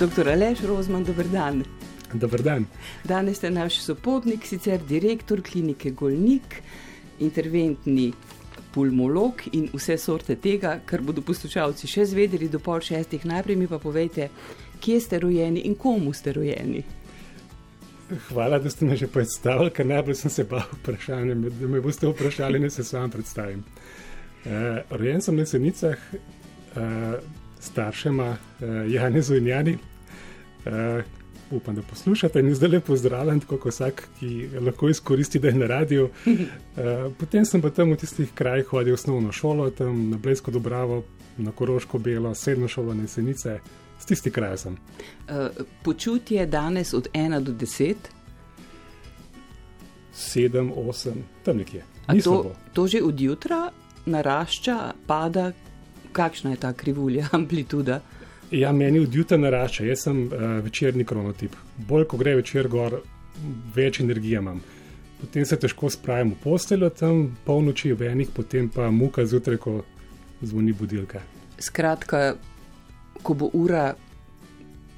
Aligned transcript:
Doktor 0.00 0.28
Aleš 0.28 0.60
Rozman, 0.60 1.04
dober 1.04 1.26
dan. 1.28 1.64
Dober 2.14 2.42
dan. 2.42 2.64
Danes 3.04 3.36
ste 3.36 3.50
naš 3.50 3.82
sopotnik, 3.84 4.46
sicer 4.46 4.80
direktor 4.88 5.42
klinike 5.44 5.90
Golnik, 5.90 6.62
interventni 7.20 8.12
pulmolog 8.72 9.42
in 9.52 9.68
vse 9.74 9.98
sorte 10.00 10.36
tega, 10.40 10.78
kar 10.86 11.04
bodo 11.04 11.20
poslušalci 11.20 11.90
še 11.92 12.06
zvedeli 12.08 12.48
do 12.48 12.58
pol 12.58 12.80
šestih. 12.80 13.26
Najprej 13.28 13.58
mi 13.60 13.68
pa 13.68 13.76
povejte, 13.78 14.30
kje 14.80 14.96
ste 15.00 15.20
rojeni 15.20 15.66
in 15.68 15.76
komu 15.76 16.14
ste 16.16 16.32
rojeni. 16.32 16.80
Hvala, 18.30 18.58
da 18.64 18.72
ste 18.72 18.88
me 18.88 18.96
že 18.96 19.10
predstavili, 19.12 19.74
ker 19.76 19.86
najbolj 19.92 20.16
sem 20.24 20.32
se 20.32 20.48
bal 20.48 20.64
vprašanja. 20.80 21.36
Da 21.60 21.68
me 21.68 21.84
boste 21.84 22.08
vprašali, 22.08 22.64
ne 22.64 22.72
se 22.72 22.84
sam 22.84 23.12
predstavim. 23.12 23.60
Uh, 23.60 24.80
rojen 24.90 25.20
sem 25.20 25.36
na 25.36 25.46
Senicah, 25.46 26.00
uh, 26.16 27.41
staršema 27.62 28.28
uh, 28.28 28.92
Janezu 28.92 29.36
in 29.36 29.46
Jani. 29.46 29.78
Uh, 30.66 31.04
upam, 31.50 31.74
da 31.74 31.82
poslušate 31.82 32.40
in 32.40 32.54
zdaj 32.54 32.68
lepo 32.68 32.86
pozdravljam, 32.86 33.40
tako 33.40 33.56
kot 33.56 33.72
vsak, 33.72 34.08
ki 34.20 34.48
lahko 34.60 34.88
izkoristi, 34.88 35.38
da 35.38 35.48
je 35.48 35.54
na 35.54 35.66
radiju. 35.66 36.10
Uh, 36.26 37.12
potem 37.20 37.44
sem 37.44 37.62
pa 37.62 37.70
tam 37.70 37.92
v 37.92 37.96
tistih 37.96 38.32
krajih 38.34 38.66
hodil 38.66 38.94
osnovno 38.94 39.32
šolo, 39.32 39.70
tam 39.70 40.10
na 40.10 40.16
Blesko 40.16 40.50
Dobravo, 40.50 41.02
na 41.38 41.52
Koroško 41.52 41.98
Belo, 41.98 42.34
srednjo 42.34 42.68
šolo 42.68 42.94
na 42.94 43.06
Senice, 43.06 43.58
z 44.00 44.06
tisti 44.06 44.30
kraj 44.30 44.58
sem. 44.58 44.72
Uh, 45.28 45.64
počutje 45.82 46.46
danes 46.46 46.94
od 46.94 47.08
1 47.14 47.40
do 47.40 47.52
10? 47.52 47.94
7, 50.14 50.72
8, 50.76 51.12
tam 51.44 51.56
nekje. 51.56 51.84
To, 52.24 52.52
to 52.72 52.86
že 52.86 53.02
od 53.02 53.20
jutra 53.20 53.70
narašča, 54.06 54.92
pada, 55.06 55.52
kakšna 56.12 56.54
je 56.54 56.60
ta 56.62 56.72
krivulja, 56.72 57.28
amplituda? 57.38 58.00
Ja, 58.52 58.72
meni 58.72 59.00
od 59.00 59.14
jutra 59.14 59.38
narašča, 59.40 59.84
jaz 59.88 60.04
sem 60.04 60.26
uh, 60.26 60.42
večerni 60.64 61.04
kronotip. 61.08 61.56
Bolj 61.88 62.04
ko 62.04 62.20
gre 62.20 62.36
večer 62.36 62.68
gor, 62.68 63.00
več 63.74 64.00
energije 64.00 64.42
imam. 64.42 64.60
Potem 65.20 65.46
se 65.46 65.56
težko 65.56 65.88
spravim 65.90 66.34
v 66.34 66.42
posteljo, 66.42 66.90
tam 66.90 67.36
polnoči 67.46 67.92
v 67.92 68.10
enih, 68.10 68.32
potem 68.34 68.68
pa 68.68 68.90
muka 68.90 69.24
zjutraj, 69.26 69.56
ko 69.62 69.76
zvoni 70.42 70.74
budilka. 70.76 71.22
Skratka, 71.62 72.34
ko 73.22 73.34
bo 73.38 73.48
ura 73.54 73.92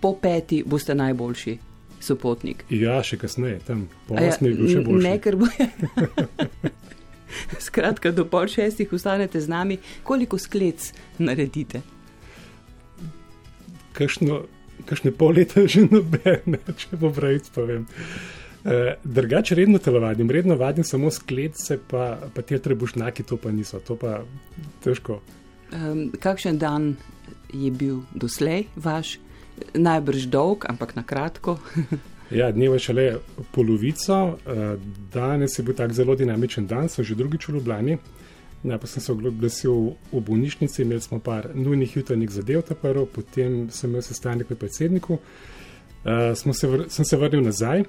po 0.01 0.15
peti, 0.21 0.63
boste 0.67 0.97
najboljši 0.97 1.59
sopotnik. 2.01 2.65
Ja, 2.73 2.99
še 3.05 3.21
kasneje, 3.21 3.61
tam 3.69 3.87
po 4.09 4.17
osmi 4.17 4.51
ja, 4.51 4.57
bil 4.57 4.73
še 4.73 4.83
boljši. 4.89 5.05
Ne, 5.07 5.15
ker 5.21 5.39
bo. 5.41 5.49
Skratka, 7.67 8.13
do 8.13 8.25
pol 8.29 8.49
šestih 8.51 8.93
ostanete 8.93 9.41
z 9.41 9.49
nami, 9.49 9.79
koliko 10.03 10.39
sklec 10.39 10.93
naredite? 11.19 11.83
Kakšne 13.95 15.13
pol 15.15 15.39
leta 15.39 15.67
že 15.71 15.87
nobene, 15.87 16.59
če 16.67 16.99
bo 16.99 17.13
pravic 17.15 17.49
povem. 17.55 17.87
E, 18.65 18.97
drugače, 19.05 19.55
redno 19.55 19.79
telovadim, 19.79 20.31
redno 20.31 20.57
vadim 20.57 20.85
samo 20.85 21.11
sklece, 21.11 21.79
pa, 21.91 22.17
pa 22.35 22.43
te 22.43 22.59
trebušnjaki, 22.59 23.23
to 23.23 23.37
pa 23.37 23.53
niso, 23.53 23.81
to 23.85 23.97
pa 23.97 24.23
težko. 24.85 25.21
Um, 25.75 26.09
kakšen 26.21 26.59
dan 26.59 26.95
je 27.53 27.71
bil 27.71 28.03
doslej 28.15 28.67
vaš, 28.77 29.19
najbrž 29.75 30.27
dolg, 30.33 30.67
ampak 30.69 30.97
na 30.97 31.05
kratko? 31.07 31.59
Ja, 32.33 32.49
dneva 32.53 32.79
še 32.81 32.95
le 32.97 33.07
polovico. 33.53 34.39
Eh, 34.49 34.77
danes 35.13 35.59
je 35.59 35.65
bil 35.65 35.77
tak 35.77 35.93
zelo 35.93 36.17
dinamičen 36.17 36.67
dan, 36.67 36.89
so 36.89 37.05
že 37.05 37.15
drugič 37.15 37.49
v 37.49 37.59
Ljubljani. 37.59 37.99
Najprej 38.65 38.89
sem 38.89 39.03
se 39.03 39.13
oglasil 39.13 39.75
v 40.13 40.21
bolnišnici, 40.25 40.83
imeli 40.83 41.01
smo 41.05 41.19
par 41.21 41.51
nujnih 41.55 41.97
jutranjih 41.97 42.31
zadev, 42.33 42.63
ta 42.65 42.75
prvo, 42.75 43.05
potem 43.05 43.69
sem 43.71 43.91
imel 43.91 44.03
sestanek 44.03 44.49
pri 44.49 44.57
predsedniku. 44.57 45.19
Uh, 46.05 46.33
se 46.33 46.69
sem 46.89 47.05
se 47.05 47.17
vrnil 47.17 47.45
nazaj, 47.45 47.85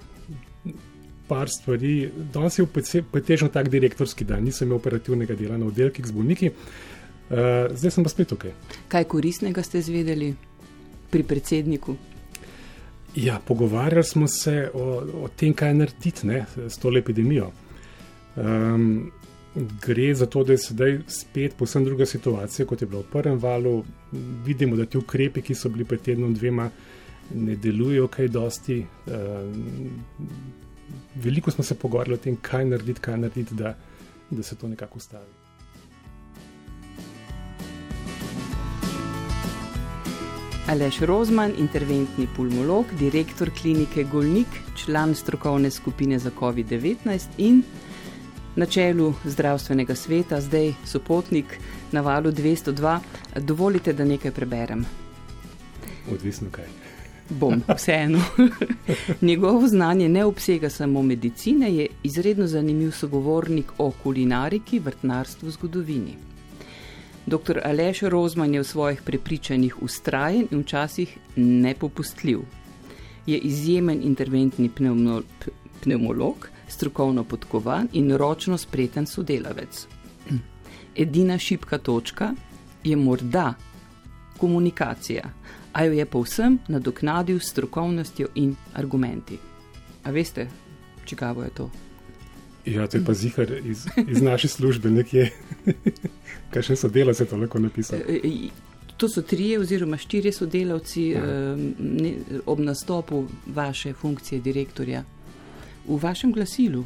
par 1.28 1.48
stvari, 1.48 2.12
danes 2.34 2.60
je 2.60 2.68
pretežno 3.12 3.48
tak 3.50 3.70
direktorski 3.72 4.28
dan, 4.28 4.44
nisem 4.44 4.68
imel 4.68 4.82
operativnega 4.82 5.36
dela 5.36 5.58
na 5.58 5.66
oddelkih 5.72 6.06
z 6.06 6.12
bolniki, 6.12 6.52
uh, 6.52 7.72
zdaj 7.72 7.96
sem 7.96 8.04
pa 8.04 8.12
spet 8.12 8.34
tukaj. 8.36 8.52
Kaj 8.92 9.08
koristnega 9.08 9.64
ste 9.64 9.80
izvedeli 9.80 10.34
pri 11.12 11.24
predsedniku? 11.24 11.96
Ja, 13.16 13.40
pogovarjali 13.48 14.04
smo 14.04 14.28
se 14.28 14.70
o, 14.74 15.04
o 15.24 15.28
tem, 15.28 15.54
kaj 15.54 15.74
narediti 15.74 16.28
ne, 16.28 16.46
s 16.68 16.78
to 16.78 16.92
epidemijo. 16.98 17.52
Um, 18.36 19.12
gre 19.56 20.16
za 20.16 20.26
to, 20.26 20.44
da 20.44 20.54
je 20.54 20.58
sedaj 20.58 21.00
spet 21.08 21.56
posebno 21.58 21.86
druga 21.86 22.06
situacija, 22.06 22.66
kot 22.66 22.82
je 22.82 22.88
bila 22.88 23.02
v 23.02 23.12
prvem 23.12 23.40
valu. 23.40 23.84
Vidimo, 24.46 24.76
da 24.76 24.86
ti 24.86 24.98
ukrepi, 24.98 25.42
ki 25.42 25.56
so 25.56 25.70
bili 25.70 25.86
pred 25.86 26.02
tednom 26.02 26.34
dvema, 26.34 26.70
ne 27.36 27.56
delujejo 27.56 28.08
kaj 28.08 28.28
dosti. 28.28 28.86
Um, 29.08 29.90
veliko 31.16 31.52
smo 31.52 31.64
se 31.64 31.76
pogovarjali 31.76 32.20
o 32.20 32.24
tem, 32.24 32.36
kaj 32.36 32.66
narediti, 32.66 33.02
kaj 33.02 33.18
narediti, 33.18 33.56
da, 33.56 33.78
da 34.30 34.44
se 34.44 34.56
to 34.56 34.68
nekako 34.68 34.98
ustavi. 34.98 35.45
Aleš 40.66 41.00
Rozman, 41.00 41.52
interventni 41.58 42.28
pulmolog, 42.36 42.86
direktor 43.00 43.52
klinike 43.62 44.04
Golnik, 44.04 44.48
član 44.76 45.16
strokovne 45.16 45.70
skupine 45.72 46.20
za 46.20 46.32
COVID-19 46.40 47.28
in 47.38 47.64
na 48.56 48.66
čelu 48.66 49.14
zdravstvenega 49.26 49.96
sveta, 49.96 50.42
zdaj 50.42 50.74
sopotnik 50.86 51.46
na 51.92 52.02
valu 52.02 52.32
202. 52.32 53.00
Dovolite, 53.40 53.94
da 53.94 54.06
nekaj 54.06 54.32
preberem. 54.32 54.86
Odvisno 56.12 56.50
kaj. 56.52 56.66
Bom, 57.30 57.62
vseeno. 57.76 58.22
Njegovo 59.22 59.68
znanje 59.68 60.10
ne 60.10 60.26
obsega 60.26 60.70
samo 60.70 61.02
medicine, 61.02 61.76
je 61.76 61.88
izredno 62.04 62.48
zanimiv 62.48 62.92
sogovornik 62.92 63.72
o 63.78 63.92
kulinariki, 64.04 64.80
vrtnarstvu, 64.80 65.52
zgodovini. 65.52 66.18
Dr. 67.26 67.60
Aleš 67.66 68.02
Rozman 68.02 68.54
je 68.54 68.60
v 68.62 68.64
svojih 68.64 69.02
prepričanjih 69.02 69.84
ustrajen 69.84 70.48
in 70.52 70.62
včasih 70.62 71.18
nepopustljiv. 71.36 72.40
Je 73.26 73.38
izjemen 73.38 74.02
interventni 74.04 74.70
pneumo, 74.70 75.22
pneumolog, 75.84 76.50
strokovno 76.68 77.24
podkovan 77.24 77.88
in 77.94 78.12
ročno 78.12 78.58
spreten 78.58 79.08
sodelavec. 79.08 79.88
Edina 80.96 81.38
šipka 81.38 81.78
točka 81.78 82.34
je 82.84 82.96
morda 82.96 83.54
komunikacija, 84.38 85.30
a 85.74 85.84
jo 85.84 85.94
je 85.94 86.06
povsem 86.06 86.60
nadoknadil 86.68 87.40
s 87.40 87.50
strokovnostjo 87.50 88.28
in 88.36 88.56
argumenti. 88.74 89.40
A 90.04 90.12
veste, 90.12 90.48
čigavo 91.06 91.44
je 91.44 91.50
to? 91.50 91.85
Ja, 92.66 92.88
to 92.88 92.98
je 92.98 93.06
pa 93.06 93.14
zihar 93.14 93.52
iz, 93.66 93.86
iz 94.08 94.22
naše 94.22 94.48
službe 94.48 94.90
nekje. 94.90 95.30
Kaj 96.52 96.64
še 96.64 96.76
sodelavci 96.76 97.28
to 97.30 97.38
lahko 97.38 97.60
napisali? 97.62 98.02
E, 98.10 98.20
e, 98.24 98.88
to 98.98 99.10
so 99.10 99.22
trije 99.22 99.60
oziroma 99.60 99.98
štirje 99.98 100.32
sodelavci 100.34 101.04
ja. 101.10 101.56
ne, 101.80 102.14
ob 102.46 102.60
nastopu 102.60 103.26
vaše 103.46 103.94
funkcije 103.94 104.42
direktorja. 104.42 105.04
V 105.88 106.00
vašem 106.02 106.32
glasilu 106.34 106.86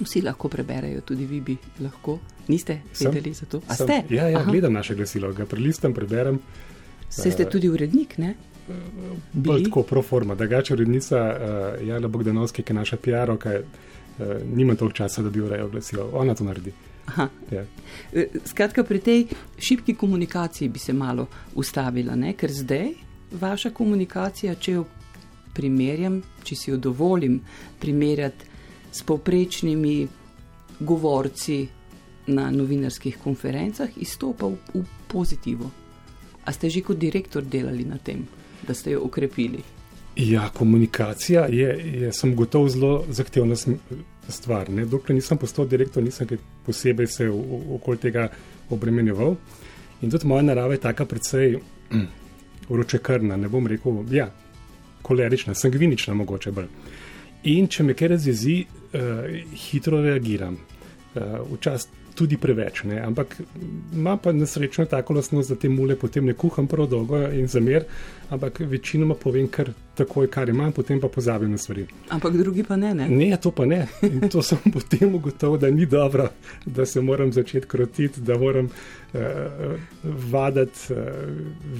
vsi 0.00 0.20
lahko 0.20 0.48
preberejo, 0.48 1.00
tudi 1.00 1.26
vi 1.26 1.40
bi 1.40 1.56
lahko. 1.80 2.18
Niste 2.48 2.82
vedeli 3.00 3.32
za 3.32 3.46
to? 3.46 3.62
Sem, 3.76 4.02
ja, 4.10 4.28
ja 4.28 4.42
gledam 4.44 4.72
naše 4.72 4.94
glasilo, 4.94 5.32
ga 5.32 5.46
prelistam, 5.46 5.94
preberem. 5.94 6.38
Se 7.08 7.30
ste 7.30 7.46
tudi 7.48 7.70
urednik, 7.72 8.18
ne? 8.18 8.34
Bolj 9.32 9.64
tako 9.64 9.82
pro 9.82 10.02
forma, 10.02 10.34
drugače 10.34 10.74
urednica 10.74 11.20
uh, 11.20 11.88
Jana 11.88 12.08
Bogdanovski, 12.08 12.62
ki 12.62 12.72
je 12.72 12.76
naša 12.76 12.96
PR-ovka, 12.96 13.54
uh, 13.60 13.94
nima 14.54 14.74
toliko 14.74 14.96
časa, 14.96 15.22
da 15.22 15.30
bi 15.30 15.40
urejal 15.40 15.68
glasilo. 15.68 16.10
Ona 16.12 16.34
to 16.34 16.44
naredi. 16.44 16.72
Ja. 17.50 17.64
E, 18.12 18.28
skratka, 18.44 18.84
pri 18.84 18.98
tej 18.98 19.26
šibki 19.58 19.94
komunikaciji 19.94 20.68
bi 20.68 20.78
se 20.78 20.92
malo 20.92 21.26
ustavila, 21.54 22.14
ne? 22.16 22.32
ker 22.32 22.52
zdaj 22.52 22.92
vaša 23.40 23.70
komunikacija, 23.70 24.54
če 24.54 24.72
jo 24.72 24.84
primerjam, 25.54 26.22
če 26.44 26.56
si 26.56 26.70
jo 26.70 26.76
dovolim 26.76 27.40
primerjati 27.80 28.46
s 28.92 29.02
povprečnimi 29.02 30.08
govorci 30.80 31.58
na 32.26 32.48
novinarskih 32.50 33.18
konferencah, 33.22 33.90
izstopa 34.00 34.48
v, 34.48 34.56
v 34.74 34.84
pozitivo. 35.08 35.70
A 36.44 36.52
ste 36.52 36.70
že 36.70 36.82
kot 36.84 36.98
direktor 36.98 37.44
delali 37.44 37.84
na 37.84 37.98
tem, 37.98 38.24
da 38.66 38.74
ste 38.74 38.96
jo 38.96 39.04
okrepili? 39.04 39.62
Ja, 40.16 40.48
komunikacija 40.54 41.46
je, 41.50 41.80
je 42.00 42.12
sem 42.12 42.36
gotovo 42.36 42.68
zelo 42.68 43.04
zahtevna 43.08 43.56
stvar. 44.28 44.70
Ne? 44.70 44.84
Dokler 44.86 45.14
nisem 45.14 45.38
postal 45.38 45.66
direktor, 45.66 46.02
nisem 46.02 46.28
posebej 46.66 47.06
se 47.06 47.30
okoli 47.70 47.98
tega 47.98 48.28
obremenjeval. 48.70 49.34
In 50.02 50.10
tudi 50.10 50.26
moja 50.26 50.42
narava 50.42 50.72
je 50.74 50.80
taka 50.80 51.04
precej 51.04 51.58
vročekrna, 52.68 53.36
ne 53.36 53.48
bom 53.48 53.66
rekel, 53.66 54.04
ja, 54.10 54.30
kolerična, 55.02 55.54
sangvinična 55.54 56.14
mogoče 56.14 56.52
bolj. 56.52 56.70
In 57.50 57.66
če 57.68 57.82
me 57.82 57.94
kaj 57.94 58.14
razjezi, 58.14 58.64
uh, 58.64 59.26
hitro 59.66 60.00
reagiram. 60.02 60.56
Uh, 61.14 61.42
včasih 61.52 62.03
tudi 62.14 62.36
preveč. 62.36 62.82
Ne. 62.84 63.00
Ampak 63.00 63.36
ima 63.92 64.16
pa 64.16 64.32
nesrečno 64.32 64.84
tako 64.84 65.14
lasnost, 65.14 65.48
da 65.50 65.56
te 65.56 65.68
mule 65.68 65.96
potem 65.96 66.26
ne 66.26 66.34
kuham 66.34 66.66
prav 66.66 66.86
dolgo 66.86 67.18
in 67.32 67.46
zamer, 67.48 67.84
ampak 68.30 68.60
večinoma 68.60 69.14
povem 69.14 69.48
kar 69.48 69.70
takoj, 69.94 70.28
kar 70.30 70.48
imam, 70.48 70.72
potem 70.72 71.00
pa 71.00 71.08
pozabim 71.08 71.50
na 71.50 71.58
stvari. 71.58 71.86
Ampak 72.08 72.36
drugi 72.36 72.64
pa 72.64 72.76
ne. 72.76 72.94
Ne, 72.94 73.08
ne 73.08 73.36
to 73.40 73.50
pa 73.50 73.66
ne. 73.66 73.86
In 74.02 74.28
to 74.28 74.42
sem 74.42 74.58
potem 74.74 75.14
ugotovil, 75.14 75.58
da 75.58 75.70
ni 75.70 75.86
dobro, 75.86 76.28
da 76.66 76.86
se 76.86 77.00
moram 77.00 77.32
začeti 77.32 77.66
krotiti, 77.66 78.20
da 78.20 78.38
moram 78.38 78.66
uh, 78.66 79.20
vaditi 80.04 80.92
uh, 80.92 80.98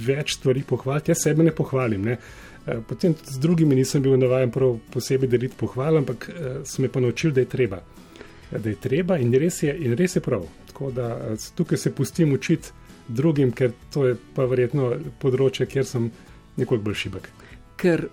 več 0.07 0.37
stvari 0.39 0.63
pohvaliti. 0.67 1.11
Jaz 1.11 1.23
sebe 1.23 1.43
ne 1.43 1.55
pohvalim. 1.55 2.07
Ne. 2.11 2.17
Uh, 2.65 2.79
potem 2.87 3.15
z 3.23 3.39
drugimi 3.39 3.75
nisem 3.75 4.03
bil 4.03 4.17
navaden 4.19 4.51
prav 4.51 4.79
posebej 4.93 5.29
deliti 5.29 5.59
pohval, 5.59 6.03
ampak 6.03 6.29
uh, 6.31 6.57
sem 6.63 6.85
me 6.85 6.91
pa 6.91 7.03
naučil, 7.03 7.35
da 7.35 7.43
je 7.43 7.51
treba 7.51 7.83
da 8.51 8.69
je 8.69 8.75
treba 8.75 9.17
in 9.17 9.33
res 9.33 9.63
je, 9.63 9.75
in 9.85 9.93
res 9.93 10.15
je 10.15 10.21
prav. 10.21 10.45
Tako 10.67 10.91
da 10.91 11.09
eh, 11.15 11.37
tukaj 11.55 11.77
se 11.77 11.91
pustim 11.95 12.33
učiti 12.33 12.71
drugim, 13.07 13.51
ker 13.51 13.71
to 13.93 14.07
je 14.07 14.17
pa 14.35 14.45
verjetno 14.49 14.95
področje, 15.21 15.67
kjer 15.69 15.85
sem 15.85 16.09
nekoliko 16.57 16.85
bolj 16.85 16.99
šibek. 17.03 17.29
Ker 17.77 18.07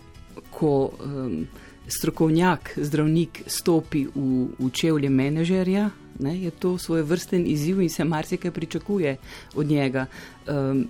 ko 0.53 0.73
um, 0.93 1.47
strokovnjak, 1.89 2.75
zdravnik 2.77 3.43
stopi 3.47 4.05
v, 4.15 4.53
v 4.59 4.71
čevlje 4.73 5.11
menedžerja, 5.11 5.89
ne, 6.23 6.35
je 6.45 6.53
to 6.61 6.77
svoj 6.79 7.07
vrsten 7.09 7.47
izziv 7.49 7.81
in 7.83 7.91
se 7.91 8.05
marsikaj 8.05 8.53
pričakuje 8.53 9.17
od 9.57 9.67
njega. 9.67 10.07
Um, 10.47 10.85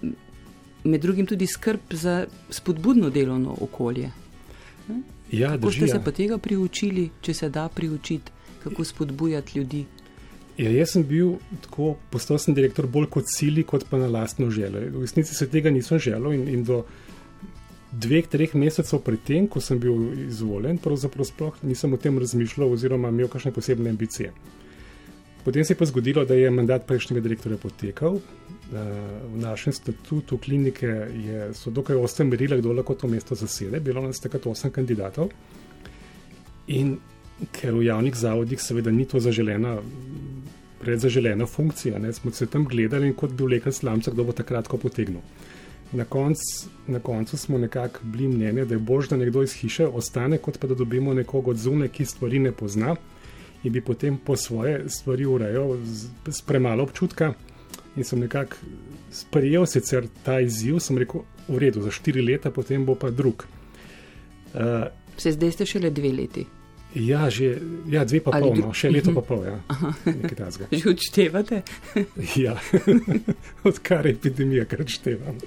med 0.84 1.00
drugim 1.00 1.26
tudi 1.26 1.46
skrb 1.46 1.94
za 1.94 2.24
spodbudno 2.50 3.10
delovno 3.10 3.56
okolje. 3.60 4.10
Ja, 5.32 5.54
Kako 5.54 5.72
ste 5.72 5.88
se 5.88 6.00
pa 6.04 6.10
tega 6.12 6.38
priučili, 6.38 7.08
če 7.22 7.34
se 7.34 7.48
da 7.48 7.68
priučiti? 7.68 8.32
Kako 8.62 8.84
spodbujati 8.84 9.58
ljudi. 9.58 9.84
Ja, 10.58 10.70
jaz 10.70 10.92
sem 10.92 11.04
bil 11.08 11.38
tako, 11.64 11.94
postal 12.12 12.38
sem 12.38 12.54
direktor 12.54 12.86
bolj 12.86 13.08
kot 13.14 13.30
sili, 13.32 13.64
kot 13.64 13.86
pa 13.90 13.98
na 13.98 14.10
lastno 14.12 14.50
željo. 14.50 14.84
V 14.92 15.06
resnici 15.06 15.34
se 15.34 15.48
tega 15.48 15.70
nisem 15.70 15.98
želel 15.98 16.34
in, 16.36 16.48
in 16.48 16.64
do 16.64 16.82
dveh, 17.92 18.26
treh 18.28 18.54
mesecev 18.54 19.00
predtem, 19.04 19.46
ko 19.48 19.60
sem 19.60 19.80
bil 19.80 20.12
izvoljen, 20.26 20.78
pravzaprav 20.80 21.28
sploh 21.28 21.56
nisem 21.62 21.92
o 21.92 22.00
tem 22.00 22.18
razmišljal 22.18 22.72
oziroma 22.72 23.12
imel 23.12 23.32
kakšne 23.32 23.52
posebne 23.52 23.90
ambicije. 23.90 24.32
Potem 25.44 25.64
se 25.64 25.72
je 25.72 25.78
pa 25.78 25.88
zgodilo, 25.88 26.24
da 26.24 26.34
je 26.34 26.50
mandat 26.50 26.86
prejšnjega 26.86 27.20
direktorja 27.20 27.58
potekal. 27.58 28.16
Eh, 28.16 28.76
v 29.34 29.40
našem 29.40 29.72
statutu 29.72 30.38
klinike 30.38 30.86
je, 30.86 31.48
so 31.54 31.70
dokaj 31.70 31.96
ostre 31.96 32.24
merila, 32.24 32.56
kdo 32.56 32.72
lahko 32.72 32.94
to 32.94 33.08
mesto 33.08 33.34
zasede. 33.34 33.80
Bilo 33.80 34.02
nas 34.02 34.20
takrat 34.20 34.46
osem 34.46 34.70
kandidatov. 34.70 35.32
In 36.66 36.96
ker 37.52 37.74
v 37.74 37.86
javnih 37.86 38.16
zavodih 38.16 38.60
seveda 38.62 38.90
ni 38.90 39.04
to 39.08 39.20
zaželena, 39.20 39.78
predzaželena 40.80 41.46
funkcija. 41.46 41.98
Ne, 41.98 42.12
smo 42.12 42.30
se 42.30 42.46
tam 42.46 42.64
gledali 42.64 43.10
in 43.10 43.14
kot 43.14 43.32
bi 43.32 43.44
vlekel 43.44 43.72
slamce, 43.72 44.10
kdo 44.10 44.24
bo 44.24 44.32
takrat 44.32 44.68
ko 44.68 44.78
potegnil. 44.78 45.22
Na, 45.92 46.04
konc, 46.04 46.38
na 46.88 47.00
koncu 47.00 47.36
smo 47.36 47.58
nekako 47.58 48.00
bili 48.02 48.28
mnenja, 48.28 48.64
da 48.64 48.74
je 48.74 48.80
bož, 48.80 49.08
da 49.08 49.16
nekdo 49.16 49.42
iz 49.42 49.52
hiše 49.60 49.86
ostane, 49.86 50.38
kot 50.38 50.58
pa 50.58 50.66
da 50.66 50.74
dobimo 50.74 51.14
nekoga 51.14 51.50
od 51.50 51.58
zune, 51.60 51.88
ki 51.88 52.04
stvari 52.04 52.38
ne 52.38 52.52
pozna 52.52 52.96
in 53.62 53.72
bi 53.72 53.80
potem 53.80 54.16
po 54.18 54.36
svoje 54.36 54.88
stvari 54.88 55.26
urejal 55.26 55.76
z, 55.84 56.08
z 56.26 56.42
premalo 56.42 56.82
občutka. 56.82 57.34
In 57.96 58.04
sem 58.04 58.20
nekako 58.20 58.56
sprejel 59.12 59.66
sicer 59.66 60.08
ta 60.24 60.40
izziv, 60.40 60.80
sem 60.80 60.98
rekel, 60.98 61.26
v 61.48 61.60
redu, 61.60 61.82
za 61.84 61.92
štiri 61.92 62.24
leta, 62.24 62.50
potem 62.50 62.86
bo 62.86 62.94
pa 62.94 63.10
drug. 63.10 63.44
Uh, 64.54 64.88
Se 65.16 65.32
zdaj 65.32 65.52
ste 65.52 65.66
šele 65.66 65.90
dve 65.90 66.12
leti. 66.12 66.46
Ja, 66.94 67.30
že 67.30 67.56
ja, 67.88 68.04
dve 68.04 68.20
pa 68.20 68.36
pol, 68.36 68.52
no, 68.60 68.72
še 68.76 68.90
leto 68.92 69.14
pa 69.16 69.22
pol, 69.24 69.46
ja. 69.48 69.56
Že 70.68 70.92
odštevate? 70.92 71.62
ja, 72.36 72.58
odkar 73.68 74.08
je 74.08 74.12
epidemija, 74.12 74.66
kar 74.68 74.84
odštevam. 74.84 75.40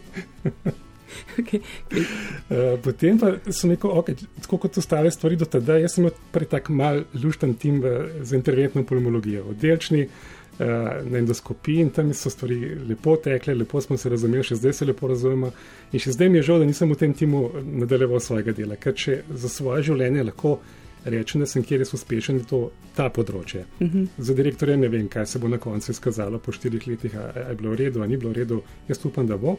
Okay, 1.40 1.62
okay. 1.88 2.06
Uh, 2.50 2.76
potem 2.82 3.20
pa 3.20 3.36
sem 3.54 3.76
rekel, 3.76 3.92
okay, 3.94 4.18
tako 4.42 4.58
kot 4.66 4.80
ostale 4.82 5.12
stvari 5.14 5.38
do 5.40 5.48
tada, 5.48 5.78
jaz 5.80 5.96
sem 5.96 6.08
prej 6.34 6.50
tak 6.52 6.72
mal 6.74 7.06
lušten 7.14 7.54
tim 7.62 7.78
v, 7.84 8.24
za 8.26 8.36
interventno 8.36 8.84
pulmologijo, 8.88 9.46
oddelčni 9.54 10.08
uh, 10.08 10.66
na 11.06 11.22
endoskopiji 11.22 11.86
in 11.86 11.92
tam 11.96 12.14
so 12.14 12.32
stvari 12.34 12.58
lepo 12.90 13.16
tekle, 13.22 13.56
lepo 13.56 13.82
smo 13.82 14.00
se 14.02 14.10
razumeli, 14.12 14.44
še 14.44 14.58
zdaj 14.60 14.80
se 14.80 14.90
lepo 14.90 15.12
razumemo 15.12 15.52
in 15.92 16.02
še 16.04 16.16
zdaj 16.18 16.32
mi 16.32 16.42
je 16.42 16.50
žal, 16.50 16.64
da 16.64 16.72
nisem 16.72 16.92
v 16.92 17.00
tem 17.00 17.14
timu 17.14 17.46
nadaljeval 17.84 18.24
svojega 18.24 18.56
dela, 18.58 18.80
ker 18.82 18.98
če 18.98 19.22
za 19.30 19.52
svoje 19.52 19.92
življenje 19.92 20.26
lahko 20.32 20.58
rečem, 21.06 21.42
da 21.42 21.48
sem 21.48 21.64
kjer 21.64 21.80
res 21.80 21.94
uspešen, 21.94 22.42
je 22.42 22.48
to 22.50 22.60
ta 22.96 23.10
področje. 23.10 23.66
Uh 23.80 23.88
mhm. 23.88 24.04
-huh. 24.04 24.08
Za 24.18 24.34
direktorja 24.34 24.78
ne 24.78 24.88
vem, 24.88 25.08
kaj 25.08 25.26
se 25.26 25.40
bo 25.40 25.48
na 25.48 25.58
koncu 25.58 25.92
izkazalo 25.92 26.40
po 26.40 26.52
štirih 26.52 26.88
letih, 26.88 27.16
ali 27.16 27.50
je 27.50 27.56
bilo 27.56 27.72
v 27.72 27.76
redu, 27.76 28.02
ali 28.02 28.10
ni 28.10 28.18
bilo 28.18 28.32
v 28.32 28.36
redu. 28.36 28.62
Jaz 28.88 29.06
upam, 29.06 29.28
da 29.28 29.38
bo. 29.38 29.58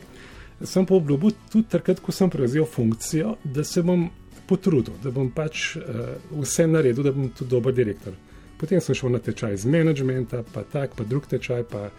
Sem 0.64 0.86
pa 0.86 0.94
obljubil 0.94 1.30
tudi 1.52 1.68
takrat, 1.68 2.00
ko 2.00 2.12
sem 2.12 2.30
prevzel 2.30 2.64
funkcijo, 2.64 3.36
da 3.44 3.64
se 3.64 3.82
bom 3.82 4.10
potrudil, 4.46 4.94
da 5.02 5.10
bom 5.10 5.30
pač 5.30 5.76
uh, 5.76 5.82
vse 6.30 6.66
naredil, 6.66 7.04
da 7.04 7.12
bom 7.12 7.28
tudi 7.28 7.50
dober 7.50 7.74
direktor. 7.74 8.12
Potem 8.56 8.80
sem 8.80 8.94
šel 8.94 9.12
na 9.12 9.18
tečaj 9.18 9.54
iz 9.54 9.64
menedžmenta, 9.64 10.42
pa 10.52 10.62
tak, 10.62 10.94
pa 10.96 11.04
drug 11.04 11.26
tečaj, 11.26 11.64
pa 11.68 11.90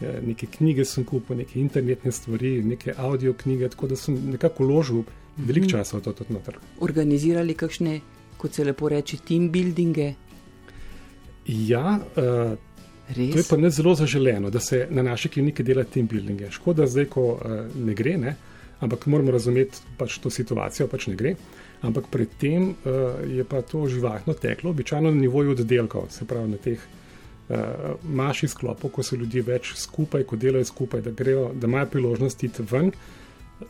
eh, 0.00 0.18
neke 0.26 0.46
knjige 0.46 0.84
sem 0.84 1.04
kupil, 1.04 1.36
neke 1.36 1.60
internetne 1.60 2.12
stvari, 2.12 2.64
neke 2.66 2.94
audio 2.96 3.32
knjige, 3.32 3.68
tako 3.68 3.86
da 3.86 3.96
sem 3.96 4.16
nekako 4.32 4.66
vložil 4.66 5.04
veliko 5.36 5.68
mhm. 5.68 5.70
časa 5.70 5.98
v 5.98 6.02
to 6.02 6.12
tudi 6.12 6.34
noter. 6.34 6.58
Organizirali 6.80 7.54
kakšne 7.54 8.00
kot 8.40 8.56
se 8.56 8.64
lepo 8.64 8.88
reče, 8.88 9.20
team 9.28 9.50
buildinge. 9.52 10.12
Ja, 11.46 11.98
uh, 11.98 12.56
to 13.14 13.38
je 13.38 13.44
pa 13.48 13.56
ne 13.56 13.70
zelo 13.70 13.94
zaželeno, 13.94 14.50
da 14.50 14.60
se 14.60 14.86
na 14.90 15.02
naši 15.02 15.28
kliniki 15.28 15.62
dela 15.66 15.84
team 15.84 16.06
buildinge. 16.06 16.50
Škoda 16.50 16.86
zdaj, 16.86 17.10
ko 17.12 17.26
uh, 17.34 17.58
ne 17.76 17.94
gre, 17.94 18.16
ne? 18.18 18.36
ampak 18.80 19.06
moramo 19.12 19.34
razumeti 19.34 19.82
pač 19.98 20.16
to 20.24 20.30
situacijo, 20.32 20.86
pač 20.88 21.10
ne 21.10 21.16
gre. 21.16 21.34
Ampak 21.84 22.08
predtem 22.12 22.70
uh, 22.70 23.20
je 23.28 23.44
pa 23.44 23.60
to 23.62 23.84
živahno 23.88 24.34
teklo, 24.34 24.70
običajno 24.70 25.10
na 25.10 25.20
nivoju 25.20 25.52
oddelkov, 25.52 26.08
se 26.10 26.24
pravi 26.28 26.54
na 26.54 26.60
teh 26.60 26.80
uh, 26.80 27.56
maših 28.04 28.50
sklopov, 28.50 28.94
ko 28.94 29.04
so 29.04 29.16
ljudje 29.20 29.44
več 29.44 29.74
skupaj, 29.76 30.24
ko 30.24 30.36
delajo 30.40 30.68
skupaj, 30.68 31.04
da, 31.04 31.12
grejo, 31.16 31.50
da 31.54 31.68
imajo 31.68 31.90
priložnost 31.92 32.44
iti 32.48 32.64
ven 32.70 32.92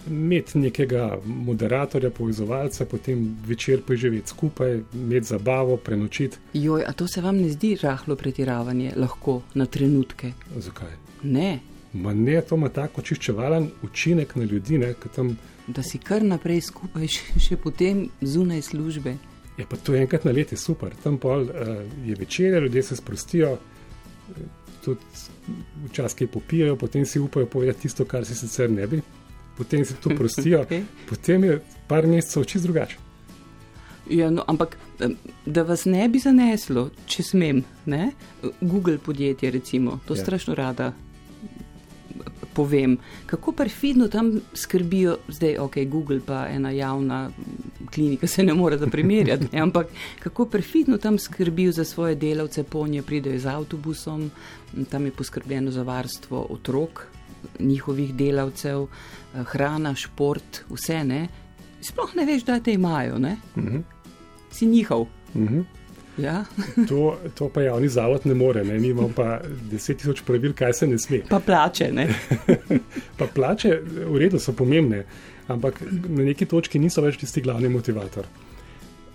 imeti 0.08 0.58
nekega 0.58 1.18
moderatorja, 1.24 2.10
povezovalca, 2.10 2.84
potem 2.84 3.36
večer 3.46 3.82
preživeti 3.86 4.28
skupaj, 4.28 4.80
imeti 4.94 5.26
zabavo, 5.26 5.76
prenočiti. 5.76 6.38
Joj, 6.52 6.84
a 6.86 6.92
to 6.92 7.08
se 7.08 7.20
vam 7.20 7.36
ne 7.36 7.50
zdi 7.50 7.76
rahlo 7.82 8.16
pretiravanje, 8.16 8.92
lahko 8.96 9.40
na 9.54 9.66
trenutke? 9.66 10.32
Zakaj? 10.56 10.92
Ne. 11.22 11.58
Ma 11.92 12.14
ne, 12.14 12.40
to 12.40 12.54
ima 12.54 12.68
tako 12.68 13.00
očiščevalen 13.00 13.70
učinek 13.82 14.36
na 14.36 14.44
ljudi. 14.44 14.78
Ne, 14.78 14.94
tam... 15.14 15.36
Da 15.66 15.82
si 15.82 15.98
kar 15.98 16.22
naprej 16.22 16.60
skupaj, 16.70 17.08
še, 17.08 17.34
še 17.48 17.58
potem 17.60 18.06
zunaj 18.20 18.62
službe. 18.70 19.16
Je 19.58 19.64
ja, 19.64 19.68
pa 19.68 19.76
to 19.76 19.94
enkrat 19.94 20.24
na 20.24 20.32
leti 20.32 20.56
super. 20.56 20.94
Tam 21.02 21.18
pol 21.18 21.48
uh, 21.50 21.82
je 22.06 22.14
večer, 22.16 22.62
ljudje 22.62 22.82
se 22.82 22.96
sprostijo, 22.96 23.58
tudi 24.84 25.00
včasih 25.90 26.28
popijajo, 26.32 26.76
potem 26.76 27.04
si 27.06 27.20
upajo 27.20 27.46
povedati 27.46 27.82
tisto, 27.82 28.06
kar 28.08 28.24
si 28.24 28.34
sicer 28.34 28.70
ne 28.70 28.86
bi 28.86 29.02
potem 29.60 29.84
se 29.84 29.94
to 30.00 30.10
prostijo, 30.18 30.62
okay. 30.64 30.82
potem 31.08 31.44
je 31.44 31.60
par 31.86 32.06
mesecev 32.06 32.44
čisto 32.48 32.70
drugače. 32.70 32.96
Ja, 34.10 34.30
no, 34.30 34.44
ampak 34.48 34.78
da 35.46 35.62
vas 35.62 35.84
ne 35.84 36.08
bi 36.08 36.18
zaneslo, 36.18 36.88
če 37.06 37.22
smem, 37.22 37.60
ne? 37.86 38.10
Google 38.60 38.96
podjetje, 38.98 39.50
recimo, 39.50 40.00
to 40.08 40.16
ja. 40.16 40.22
strašno 40.24 40.56
rada 40.58 40.92
povem. 42.56 42.96
Kako 43.26 43.52
perfidno 43.52 44.08
tam 44.08 44.32
skrbijo, 44.54 45.18
zdaj 45.28 45.58
ok, 45.58 45.76
Google 45.92 46.20
pa 46.26 46.46
ena 46.48 46.70
javna 46.70 47.20
klinika 47.94 48.26
se 48.26 48.42
ne 48.42 48.54
more 48.54 48.78
zaprimerjati, 48.78 49.52
ne? 49.52 49.60
ampak 49.66 49.92
kako 50.24 50.48
perfidno 50.48 50.98
tam 50.98 51.18
skrbijo 51.18 51.72
za 51.72 51.84
svoje 51.84 52.14
delavce, 52.14 52.64
ponje 52.64 53.02
pridejo 53.02 53.38
z 53.38 53.46
avtobusom, 53.46 54.30
tam 54.90 55.04
je 55.06 55.12
poskrbljeno 55.12 55.70
za 55.70 55.82
varstvo 55.82 56.46
otrok, 56.50 57.06
njihovih 57.58 58.14
delavcev, 58.14 58.82
eh, 58.82 59.44
hrana, 59.52 59.94
šport, 59.94 60.64
vse 60.70 61.04
ne. 61.04 61.28
Sploh 61.80 62.14
ne 62.16 62.26
veš, 62.28 62.44
da 62.44 62.60
te 62.60 62.72
imajo, 62.72 63.18
ne? 63.18 63.36
Uh 63.56 63.62
mhm. 63.62 63.76
-huh. 63.76 63.82
si 64.50 64.66
njihov. 64.66 65.00
Uh 65.34 65.40
mhm. 65.40 65.58
-huh. 65.58 65.64
ja? 66.18 66.44
to, 66.88 67.18
to 67.34 67.48
pa 67.48 67.62
javni 67.62 67.88
zavod 67.88 68.26
ne 68.26 68.34
more, 68.34 68.64
ne 68.64 68.88
imamo 68.88 69.12
pa 69.16 69.40
deset 69.70 69.98
tisoč 69.98 70.22
pravil, 70.22 70.52
kaj 70.54 70.72
se 70.72 70.86
ne 70.86 70.98
sme. 70.98 71.20
Pa 71.28 71.40
plače, 71.40 71.92
ne. 71.92 72.08
pa 73.18 73.26
plače, 73.34 73.80
v 74.06 74.16
redu, 74.18 74.38
so 74.38 74.52
pomembne, 74.52 75.04
ampak 75.48 75.80
na 76.08 76.24
neki 76.24 76.46
točki 76.46 76.78
niso 76.78 77.02
več 77.02 77.16
tisti 77.16 77.40
glavni 77.40 77.68
motivator. 77.68 78.24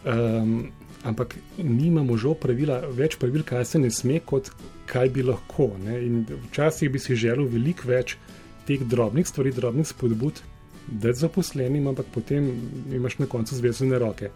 Um, 0.05 0.71
ampak 1.05 1.35
nimamo 1.57 2.17
žal 2.17 2.35
pravila, 2.39 2.81
več 2.89 3.19
pravil, 3.21 3.45
kaj 3.45 3.65
se 3.65 3.81
ne 3.81 3.91
sme, 3.93 4.19
kot 4.25 4.49
kaj 4.89 5.11
bi 5.13 5.25
lahko. 5.25 5.69
Ne? 5.85 5.99
In 6.05 6.25
včasih 6.49 6.91
bi 6.91 7.01
si 7.01 7.17
želel 7.19 7.47
veliko 7.51 7.89
več 7.89 8.17
teh 8.65 8.81
drobnih 8.81 9.27
stvari, 9.27 9.53
drobnih 9.53 9.87
spodbud, 9.87 10.41
da 10.87 11.09
je 11.09 11.21
zaposlenim, 11.21 11.87
ampak 11.87 12.09
potem 12.13 12.49
imaš 12.93 13.19
na 13.21 13.29
koncu 13.29 13.57
zvezane 13.57 13.99
roke. 14.01 14.31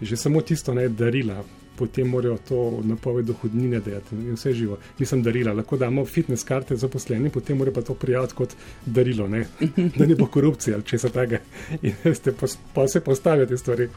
Že 0.00 0.16
samo 0.16 0.40
tisto, 0.40 0.72
da 0.76 0.84
je 0.84 0.92
darila, 0.96 1.42
potem 1.76 2.08
morajo 2.08 2.38
to 2.48 2.60
napoved 2.84 3.26
dohodnine 3.28 3.80
dajati 3.80 4.16
in 4.16 4.36
vse 4.36 4.52
živo. 4.52 4.78
Nisem 4.98 5.22
darila, 5.22 5.52
lahko 5.56 5.76
damo 5.80 6.04
fitness 6.04 6.44
karte 6.44 6.76
zaposleni, 6.76 7.32
potem 7.32 7.56
mora 7.58 7.72
pa 7.72 7.82
to 7.82 7.94
prijaviti 7.94 8.36
kot 8.36 8.56
darilo, 8.86 9.28
ne? 9.28 9.46
da 9.96 10.06
ne 10.06 10.16
bo 10.16 10.26
korupcija 10.26 10.76
ali 10.76 10.84
česa 10.84 11.08
takega. 11.08 11.40
In 11.82 12.14
ste 12.18 12.34
pa 12.74 12.88
se 12.88 13.00
postavljate 13.00 13.56
stvari. 13.56 13.88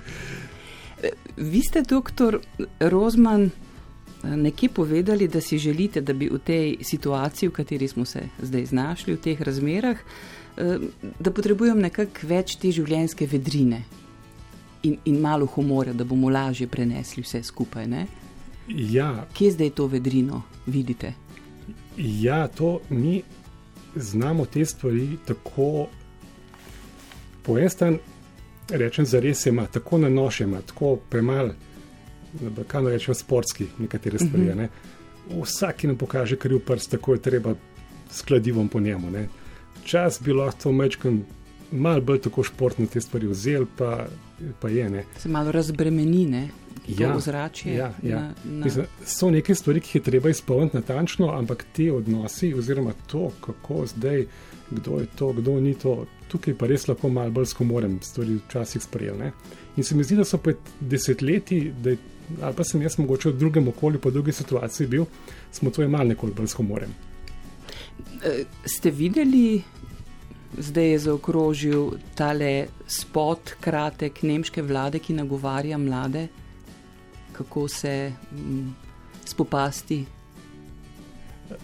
Vi 1.38 1.62
ste, 1.62 1.82
doktor 1.82 2.40
Rozman, 2.80 3.50
nekje 4.24 4.70
povedali, 4.70 5.28
da 5.28 5.42
si 5.42 5.58
želite, 5.58 6.02
da 6.02 6.14
bi 6.14 6.30
v 6.32 6.40
tej 6.40 6.78
situaciji, 6.82 7.50
v 7.50 7.52
kateri 7.52 7.88
smo 7.88 8.06
se 8.06 8.22
zdaj 8.42 8.66
znašli, 8.66 9.14
v 9.14 9.22
teh 9.22 9.42
razmerah, 9.42 9.98
da 11.20 11.32
potrebujem 11.32 11.80
nekako 11.80 12.28
več 12.30 12.56
te 12.62 12.72
življenjske 12.72 13.28
vedrine 13.28 13.84
in, 14.84 14.98
in 15.06 15.20
malo 15.20 15.46
humora, 15.46 15.94
da 15.94 16.06
bomo 16.06 16.30
lažje 16.30 16.68
prenesli 16.68 17.24
vse 17.24 17.44
skupaj. 17.44 17.88
Ne? 17.88 18.08
Ja. 18.68 19.26
Kje 19.34 19.52
zdaj 19.52 19.70
to 19.70 19.88
vedrino 19.88 20.44
vidite? 20.66 21.14
Ja, 21.98 22.48
to 22.48 22.80
mi 22.90 23.22
znamo 23.96 24.46
te 24.46 24.66
stvari 24.66 25.18
tako 25.26 25.88
po 27.44 27.58
en 27.60 27.70
stran, 27.70 27.98
rečem, 28.70 29.06
za 29.06 29.20
res 29.20 29.46
ima, 29.46 29.66
tako 29.66 29.98
na 29.98 30.10
nošema, 30.10 30.62
tako 30.62 30.96
premalo, 31.10 31.54
kaj 32.68 32.84
naj 32.84 32.94
rečem, 32.94 33.16
sportski 33.16 33.68
nekatere 33.80 34.20
stvari. 34.20 34.44
Uh 34.44 34.50
-huh. 34.50 34.58
ne? 34.58 34.70
Vsak, 35.42 35.76
ki 35.76 35.88
nam 35.88 35.98
pokaže 35.98 36.36
kriv 36.36 36.60
prst, 36.60 36.92
tako 36.92 37.14
je 37.14 37.22
treba 37.22 37.56
s 38.12 38.22
kladivom 38.22 38.70
po 38.70 38.80
njemu. 38.80 39.12
Ne? 39.12 39.28
Čas 39.84 40.22
bi 40.22 40.34
lahko 40.34 40.60
to 40.64 40.72
mečkam 40.72 41.26
malo 41.72 42.02
bolj 42.02 42.22
tako 42.22 42.44
športno 42.44 42.86
te 42.88 43.02
stvari 43.02 43.28
vzel, 43.28 43.66
pa, 43.78 44.06
pa 44.60 44.70
je 44.70 44.90
ne. 44.90 45.06
Se 45.18 45.30
malo 45.30 45.52
razbremeni, 45.52 46.26
ne. 46.26 46.50
Ja, 46.88 47.16
ozračje. 47.16 47.74
Ja, 47.74 47.94
ja. 48.04 48.22
Na, 48.22 48.34
na... 48.44 48.66
Mislim, 48.66 48.86
so 49.06 49.30
neke 49.32 49.56
stvari, 49.56 49.80
ki 49.80 49.88
jih 49.88 49.96
je 49.96 50.04
treba 50.04 50.30
izpolniti 50.30 50.78
natančno, 50.78 51.32
ampak 51.32 51.66
ti 51.74 51.90
odnosi, 51.92 52.54
oziroma 52.54 52.94
to, 53.08 53.32
kako 53.42 53.86
zdaj, 53.86 54.26
kdo 54.72 55.00
je 55.00 55.06
to, 55.16 55.32
kdo 55.34 55.60
ni 55.60 55.74
to, 55.74 56.06
tukaj 56.28 56.58
pa 56.58 56.68
res 56.68 56.88
lahko 56.88 57.10
malo 57.10 57.32
bolj 57.32 57.52
skomorem 57.54 58.00
stvari 58.04 58.40
včasih 58.42 58.84
sprejel. 58.84 59.22
In 59.78 59.84
se 59.84 59.96
mi 59.96 60.04
zdi, 60.04 60.18
da 60.20 60.26
so 60.26 60.38
pred 60.38 60.58
desetletji, 60.80 61.74
je, 61.86 61.98
ali 62.42 62.56
pa 62.56 62.64
sem 62.64 62.82
jaz 62.82 62.98
mogoče 62.98 63.30
v 63.30 63.38
drugem 63.40 63.68
okolju, 63.68 64.00
po 64.00 64.12
drugi 64.12 64.32
situaciji 64.32 64.88
bil, 64.88 65.06
smo 65.52 65.72
to 65.72 65.84
imeli 65.84 66.14
nekoliko 66.14 66.42
bolj 66.42 66.52
skomorem. 66.52 66.94
E, 68.24 68.44
ste 68.66 68.92
videli 68.92 69.62
zdaj 70.58 70.90
je 70.92 71.00
zaokrožil 71.00 71.92
tale 72.16 72.68
spot, 72.88 73.56
kratek 73.60 74.24
nemške 74.24 74.62
vlade, 74.62 75.00
ki 75.00 75.14
nagovarja 75.14 75.78
mlade, 75.78 76.28
kako 77.34 77.68
se 77.68 78.12
m, 78.32 78.76
spopasti 79.26 80.04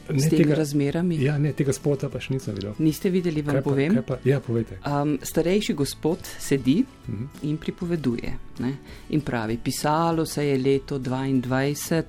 s 0.09 0.29
temi 0.29 0.43
tega, 0.43 0.55
razmerami. 0.55 1.17
Ja, 1.23 1.37
ne, 1.37 1.51
tega 1.57 1.73
spota 1.73 2.09
pa 2.11 2.21
še 2.21 2.33
nisem 2.35 2.57
videl. 2.57 2.75
Niste 2.83 3.11
videli, 3.13 3.41
vam 3.45 3.57
kaj 3.57 3.63
pa, 3.63 3.69
povem? 3.69 3.97
Pa, 4.05 4.19
ja, 4.27 4.39
um, 4.41 5.15
starejši 5.23 5.75
gospod 5.77 6.29
sedi 6.39 6.79
uh 6.83 7.09
mhm. 7.09 7.23
-huh. 7.23 7.49
in 7.49 7.57
pripoveduje. 7.57 8.33
Ne? 8.59 8.73
In 9.09 9.21
pravi, 9.21 9.57
pisalo 9.57 10.25
se 10.25 10.45
je 10.45 10.57
leto 10.57 10.99
22, 10.99 12.03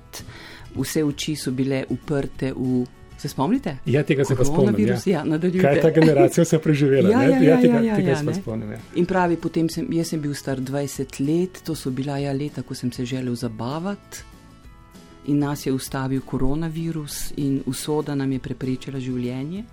vse 0.75 1.03
oči 1.03 1.35
so 1.35 1.51
bile 1.51 1.85
uprte 1.89 2.53
v 2.53 2.85
Se 3.21 3.29
spomnite? 3.29 3.77
Ja, 3.85 4.01
tega 4.03 4.25
se 4.25 4.35
pa 4.35 4.45
spomnim. 4.45 4.87
Ja. 4.87 4.95
Ja, 5.05 5.39
Kaj 5.61 5.75
je 5.75 5.81
ta 5.81 5.89
generacija 5.93 6.45
se 6.45 6.57
preživela? 6.59 7.09
ja, 7.09 7.21
ja, 7.21 7.29
ja, 7.29 7.41
ja, 7.43 7.57
tega, 7.61 7.73
ja, 7.75 7.83
ja, 7.83 7.95
tega 7.95 8.09
ja, 8.09 8.15
se 8.17 8.25
pa 8.25 8.33
spomnim. 8.33 8.71
Ja. 8.71 8.79
In 8.97 9.05
pravi, 9.05 9.37
potem 9.37 9.67
sem, 9.69 9.85
jaz 9.93 10.09
sem 10.09 10.21
bil 10.23 10.33
star 10.33 10.57
20 10.57 11.19
let, 11.21 11.59
to 11.61 11.75
so 11.77 11.91
bila 11.93 12.15
ja 12.17 12.33
leta, 12.33 12.63
ko 12.65 12.73
sem 12.73 12.89
se 12.91 13.05
želel 13.05 13.35
zabavati. 13.37 14.23
In 15.29 15.43
nas 15.45 15.67
je 15.67 15.73
ustavil 15.73 16.23
koronavirus, 16.25 17.19
in 17.37 17.61
usoda 17.69 18.15
nam 18.17 18.31
je 18.31 18.39
preprečila 18.39 18.99
življenje. 18.99 19.63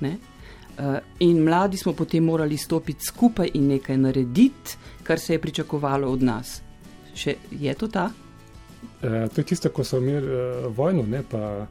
Uh, 0.00 0.96
in 1.20 1.44
mladi 1.44 1.76
smo 1.76 1.92
potem 1.92 2.24
morali 2.24 2.56
stopiti 2.56 3.04
skupaj 3.10 3.50
in 3.60 3.68
nekaj 3.74 4.00
narediti, 4.00 4.78
kar 5.02 5.20
se 5.20 5.36
je 5.36 5.44
pričakovalo 5.44 6.08
od 6.08 6.24
nas. 6.24 6.62
Še 7.12 7.36
je 7.60 7.76
to 7.76 7.92
ta? 7.92 8.08
Uh, 8.08 9.28
to 9.28 9.44
je 9.44 9.48
tisto, 9.52 9.68
ko 9.68 9.84
so 9.84 10.00
imeli 10.00 10.32
uh, 10.32 10.72
vojno, 10.72 11.04
ne 11.04 11.20
pa. 11.28 11.66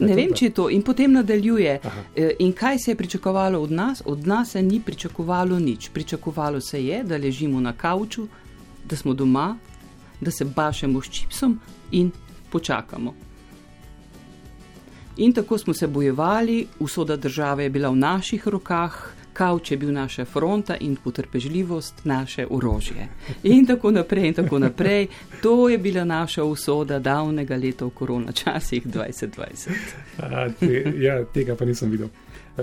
Ne 0.00 0.14
vem, 0.16 0.32
če 0.34 0.46
je 0.46 0.54
to. 0.56 0.68
In 0.72 0.82
potem 0.82 1.12
nadaljuje. 1.12 1.78
Aha. 1.84 2.02
E, 2.16 2.30
in 2.40 2.52
kaj 2.56 2.78
se 2.78 2.90
je 2.90 2.96
pričakovalo 2.96 3.60
od 3.60 3.72
nas? 3.72 4.02
Od 4.04 4.26
nas 4.26 4.50
se 4.56 4.62
ni 4.62 4.80
pričakovalo 4.80 5.58
nič. 5.58 5.90
Pričakovalo 5.92 6.60
se 6.60 6.84
je, 6.84 7.02
da 7.04 7.16
ležimo 7.16 7.60
na 7.60 7.72
kavču, 7.72 8.26
da 8.84 8.96
smo 8.96 9.14
doma, 9.14 9.56
da 10.20 10.30
se 10.30 10.44
bašemo 10.44 11.02
s 11.02 11.10
čipsom 11.10 11.58
in 11.90 12.10
počakamo. 12.50 13.14
In 15.16 15.32
tako 15.32 15.58
smo 15.58 15.74
se 15.74 15.86
bojevali, 15.86 16.66
usoda 16.78 17.16
države 17.16 17.64
je 17.64 17.70
bila 17.70 17.90
v 17.90 17.96
naših 17.96 18.48
rokah, 18.48 19.19
kavč 19.32 19.70
je 19.70 19.76
bil 19.76 19.92
naša 19.92 20.24
fronta 20.24 20.76
in 20.80 20.96
potrpežljivost 20.96 22.04
naše 22.04 22.46
orožje. 22.50 23.08
In 23.42 23.66
tako 23.66 23.90
naprej, 23.90 24.28
in 24.28 24.34
tako 24.34 24.58
naprej. 24.58 25.06
To 25.42 25.68
je 25.68 25.78
bila 25.78 26.04
naša 26.04 26.44
usoda 26.44 26.98
davnega 26.98 27.56
leta 27.56 27.84
v 27.84 27.90
korona 27.90 28.32
časih 28.32 28.86
2020. 28.86 29.70
A, 30.18 30.48
te, 30.60 30.92
ja, 30.98 31.24
tega 31.24 31.56
pa 31.56 31.64
nisem 31.64 31.90
videl. 31.90 32.08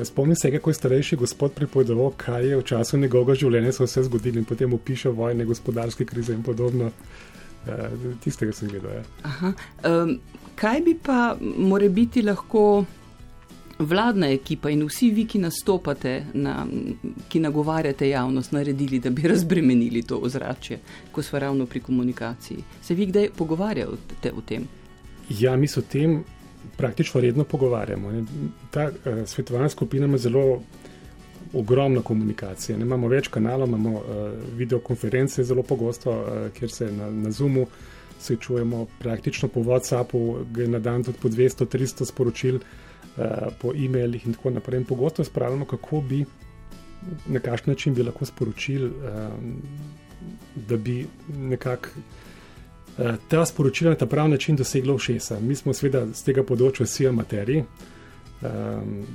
Spomnim 0.04 0.36
se, 0.36 0.52
kako 0.52 0.70
je 0.70 0.74
starejši 0.74 1.16
gospod 1.16 1.54
pripovedoval, 1.54 2.12
kaj 2.18 2.50
je 2.50 2.58
v 2.58 2.64
času 2.64 2.98
njegovega 2.98 3.36
življenja 3.36 3.72
se 3.72 3.84
vse 3.84 4.04
zgodilo 4.04 4.38
in 4.38 4.46
potem 4.46 4.74
opiše 4.74 5.10
vojne, 5.10 5.46
gospodarske 5.46 6.06
krize 6.06 6.34
in 6.34 6.44
podobno. 6.44 6.92
Tistega 8.24 8.54
sem 8.54 8.70
videl. 8.72 8.92
Ja. 9.00 9.54
Um, 9.90 10.20
kaj 10.56 10.82
bi 10.82 10.94
pa 11.04 11.38
more 11.42 11.90
biti 11.90 12.22
lahko 12.22 12.86
vladna 13.80 14.30
ekipa 14.32 14.70
in 14.70 14.86
vsi 14.88 15.10
vi, 15.12 15.26
ki 15.26 15.40
nastopate, 15.40 16.26
na, 16.34 16.66
ki 17.30 17.40
nagovarjate 17.40 18.10
javnost, 18.10 18.52
naredili, 18.52 19.00
da 19.00 19.10
bi 19.10 19.28
razbremenili 19.28 20.02
to 20.02 20.18
ozračje, 20.18 20.80
ko 21.12 21.22
smo 21.22 21.40
ravno 21.40 21.66
pri 21.66 21.80
komunikaciji? 21.80 22.64
Se 22.82 22.94
vi 22.94 23.06
kdaj 23.06 23.30
pogovarjate 23.38 24.32
o 24.38 24.42
tem? 24.42 24.68
Ja, 25.30 25.56
mi 25.56 25.68
se 25.68 25.80
o 25.80 25.84
tem 25.84 26.24
praktično 26.78 27.22
redno 27.22 27.44
pogovarjamo. 27.44 28.12
Ta 28.72 28.90
uh, 28.90 29.26
svetovalna 29.26 29.70
skupina 29.70 30.06
ima 30.06 30.18
zelo 30.18 30.62
ogromno 31.54 32.02
komunikacije. 32.02 32.78
Ne, 32.78 32.86
imamo 32.86 33.08
več 33.08 33.28
kanalov, 33.28 33.68
imamo 33.68 33.92
uh, 33.92 34.04
videokonference 34.58 35.44
zelo 35.44 35.64
pogosto, 35.64 36.12
uh, 36.12 36.50
kjer 36.58 36.72
se 36.72 36.92
na, 36.92 37.12
na 37.12 37.32
Zoomu 37.32 37.68
srečujemo, 38.20 38.88
praktično 39.00 39.48
po 39.48 39.62
WhatsAppu, 39.62 40.46
gre 40.52 40.68
na 40.68 40.80
dan 40.80 41.04
tudi 41.04 41.18
po 41.22 41.30
200-300 41.30 42.06
sporočil. 42.06 42.56
Uh, 42.56 42.87
po 43.62 43.74
e-mailih 43.76 44.28
in 44.28 44.34
tako 44.34 44.50
naprej. 44.50 44.80
In 44.80 44.86
pogosto 44.86 45.24
spravljamo, 45.24 45.66
kako 45.66 46.02
bi, 46.02 46.26
na 47.28 47.40
kakšen 47.40 47.72
način 47.72 47.94
bi 47.94 48.04
lahko 48.04 48.26
sporočili, 48.26 48.90
um, 48.90 49.56
da 50.56 50.78
bi 50.78 51.06
nekako 51.38 51.90
uh, 52.98 53.16
ta 53.28 53.46
sporočila 53.46 53.92
na 53.92 53.98
ta 53.98 54.06
pravi 54.06 54.30
način 54.30 54.56
dosegla 54.56 54.98
všesa. 54.98 55.40
Mi 55.40 55.56
smo 55.56 55.74
seveda 55.74 56.06
z 56.14 56.24
tega 56.24 56.44
področja 56.44 56.86
vsi 56.86 57.08
amateriji. 57.08 57.64
Um, 58.42 59.06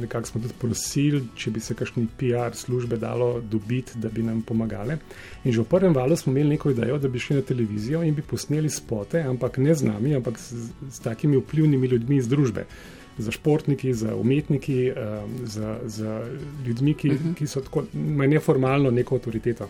nekako 0.00 0.26
smo 0.26 0.40
tudi 0.40 0.54
prosili, 0.60 1.22
če 1.36 1.50
bi 1.50 1.60
se 1.60 1.74
kakšni 1.74 2.06
PR 2.18 2.54
službe 2.56 2.96
dalo 2.96 3.40
dobiti, 3.40 3.98
da 3.98 4.08
bi 4.08 4.22
nam 4.22 4.42
pomagali. 4.42 4.96
In 5.44 5.52
že 5.52 5.62
v 5.62 5.68
prvem 5.70 5.94
valu 5.94 6.16
smo 6.16 6.32
imeli 6.32 6.56
neko 6.56 6.70
idejo, 6.70 6.98
da 6.98 7.08
bi 7.08 7.18
šli 7.18 7.36
na 7.36 7.42
televizijo 7.42 8.02
in 8.02 8.14
bi 8.14 8.22
posneli 8.22 8.70
spote, 8.70 9.22
ampak 9.22 9.58
ne 9.58 9.74
z 9.74 9.88
nami, 9.88 10.14
ampak 10.16 10.38
s, 10.38 10.68
s 10.90 11.00
takimi 11.04 11.38
vplivnimi 11.40 11.88
ljudmi 11.88 12.16
iz 12.16 12.28
družbe. 12.28 12.66
Za 13.18 13.30
športniki, 13.30 13.94
za 13.94 14.16
umetniki, 14.16 14.90
um, 14.90 15.34
za, 15.46 15.78
za 15.86 16.20
ljudmi, 16.66 16.94
ki, 16.94 17.08
uh 17.08 17.14
mhm. 17.14 17.28
-huh. 17.28 17.34
ki 17.34 17.46
so 17.46 17.60
tako 17.60 17.84
neformalno 17.94 18.90
neko 18.90 19.14
avtoriteto, 19.14 19.68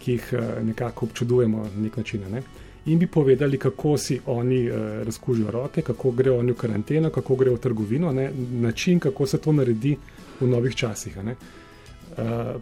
ki 0.00 0.12
jih 0.12 0.32
uh, 0.32 0.66
nekako 0.66 1.06
občudujemo 1.06 1.68
na 1.74 1.82
nek 1.82 1.96
način. 1.96 2.22
Ne? 2.30 2.42
In 2.86 2.98
bi 2.98 3.06
povedali, 3.06 3.58
kako 3.58 3.96
si 3.98 4.20
oni 4.26 4.70
uh, 4.70 4.76
razkužijo 5.04 5.50
roke, 5.50 5.82
kako 5.82 6.10
grejo 6.10 6.38
oni 6.38 6.52
v 6.52 6.56
karanteno, 6.56 7.10
kako 7.10 7.36
grejo 7.36 7.54
v 7.54 7.60
trgovino, 7.60 8.12
ne? 8.12 8.30
način, 8.50 9.00
kako 9.00 9.26
se 9.26 9.38
to 9.38 9.52
naredi 9.52 9.96
v 10.40 10.48
novih 10.48 10.74
časih. 10.74 11.16
Uh, 11.18 11.34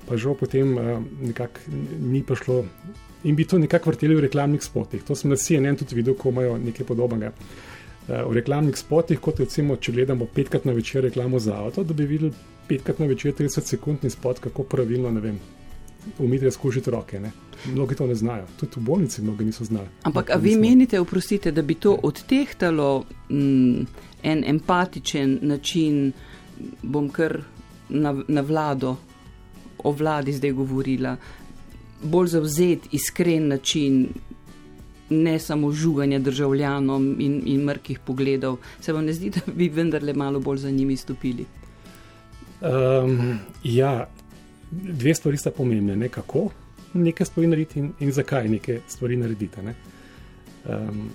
pa 0.09 0.17
žal 0.17 0.35
potem 0.35 0.77
uh, 0.77 1.03
nekako 1.23 1.61
ni 2.01 2.23
prišlo 2.23 2.65
in 3.25 3.37
bi 3.37 3.45
to 3.45 3.59
nekako 3.59 3.91
vrteli 3.91 4.15
v 4.15 4.21
reklamnih 4.21 4.63
spotih. 4.63 5.03
To 5.03 5.15
sem 5.15 5.31
na 5.31 5.37
CNN 5.37 5.77
tudi 5.77 5.95
videl, 5.95 6.15
ko 6.15 6.29
imajo 6.29 6.59
nekaj 6.59 6.87
podobnega. 6.87 7.33
V 8.09 8.33
reklamnih 8.33 8.77
spotih, 8.77 9.19
kot 9.21 9.41
recimo, 9.41 9.77
če 9.77 9.93
gledamo 9.93 10.25
petkrat 10.25 10.65
na 10.65 10.73
večer 10.73 11.03
reklamo 11.05 11.39
za 11.39 11.59
avto, 11.61 11.85
da 11.85 11.95
bi 11.95 12.07
videli 12.09 12.33
petkrat 12.69 12.99
na 12.99 13.07
večer 13.07 13.35
30-sekundni 13.37 14.11
spot, 14.11 14.39
kako 14.39 14.63
pravilno, 14.63 15.11
ne 15.11 15.21
vem, 15.21 15.41
umiti 16.19 16.45
razkužiti 16.45 16.91
roke. 16.91 17.21
Ne? 17.21 17.31
Mnogi 17.67 17.95
to 17.95 18.07
ne 18.07 18.15
znajo, 18.15 18.47
tudi 18.61 18.73
v 18.77 18.81
bolnici 18.81 19.23
mnogi 19.23 19.45
niso 19.45 19.65
znali. 19.65 19.89
Ampak, 20.03 20.31
vi 20.41 20.49
nismo... 20.49 20.61
menite, 20.61 21.01
oprostite, 21.01 21.53
da 21.53 21.63
bi 21.63 21.75
to 21.75 21.99
odtehtalo 22.03 23.05
m, 23.31 23.39
mm, 23.39 23.87
en 24.23 24.45
empatičen 24.47 25.39
način, 25.43 26.13
bom 26.83 27.09
kar 27.09 27.41
na, 27.89 28.15
na 28.29 28.41
vlado, 28.41 28.97
o 29.79 29.93
vladi 29.93 30.33
zdaj 30.33 30.53
govorila, 30.53 31.17
bolj 32.03 32.27
zauzet, 32.27 32.89
iskren 32.93 33.49
način, 33.49 34.09
ne 35.11 35.39
samo 35.39 35.73
žuganja 35.73 36.19
državljanom 36.19 37.17
in, 37.21 37.43
in 37.47 37.65
mrkih 37.65 37.99
pogledov. 37.99 38.59
Se 38.81 38.93
vam 38.93 39.05
ne 39.05 39.13
zdi, 39.13 39.31
da 39.31 39.41
bi 39.53 39.69
vendarle 39.69 40.13
malo 40.13 40.41
bolj 40.41 40.59
za 40.59 40.71
njimi 40.71 40.97
stopili? 40.97 41.47
Um, 42.61 43.39
ja, 43.65 44.09
dve 44.71 45.15
stvari 45.15 45.37
sta 45.37 45.51
pomembne. 45.51 45.97
Ne 45.97 46.09
kako 46.09 46.49
nekaj 46.95 47.27
stvari 47.27 47.49
narediti 47.49 47.79
in, 47.79 47.93
in 48.01 48.13
zakaj 48.13 48.49
nekaj 48.49 48.81
stvari 48.89 49.17
narediti. 49.17 49.63
Ne? 49.63 49.75
Um, 50.69 51.11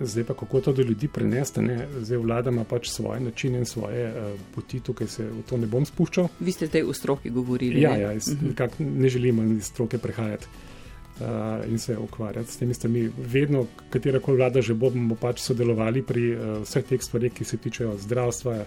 zdaj 0.00 0.24
pa 0.24 0.34
kako 0.34 0.60
to 0.60 0.72
do 0.72 0.82
ljudi 0.82 1.08
prenesti. 1.08 1.60
Zdaj 2.00 2.18
vlada 2.18 2.50
ima 2.50 2.64
pač 2.64 2.90
svoje 2.90 3.20
načine 3.20 3.58
in 3.58 3.64
svoje 3.64 4.08
uh, 4.10 4.40
poti, 4.54 4.80
tukaj 4.80 5.06
se 5.06 5.24
v 5.24 5.42
to 5.48 5.56
ne 5.56 5.66
bom 5.66 5.84
spuščal. 5.84 6.28
Vi 6.40 6.52
ste 6.52 6.68
tej 6.68 6.82
v 6.82 6.94
stroki 6.94 7.30
govorili. 7.30 7.80
Ja, 7.80 7.96
ja 7.96 8.12
jaz, 8.12 8.28
uh 8.28 8.42
mhm. 8.42 8.54
-huh. 8.54 9.00
ne 9.00 9.08
želim 9.08 9.56
iz 9.56 9.64
stroke 9.64 9.98
prehajati. 9.98 10.46
Uh, 11.20 11.70
in 11.70 11.78
se 11.78 11.98
ukvarjati 11.98 12.52
s 12.52 12.56
temi 12.56 12.74
stvarmi. 12.74 13.10
Vedno, 13.18 13.66
katera 13.90 14.20
koli 14.20 14.36
vlada 14.36 14.62
že 14.62 14.74
bo, 14.74 14.90
bomo 14.90 15.14
pač 15.14 15.40
sodelovali 15.40 16.02
pri 16.02 16.34
uh, 16.34 16.62
vseh 16.62 16.84
teh 16.84 17.02
stvareh, 17.02 17.32
ki 17.32 17.44
se 17.44 17.56
tičejo 17.56 17.96
zdravstva, 17.98 18.52
uh, 18.52 18.66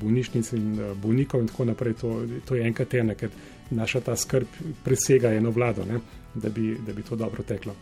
bolnišnic 0.00 0.52
in 0.52 0.80
eh, 0.80 0.94
bolnikov 0.94 1.40
in 1.40 1.48
tako 1.48 1.64
naprej. 1.64 1.94
To, 2.00 2.20
to 2.44 2.54
je 2.54 2.66
enkrat 2.66 2.94
ena, 2.94 3.14
ker 3.14 3.30
naša 3.70 4.00
ta 4.00 4.16
skrb 4.16 4.46
presega 4.84 5.32
eno 5.34 5.50
vlado, 5.50 5.84
ne, 5.84 6.00
da, 6.34 6.48
bi, 6.48 6.76
da 6.86 6.92
bi 6.92 7.02
to 7.02 7.16
dobro 7.16 7.42
teklo. 7.42 7.74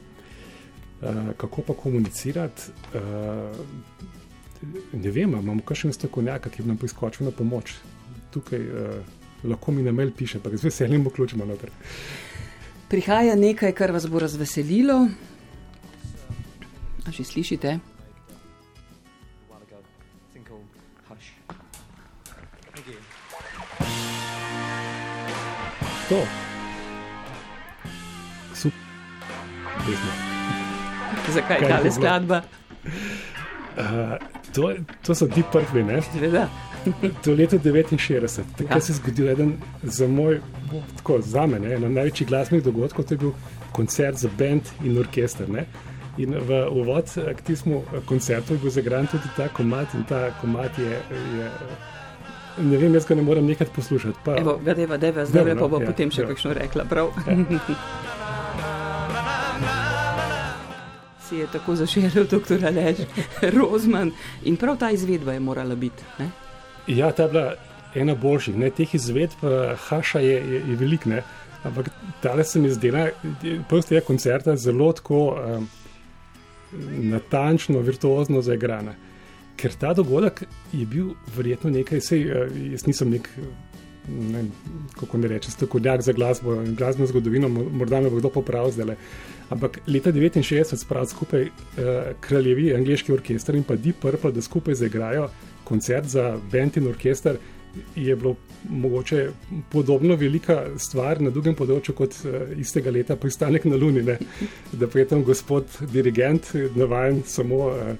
Uh, 1.04 1.34
kako 1.36 1.62
pa 1.62 1.74
komunicirati? 1.74 2.70
Ne 4.92 5.10
vem, 5.10 5.34
imamo 5.34 5.60
kakšen 5.66 5.92
strokovnjak, 5.92 6.48
ki 6.48 6.62
bi 6.62 6.70
nam 6.70 6.78
priskočil 6.80 7.26
na 7.26 7.32
pomoč. 7.34 7.74
Tukaj 8.32 8.62
lahko 9.44 9.72
mi 9.72 9.82
na 9.82 9.92
mail 9.92 10.14
piše, 10.16 10.38
pa 10.40 10.48
z 10.56 10.64
veseljem 10.64 11.04
vključimo 11.04 11.44
noter. 11.44 11.70
Prihaja 12.88 13.34
nekaj, 13.36 13.74
kar 13.76 13.92
vas 13.92 14.06
bo 14.08 14.22
razveselilo. 14.22 15.08
A 17.04 17.10
že 17.10 17.24
slišite? 17.24 17.78
To. 26.14 26.26
Zakaj 31.32 31.58
je 31.62 31.68
ta 31.68 31.90
skladba? 31.90 32.42
Uh, 33.76 33.82
to, 34.54 34.72
to 35.02 35.14
so 35.14 35.26
ti 35.26 35.42
prvi, 35.52 35.82
ne? 35.82 36.00
Zveda. 36.14 36.48
To 37.22 37.30
je 37.30 37.36
leto 37.36 37.58
69, 37.58 38.42
takrat 38.58 38.76
ja. 38.76 38.80
se 38.80 38.92
je 38.92 38.96
zgodil 38.96 39.28
eden 39.28 39.52
za 39.82 40.08
moj, 40.08 40.40
tako 40.96 41.20
za 41.20 41.46
me, 41.46 41.74
eno 41.74 41.88
največjih 41.88 42.28
glasbenih 42.28 42.64
dogodkov, 42.64 43.04
to 43.04 43.14
je 43.14 43.18
bil 43.18 43.32
koncert 43.72 44.16
za 44.16 44.28
bend 44.38 44.62
in 44.84 44.98
orkester. 44.98 45.48
Ne? 45.50 45.64
In 46.18 46.36
v 46.38 46.60
uvod 46.70 47.08
k 47.36 47.40
tistemu 47.40 47.82
koncertu 48.06 48.54
je 48.54 48.58
bil 48.58 48.70
zagran 48.70 49.06
tudi 49.06 49.32
ta 49.36 49.48
komat 49.48 49.94
in 49.94 50.04
ta 50.04 50.30
komat 50.40 50.78
je. 50.78 51.00
je 51.38 51.50
Ne 52.58 52.76
vem, 52.78 52.94
jaz 52.94 53.06
ga 53.06 53.14
ne 53.14 53.22
morem 53.22 53.46
nekaj 53.46 53.66
poslušati. 53.74 54.18
Pa... 54.24 54.36
Evo, 54.38 54.58
gadeva, 54.64 54.96
deva, 54.96 55.24
zdaj 55.26 55.56
pa 55.58 55.68
bo 55.68 55.80
ja, 55.82 55.86
potem 55.90 56.10
še 56.14 56.22
ja. 56.22 56.28
kakšno 56.30 56.54
rekla. 56.54 56.86
Ja. 57.26 57.34
si 61.24 61.36
je 61.40 61.46
tako 61.50 61.74
zaširil 61.74 62.26
dr. 62.30 62.66
Alež 62.66 62.96
Rozman 63.56 64.12
in 64.44 64.56
prav 64.56 64.76
ta 64.78 64.90
izvedba 64.90 65.32
je 65.32 65.40
morala 65.40 65.74
biti. 65.74 66.04
Ne? 66.18 66.28
Ja, 66.86 67.12
ta 67.12 67.22
je 67.22 67.28
bila 67.28 67.54
ena 67.94 68.14
boljših. 68.14 68.56
Ne? 68.56 68.70
Teh 68.70 68.94
izvedb 68.94 69.42
Haša 69.88 70.20
je, 70.20 70.34
je, 70.34 70.60
je 70.68 70.76
velik, 70.76 71.06
ne? 71.06 71.22
ampak 71.64 71.88
tale 72.20 72.44
se 72.44 72.60
mi 72.60 72.70
zdela, 72.70 73.08
prosti 73.68 73.94
je 73.94 74.00
koncerta 74.04 74.56
zelo 74.56 74.92
tako 74.92 75.32
um, 75.32 75.68
natančno, 77.10 77.80
virtuozno 77.80 78.42
zaigrana 78.42 78.94
ker 79.56 79.76
ta 79.80 79.92
dogodek 79.94 80.44
je 80.72 80.86
bil 80.86 81.14
verjetno 81.36 81.70
nekaj, 81.70 82.00
sej, 82.00 82.26
uh, 82.30 82.58
jaz 82.72 82.86
nisem 82.86 83.10
nek, 83.14 83.28
ne, 84.08 84.44
kako 84.98 85.18
ne 85.18 85.28
rečem, 85.28 85.52
strokovnjak 85.52 86.02
za 86.02 86.12
glasbo 86.12 86.58
in 86.62 86.74
glasbeno 86.74 87.06
zgodovino, 87.06 87.48
morda 87.48 88.00
me 88.00 88.10
bo 88.10 88.20
kdo 88.20 88.30
popravil 88.34 88.72
zdaj. 88.74 88.96
Ampak 89.50 89.80
leta 89.86 90.12
69 90.12 90.76
spravili 90.76 91.08
skupaj 91.08 91.42
uh, 91.42 91.50
kraljevi 92.20 92.74
angliški 92.74 93.12
orkester 93.12 93.54
in 93.54 93.64
pa 93.64 93.76
Deep 93.76 94.00
Purple, 94.00 94.32
da 94.32 94.42
skupaj 94.42 94.74
zaigrajo 94.74 95.28
koncert 95.64 96.08
za 96.08 96.38
bend 96.52 96.76
in 96.76 96.88
orkester. 96.88 97.36
Je 97.96 98.16
bilo 98.16 98.36
mogoče 98.68 99.30
podobno 99.70 100.14
velika 100.16 100.62
stvar 100.78 101.20
na 101.20 101.30
drugem 101.30 101.56
področju 101.58 101.94
kot 101.94 102.16
uh, 102.24 102.52
istega 102.58 102.90
leta 102.94 103.16
pristanek 103.16 103.64
na 103.64 103.76
Luni, 103.76 104.02
ne? 104.02 104.18
da 104.72 104.86
pa 104.86 104.98
je 104.98 105.08
tam 105.10 105.24
gospod 105.24 105.66
dirigent, 105.92 106.52
navaden 106.76 107.22
samo 107.26 107.66
uh, 107.66 107.96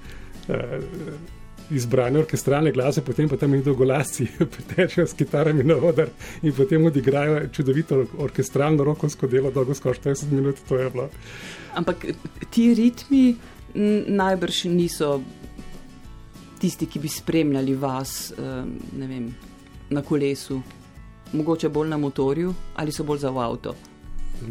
uh, 0.48 1.33
izbrane 1.70 2.18
orkestralne 2.18 2.72
glase, 2.72 3.02
potem 3.04 3.28
pa 3.28 3.36
tam 3.36 3.54
jih 3.54 3.64
dolgolasci 3.64 4.26
pretečejo 4.56 5.06
s 5.06 5.16
kitarami 5.16 5.64
na 5.64 5.76
odr 5.76 6.10
in 6.42 6.52
potem 6.52 6.84
odigrajo 6.84 7.48
čudovito 7.52 8.04
orkestralno 8.18 8.84
rokovsko 8.84 9.26
delo, 9.26 9.50
dolgo 9.50 9.74
skoraj 9.74 9.98
40 10.02 10.32
minut, 10.32 10.60
to 10.68 10.78
je 10.78 10.90
bilo. 10.90 11.08
Ampak 11.74 12.06
ti 12.50 12.74
ritmi 12.74 13.34
najbrž 14.08 14.64
niso 14.64 15.20
tisti, 16.60 16.86
ki 16.86 16.98
bi 16.98 17.08
spremljali 17.08 17.74
vas 17.74 18.32
vem, 18.92 19.34
na 19.90 20.02
kolesu, 20.02 20.60
mogoče 21.32 21.68
bolj 21.68 21.88
na 21.88 21.98
motorju 21.98 22.54
ali 22.76 22.92
so 22.92 23.04
bolj 23.04 23.18
za 23.18 23.32
avto. 23.32 23.74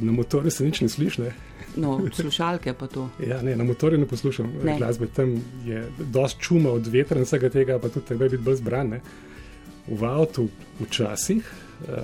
Na 0.01 0.11
motorju 0.11 0.51
se 0.51 0.65
nič 0.65 0.81
ne 0.81 0.89
sliši. 0.89 1.31
No, 1.75 2.01
slušalke 2.13 2.73
pa 2.73 2.87
to. 2.87 3.09
Ja, 3.27 3.41
ne, 3.41 3.55
na 3.55 3.63
motorju 3.63 3.99
ne 3.99 4.05
poslušam 4.05 4.51
ne. 4.63 4.77
glasbe, 4.77 5.07
tam 5.07 5.35
je 5.65 5.87
dosti 5.99 6.41
čuma 6.41 6.71
od 6.71 6.87
vetra 6.87 7.17
in 7.17 7.25
vsega 7.25 7.49
tega, 7.49 7.79
pa 7.79 7.89
tudi 7.89 8.05
treba 8.05 8.29
biti 8.29 8.43
bolj 8.43 8.59
zbran. 8.61 8.99
V 9.87 10.05
avtu 10.05 10.47
včasih, 10.79 11.49
uh, 11.87 11.95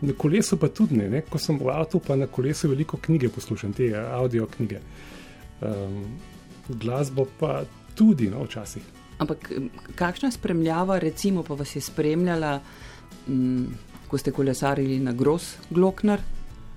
na 0.00 0.12
kolesu 0.18 0.56
pa 0.56 0.68
tudi 0.68 0.96
ne, 0.96 1.08
ne. 1.10 1.22
Ko 1.22 1.38
sem 1.38 1.58
v 1.58 1.70
avtu, 1.72 2.00
pa 2.00 2.16
na 2.16 2.26
kolesu 2.26 2.68
veliko 2.68 2.96
knjige 2.96 3.28
poslušam, 3.28 3.72
te 3.72 3.92
audio 3.96 4.46
knjige. 4.46 4.80
Um, 5.60 6.04
glasbo 6.68 7.26
pa 7.40 7.62
tudi, 7.94 8.30
no, 8.30 8.44
včasih. 8.44 8.82
Ampak 9.22 9.52
kakšna 9.94 10.30
spremljava, 10.30 10.98
recimo, 10.98 11.42
pa 11.42 11.54
vas 11.54 11.76
je 11.76 11.80
spremljala, 11.80 12.60
m, 13.28 13.66
ko 14.08 14.18
ste 14.18 14.32
kolesarili 14.32 14.98
na 15.00 15.12
Gros, 15.12 15.56
Gloknar? 15.70 16.20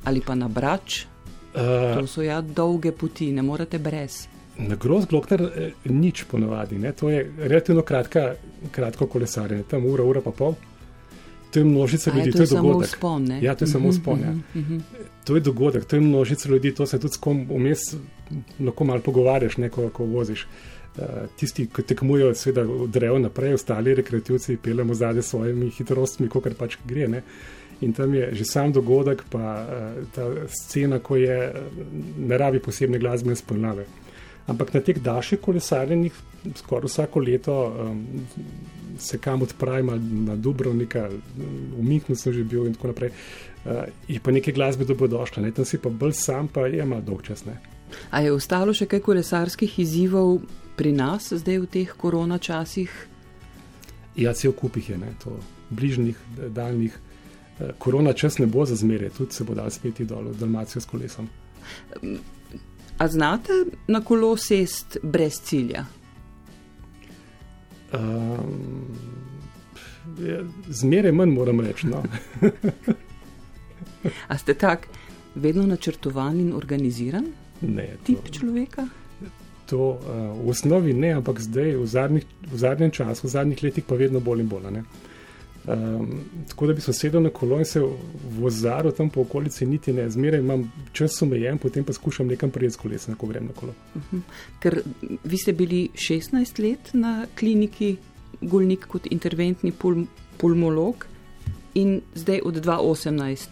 Ali 0.06 0.22
pa 0.22 0.36
na 0.36 0.48
Brač. 0.48 1.06
Uh, 1.56 2.00
to 2.00 2.08
so 2.08 2.22
ja 2.22 2.42
dolge 2.42 2.92
poti, 2.92 3.32
ne 3.32 3.42
morete 3.42 3.80
brez. 3.80 4.26
Na 4.58 4.76
Groz 4.76 5.06
Glokner 5.06 5.42
eh, 5.42 5.72
nič 5.92 6.24
ponovadi, 6.32 6.78
ne? 6.80 6.92
to 6.92 7.10
je 7.10 7.24
relativno 7.38 7.82
kratka, 7.82 8.36
kratko 8.72 9.08
kolesarjenje, 9.08 9.64
tam 9.72 9.86
ura, 9.86 10.04
ura 10.04 10.22
pa 10.24 10.32
pol. 10.32 10.56
To 11.52 11.60
je 11.60 11.66
množica 11.66 12.12
ljudi, 12.12 12.32
to 12.32 12.44
je, 12.44 12.48
to 12.48 12.56
je 12.56 12.62
dogodek. 12.62 12.90
Spon, 12.90 13.28
ja, 13.42 13.56
to 13.56 13.64
je 13.64 13.72
samo 13.72 13.94
spon. 13.94 14.20
Ja. 14.20 14.32
Uh 14.32 14.62
-huh. 14.62 14.82
To 15.24 15.36
je 15.36 15.42
dogodek, 15.42 15.86
to 15.86 15.96
je 15.96 16.02
množica 16.02 16.50
ljudi, 16.50 16.74
to 16.76 16.86
se 16.86 17.00
tudi 17.00 17.14
s 17.14 17.18
kom 17.18 17.48
vmes 17.50 17.96
lahko 18.60 18.84
malo 18.84 19.00
pogovarjaš, 19.00 19.58
ne, 19.58 19.70
ko, 19.70 19.90
ko 19.90 20.06
voziš. 20.06 20.48
Uh, 20.98 21.06
tisti, 21.38 21.68
ki 21.76 21.84
tekmujejo, 21.84 22.34
seveda 22.34 22.72
odrejo 22.72 23.20
naprej, 23.20 23.54
ostali 23.54 23.96
rekreativci 23.96 24.58
pelemo 24.58 24.94
zadaj 24.94 25.22
s 25.22 25.26
svojimi 25.26 25.70
hitrostmi, 25.70 26.30
kot 26.30 26.48
pač 26.58 26.78
gre. 26.88 27.08
Uh, 27.08 27.24
In 27.82 27.94
tam 27.94 28.14
je 28.14 28.30
že 28.36 28.46
sam 28.46 28.72
dogodek, 28.72 29.26
pa 29.30 29.40
uh, 29.40 30.08
ta 30.16 30.30
scena, 30.48 31.00
ko 31.00 31.16
je 31.16 31.38
eh, 31.50 31.54
ne 32.18 32.38
rabi 32.38 32.60
posebne 32.60 33.00
glasbene 33.00 33.36
spolnave. 33.36 33.86
Ampak 34.48 34.74
na 34.74 34.82
teh 34.86 35.02
daljših 35.02 35.42
kolesarjenjih, 35.42 36.14
skoraj 36.56 36.86
vsako 36.86 37.20
leto 37.20 37.56
um, 37.66 38.06
se 39.00 39.18
kam 39.18 39.42
odpravim 39.42 39.90
na 40.26 40.36
Dubrovnika, 40.36 41.10
v 41.78 41.84
Mihnu 41.84 42.16
sem 42.16 42.34
že 42.34 42.44
bil 42.44 42.68
in 42.68 42.74
tako 42.78 42.94
naprej. 42.94 43.12
Uh, 43.66 43.90
je 44.08 44.20
pa 44.22 44.32
nekaj 44.32 44.54
glasbe 44.54 44.86
dobrodošle, 44.86 45.44
ne? 45.44 45.52
tam 45.52 45.66
si 45.66 45.82
pa 45.82 45.90
bolj 45.90 46.14
sam, 46.14 46.48
pa 46.48 46.68
je 46.68 46.84
ima 46.84 47.02
dolg 47.02 47.26
čas. 47.26 47.46
Ne? 47.46 47.58
A 48.12 48.22
je 48.22 48.32
ostalo 48.32 48.74
še 48.74 48.86
kaj 48.86 49.02
kolesarskih 49.02 49.80
izzivov 49.82 50.40
pri 50.78 50.94
nas, 50.94 51.34
zdaj 51.34 51.60
v 51.64 51.72
teh 51.72 51.98
korona 51.98 52.38
časih? 52.38 52.94
Ja, 54.16 54.32
cel 54.34 54.54
kup 54.54 54.78
jih 54.78 54.94
je, 54.94 54.98
ne? 55.02 55.12
to 55.24 55.34
bližnjih, 55.70 56.22
daljnih. 56.54 56.94
Eh, 57.60 57.72
korona 57.78 58.14
čas 58.14 58.38
ne 58.38 58.46
bo 58.46 58.66
za 58.66 58.76
zmeraj, 58.76 59.10
tudi 59.10 59.34
se 59.34 59.44
bo 59.44 59.56
dal 59.56 59.70
spet 59.72 60.02
dol 60.02 60.32
v 60.32 60.38
Dalmacijo 60.40 60.82
s 60.82 60.86
kolesom. 60.86 61.30
A 62.98 63.08
znate 63.08 63.54
na 63.88 64.02
kolo 64.02 64.38
sest 64.38 64.98
brez 65.04 65.42
cilja? 65.42 65.86
Um, 67.94 68.88
zmeraj 70.68 71.12
manj 71.12 71.32
moram 71.32 71.60
reči. 71.60 71.88
No. 71.88 72.04
A 74.32 74.38
ste 74.38 74.54
tak 74.54 74.88
vedno 75.36 75.66
načrtovan 75.66 76.40
in 76.40 76.54
organiziran? 76.54 77.26
Ne. 77.62 77.96
Tip 78.04 78.28
to, 78.28 78.32
človeka? 78.32 78.88
To 79.66 79.80
uh, 79.80 79.98
v 80.46 80.50
osnovi 80.50 80.94
ne, 80.94 81.14
ampak 81.14 81.40
zdaj 81.40 81.76
v, 81.76 81.88
zadnjih, 81.88 82.26
v 82.52 82.58
zadnjem 82.58 82.92
času, 82.92 83.28
v 83.28 83.32
zadnjih 83.32 83.64
letih 83.64 83.84
pa 83.88 83.96
vedno 83.96 84.20
bolj 84.20 84.44
in 84.44 84.52
bolj. 84.52 84.84
Um, 85.68 86.20
tako 86.48 86.68
da 86.68 86.74
bi 86.74 86.82
se 86.82 86.94
sedel 86.94 87.22
na 87.22 87.30
kolo 87.30 87.58
in 87.58 87.66
se 87.66 87.82
vozil 88.38 88.92
tam 88.98 89.10
po 89.10 89.22
okolici, 89.22 89.66
niti 89.66 89.94
ne, 89.94 90.10
zmeraj 90.10 90.40
imam 90.40 90.72
čas 90.94 91.22
omejen, 91.22 91.58
potem 91.58 91.84
pa 91.84 91.94
skušam 91.94 92.28
nekam 92.28 92.52
prijeti 92.52 92.74
s 92.74 92.78
kolesom, 92.78 93.16
ko 93.16 93.28
grem 93.28 93.46
na 93.46 93.54
kolo. 93.54 93.74
Uh 93.96 94.02
mhm. 94.02 94.18
-huh. 94.18 94.60
Ker 94.60 94.82
vi 95.24 95.38
ste 95.38 95.54
bili 95.54 95.90
16 95.94 96.60
let 96.70 96.94
na 96.94 97.26
kliniki 97.40 97.98
Gulnik 98.42 98.86
kot 98.88 99.08
interventni 99.12 99.72
pul 99.72 100.06
pulmolog 100.38 101.06
in 101.74 102.02
zdaj 102.16 102.40
od 102.44 102.66
2018 102.66 103.48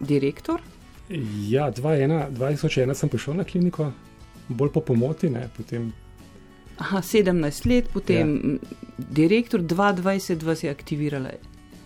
direktor. 0.00 0.60
Ja, 1.48 1.72
2001 1.72 2.94
sem 2.94 3.08
prišel 3.08 3.34
na 3.34 3.44
kliniko, 3.44 3.92
bolj 4.48 4.72
po 4.72 4.80
pomoti, 4.80 5.30
ne, 5.30 5.48
potem 5.56 5.92
Aha, 6.76 7.00
17 7.02 7.66
let, 7.66 7.88
potem 7.92 8.36
ja. 8.36 8.58
direktor, 8.98 9.60
22 9.60 10.44
vas 10.44 10.64
je 10.64 10.70
aktivirala 10.70 11.30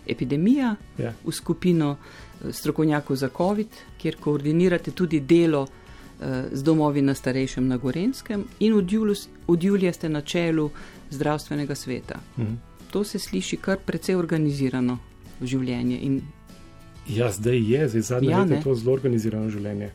epidemija 0.07 0.75
ja. 0.97 1.13
v 1.23 1.31
skupino 1.31 1.95
eh, 1.97 2.51
strokovnjakov 2.53 3.15
za 3.15 3.29
COVID, 3.37 3.67
kjer 3.97 4.17
koordinirate 4.19 4.91
tudi 4.91 5.19
delo 5.19 5.67
eh, 5.67 6.43
z 6.51 6.63
domovi 6.63 7.01
na 7.01 7.15
starejšem 7.15 7.67
na 7.67 7.77
Gorenskem 7.77 8.43
in 8.59 8.73
od, 8.73 8.91
julu, 8.91 9.15
od 9.47 9.63
julija 9.63 9.93
ste 9.93 10.09
na 10.09 10.21
čelu 10.21 10.69
zdravstvenega 11.09 11.75
sveta. 11.75 12.19
Mhm. 12.37 12.53
To 12.91 13.03
se 13.03 13.19
sliši 13.19 13.57
kar 13.57 13.77
precej 13.85 14.15
organizirano 14.15 14.97
življenje. 15.41 15.99
In... 16.01 16.21
Ja, 17.07 17.31
zdaj 17.31 17.71
je, 17.71 17.87
zdaj 17.89 18.01
zadnje 18.01 18.29
ja, 18.29 18.41
leta 18.43 18.55
je 18.55 18.63
to 18.63 18.75
zelo 18.75 18.93
organizirano 18.93 19.49
življenje. 19.49 19.91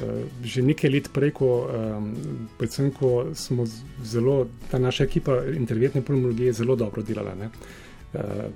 Eh, 0.00 0.24
že 0.40 0.62
nekaj 0.64 0.88
let 0.88 1.06
prej, 1.12 1.36
ko, 1.36 1.68
um, 1.68 2.16
predvsem, 2.56 2.88
ko 2.96 3.28
smo 3.36 3.66
zelo, 4.00 4.48
ta 4.72 4.80
naša 4.80 5.04
ekipa 5.04 5.36
interventne 5.52 6.00
pulmologije 6.00 6.52
zelo 6.52 6.76
dobro 6.76 7.02
delala. 7.04 7.34
Ne? 7.36 7.50
Uh, 8.12 8.48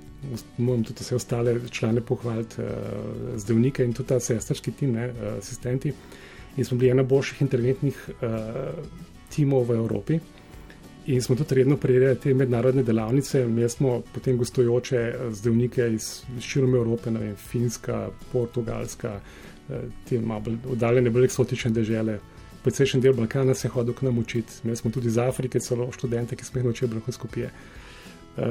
moram 0.57 0.83
tudi 0.83 1.01
vse 1.01 1.15
ostale 1.15 1.55
člane 1.69 2.01
pohvaliti, 2.01 2.61
uh, 2.61 3.37
zdravnike 3.37 3.85
in 3.85 3.93
tudi 3.93 4.09
ta 4.09 4.19
sestrski 4.19 4.71
tim, 4.71 4.97
ne, 4.97 5.07
uh, 5.09 5.37
asistenti. 5.37 5.93
In 6.57 6.65
smo 6.65 6.77
bili 6.77 6.91
ena 6.91 7.03
boljših 7.03 7.41
interventnih 7.41 8.01
uh, 8.09 8.73
timov 9.29 9.69
v 9.69 9.77
Evropi. 9.77 10.19
In 11.07 11.21
smo 11.21 11.35
tudi 11.37 11.61
redno 11.61 11.77
prejeli 11.77 12.15
te 12.19 12.33
mednarodne 12.33 12.83
delavnice. 12.83 13.45
Mi 13.47 13.69
smo 13.69 14.01
potem 14.13 14.37
gostujoče 14.37 15.03
zdravnike 15.37 15.85
iz 15.93 16.09
širom 16.41 16.75
Evrope, 16.75 17.13
vem, 17.13 17.35
Finska, 17.35 18.09
Portugalska, 18.33 19.19
uh, 19.21 19.46
te 20.09 20.19
malo 20.19 20.57
oddaljene, 20.69 21.09
bolj 21.09 21.25
eksotične 21.25 21.71
države. 21.71 22.19
Precejšen 22.63 23.01
del 23.01 23.13
Balkana 23.13 23.53
se 23.53 23.67
je 23.67 23.71
hodil 23.71 23.93
k 23.93 24.01
nam 24.01 24.17
učiti, 24.17 24.61
imeli 24.63 24.77
smo 24.77 24.91
tudi 24.91 25.07
iz 25.07 25.17
Afrike 25.17 25.59
celo 25.59 25.91
študente, 25.91 26.35
ki 26.35 26.45
smo 26.45 26.59
jih 26.59 26.65
naučili 26.65 26.89
bronhoskopije. 26.91 27.51
Uh, 28.37 28.43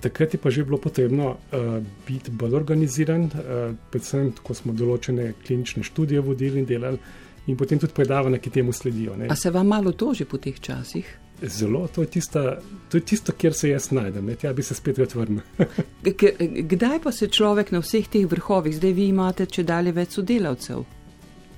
takrat 0.00 0.34
je 0.34 0.40
pa 0.40 0.50
že 0.50 0.64
bilo 0.64 0.78
potrebno 0.78 1.28
uh, 1.30 1.82
biti 2.06 2.30
bolj 2.30 2.54
organiziran, 2.54 3.22
uh, 3.22 3.74
predvsem, 3.90 4.32
ko 4.42 4.54
smo 4.54 4.72
določene 4.72 5.32
klinične 5.46 5.82
študije 5.82 6.20
vodili 6.20 6.58
in 6.58 6.66
delali, 6.66 6.98
in 7.46 7.56
potem 7.56 7.78
tudi 7.78 7.94
predavanja, 7.94 8.38
ki 8.38 8.50
temu 8.50 8.72
sledijo. 8.72 9.16
Ne. 9.16 9.28
A 9.30 9.36
se 9.36 9.50
vam 9.50 9.66
malo 9.66 9.92
toži 9.92 10.24
po 10.24 10.38
teh 10.38 10.60
časih? 10.60 11.27
Zelo, 11.42 11.86
to 11.88 12.02
je, 12.02 12.06
tista, 12.06 12.58
to 12.90 12.96
je 12.96 13.00
tisto, 13.00 13.32
kjer 13.32 13.54
se 13.54 13.68
jaz 13.68 13.90
najdem, 13.94 14.30
tja 14.40 14.52
bi 14.52 14.62
se 14.62 14.74
spet 14.74 14.98
vrnil. 15.14 15.40
Kdaj 16.72 16.98
pa 17.04 17.12
se 17.12 17.28
človek 17.28 17.70
na 17.70 17.78
vseh 17.78 18.08
teh 18.10 18.26
vrhovih, 18.26 18.74
zdaj 18.76 18.92
vi 18.92 19.06
imate 19.12 19.46
če 19.46 19.62
dalje 19.62 19.92
več 19.94 20.18
sodelavcev, 20.18 20.82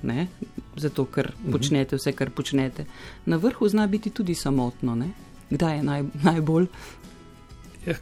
ne? 0.03 0.27
zato 0.77 1.05
ker 1.05 1.31
mhm. 1.33 1.51
počnete 1.51 1.97
vse, 1.97 2.13
kar 2.13 2.29
počnete. 2.29 2.85
Na 3.25 3.37
vrhu 3.41 3.67
zna 3.69 3.87
biti 3.87 4.09
tudi 4.09 4.35
samotno, 4.35 4.95
ne? 4.95 5.09
kdaj 5.49 5.77
je 5.77 5.83
naj, 5.83 6.03
najbolj? 6.23 6.67
Ja, 7.85 7.95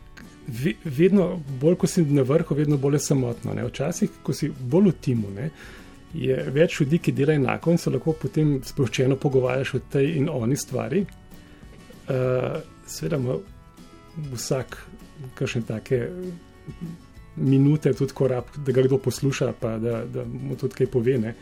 vedno 0.84 1.44
bolj, 1.62 1.76
ko 1.76 1.88
si 1.88 2.04
na 2.06 2.22
vrhu, 2.22 2.56
vedno 2.56 2.78
bolj 2.78 3.00
je 3.00 3.06
samotno. 3.08 3.54
Ne? 3.54 3.66
Včasih, 3.66 4.20
ko 4.24 4.34
si 4.34 4.50
bolj 4.50 4.92
v 4.92 4.96
timu. 5.02 5.32
Ne? 5.36 5.50
Je 6.14 6.36
več 6.54 6.80
ljudi, 6.82 7.00
ki 7.00 7.16
delajo 7.16 7.42
enako 7.42 7.72
in 7.72 7.82
se 7.82 7.94
lahko 7.94 8.14
potem 8.22 8.60
sproščeno 8.66 9.16
pogovarjaš 9.16 9.74
o 9.78 9.82
tej 9.94 10.16
in 10.18 10.30
oni 10.30 10.58
stvari. 10.58 11.06
Uh, 12.10 12.60
Sveda 12.90 13.18
ima 13.18 13.36
vsak 14.34 14.78
kakšne 15.36 15.62
take 15.68 16.08
minute, 17.36 17.94
tudi 17.94 18.14
korab, 18.14 18.50
da 18.58 18.72
ga 18.72 18.84
kdo 18.84 18.98
posluša, 18.98 19.54
pa 19.60 19.78
da, 19.78 20.04
da 20.06 20.26
mu 20.26 20.58
tudi 20.58 20.76
kaj 20.76 20.88
pove. 20.92 21.18
Ne? 21.22 21.36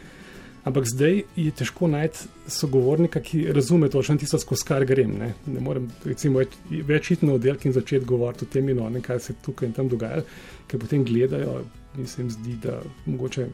Ampak 0.67 0.83
zdaj 0.85 1.21
je 1.35 1.51
težko 1.55 1.87
najti 1.87 2.27
sogovornika, 2.51 3.21
ki 3.23 3.45
razume 3.55 3.89
točno 3.89 4.17
tisto, 4.19 4.39
skozi 4.39 4.65
kar 4.67 4.85
grem. 4.85 5.13
Ne, 5.19 5.29
ne 5.47 5.63
morem 5.63 5.87
recimo, 6.05 6.43
več 6.69 7.11
iti 7.15 7.25
na 7.25 7.37
oddelek 7.37 7.65
in 7.65 7.75
začeti 7.75 8.05
govoriti 8.05 8.43
o 8.43 8.51
tem 8.51 8.69
in 8.69 8.81
o 8.83 8.89
tem, 8.91 9.01
kaj 9.05 9.21
se 9.23 9.37
tukaj 9.45 9.69
in 9.69 9.75
tam 9.77 9.87
dogaja, 9.87 10.25
ker 10.67 10.81
potem 10.81 11.05
gledajo 11.07 11.61
in 11.97 12.07
se 12.07 12.21
jim 12.21 12.33
zdi, 12.33 12.57
da 12.65 12.81
mogoče 13.05 13.47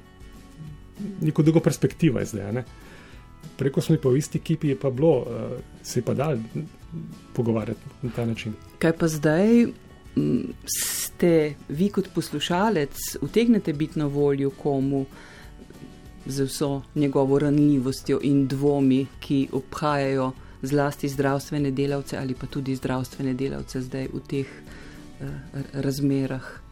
neko 1.22 1.46
drugo 1.46 1.62
perspektivo 1.64 2.20
je 2.20 2.32
zdaj. 2.34 2.52
Ne. 2.58 2.66
Preko 3.60 3.82
smo 3.82 4.00
pa 4.02 4.10
v 4.10 4.18
isti 4.18 4.42
ekipi, 4.42 4.74
je 4.74 4.80
pa 4.80 4.90
bilo, 4.90 5.14
uh, 5.22 5.84
se 5.84 6.00
je 6.00 6.06
pa 6.08 6.18
dal 6.18 6.42
pogovarjati 7.34 7.82
na 8.02 8.12
ta 8.16 8.26
način. 8.26 8.54
Kaj 8.80 8.98
pa 8.98 9.08
zdaj 9.08 9.68
ste 10.66 11.54
vi 11.70 11.90
kot 11.90 12.10
poslušalec, 12.16 13.18
utegnete 13.22 13.74
biti 13.74 14.00
na 14.00 14.06
voljo 14.06 14.50
komu 14.50 15.06
z 16.26 16.44
vso 16.44 16.82
njegovo 16.96 17.40
ranljivostjo 17.40 18.20
in 18.24 18.48
dvomi, 18.48 19.06
ki 19.20 19.48
obhajajo 19.52 20.32
zlasti 20.62 21.10
zdravstvene 21.10 21.72
delavce 21.72 22.18
ali 22.18 22.34
pa 22.34 22.48
tudi 22.48 22.76
zdravstvene 22.76 23.34
delavce 23.34 23.82
zdaj 23.82 24.08
v 24.14 24.20
teh 24.28 24.48
uh, 24.48 25.28
razmerah? 25.74 26.64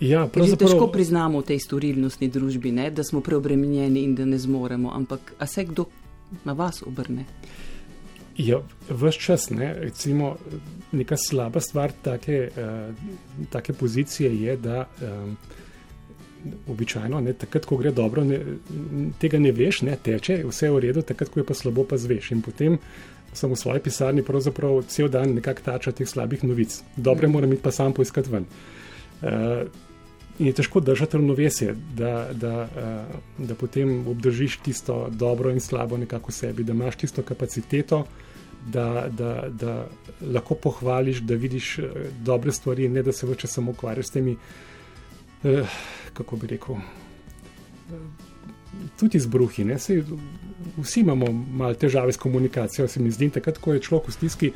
Ja, 0.00 0.26
pravzaprav... 0.26 0.68
Težko 0.68 0.88
priznamo 0.92 1.40
v 1.40 1.46
tej 1.54 1.60
storilnostni 1.60 2.28
družbi, 2.28 2.72
ne, 2.72 2.90
da 2.90 3.04
smo 3.04 3.20
preobremenjeni 3.20 4.02
in 4.02 4.14
da 4.14 4.24
ne 4.24 4.38
zmoremo, 4.38 4.90
ampak 4.90 5.34
a 5.38 5.46
se 5.46 5.64
kdo 5.64 5.86
na 6.44 6.52
vas 6.52 6.82
obrne? 6.82 7.24
Ja, 8.38 8.58
vse 8.90 9.18
čas, 9.18 9.50
ne, 9.50 9.74
recimo, 9.74 10.36
neka 10.92 11.16
slaba 11.16 11.60
stvar 11.60 11.92
take, 12.02 12.48
uh, 12.56 12.94
take 13.50 13.72
pozicije 13.72 14.30
je, 14.42 14.56
da 14.56 14.88
um, 15.02 15.36
običajno, 16.68 17.20
ne, 17.20 17.32
takrat, 17.32 17.64
ko 17.64 17.76
gre 17.76 17.92
dobro, 17.94 18.24
ne, 18.24 18.40
tega 19.22 19.38
ne 19.38 19.52
veš, 19.52 19.82
ne 19.86 19.96
teče, 19.96 20.40
vse 20.48 20.66
je 20.66 20.72
v 20.72 20.82
redu, 20.88 21.02
takrat, 21.06 21.30
ko 21.30 21.40
je 21.40 21.46
pa 21.46 21.54
slabo, 21.54 21.86
pa 21.88 21.96
zveš. 21.96 22.32
In 22.34 22.42
potem 22.42 22.78
sem 23.34 23.50
v 23.50 23.58
svoji 23.58 23.82
pisarni 23.82 24.22
pravzaprav 24.26 24.82
cel 24.90 25.08
dan 25.08 25.34
nekako 25.38 25.66
tača 25.70 25.94
teh 25.94 26.08
slabih 26.08 26.44
novic. 26.44 26.82
Dobre 26.96 27.30
moram 27.30 27.52
iti 27.52 27.62
pa 27.62 27.70
sam 27.70 27.94
poiskati 27.94 28.30
ven. 28.30 28.46
Uh, 29.22 29.66
In 30.38 30.46
je 30.46 30.52
težko 30.52 30.80
držati 30.80 31.16
ravnovesje, 31.16 31.76
da, 31.94 32.28
da, 32.32 32.62
uh, 32.66 33.46
da 33.46 33.54
potem 33.54 34.08
obdržiš 34.08 34.56
tisto 34.66 35.06
dobro 35.10 35.50
in 35.50 35.60
slabo 35.60 35.96
nekako 35.96 36.32
v 36.32 36.34
sebi, 36.34 36.64
da 36.64 36.72
imaš 36.72 36.96
tisto 36.96 37.22
kapaciteto, 37.22 38.00
da, 38.66 39.08
da, 39.10 39.48
da 39.48 39.86
lahko 40.20 40.54
pohvališ, 40.54 41.18
da 41.18 41.34
vidiš 41.34 41.78
uh, 41.78 41.84
dobre 42.24 42.52
stvari, 42.52 42.88
ne 42.88 43.02
da 43.02 43.12
se 43.12 43.26
vse 43.26 43.46
samo 43.46 43.70
ukvarjaš 43.70 44.06
s 44.06 44.10
temi, 44.10 44.36
uh, 45.42 45.76
kako 46.12 46.36
bi 46.36 46.46
rekel. 46.46 46.74
Uh, 46.74 46.80
tudi 48.96 49.16
izbruhi. 49.16 49.66
Sej, 49.78 50.02
vsi 50.76 51.00
imamo 51.00 51.32
malo 51.32 51.74
težave 51.74 52.12
s 52.12 52.16
komunikacijo, 52.16 52.88
se 52.88 53.00
mi 53.00 53.10
zdi, 53.10 53.30
takrat, 53.30 53.58
ko 53.58 53.74
je 53.74 53.80
človek 53.80 54.08
v 54.08 54.12
stiski, 54.12 54.52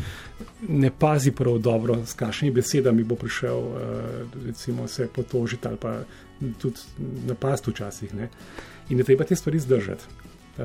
ne 0.69 0.91
pazi 0.91 1.33
prav 1.33 1.59
dobro, 1.59 2.01
s 2.07 2.15
kakšnimi 2.15 2.55
besedami 2.55 3.05
bo 3.05 3.17
prišel, 3.17 3.59
uh, 3.59 3.77
recimo, 4.47 4.89
se 4.89 5.09
potožiti 5.09 5.69
ali 5.69 5.77
pa 5.77 5.99
tudi 6.59 6.81
napast 7.27 7.67
včasih. 7.67 8.15
Ne? 8.15 8.29
In 8.89 8.99
je 8.99 9.05
treba 9.05 9.25
te 9.25 9.37
stvari 9.37 9.59
zdržati. 9.59 10.05
Uh, 10.59 10.65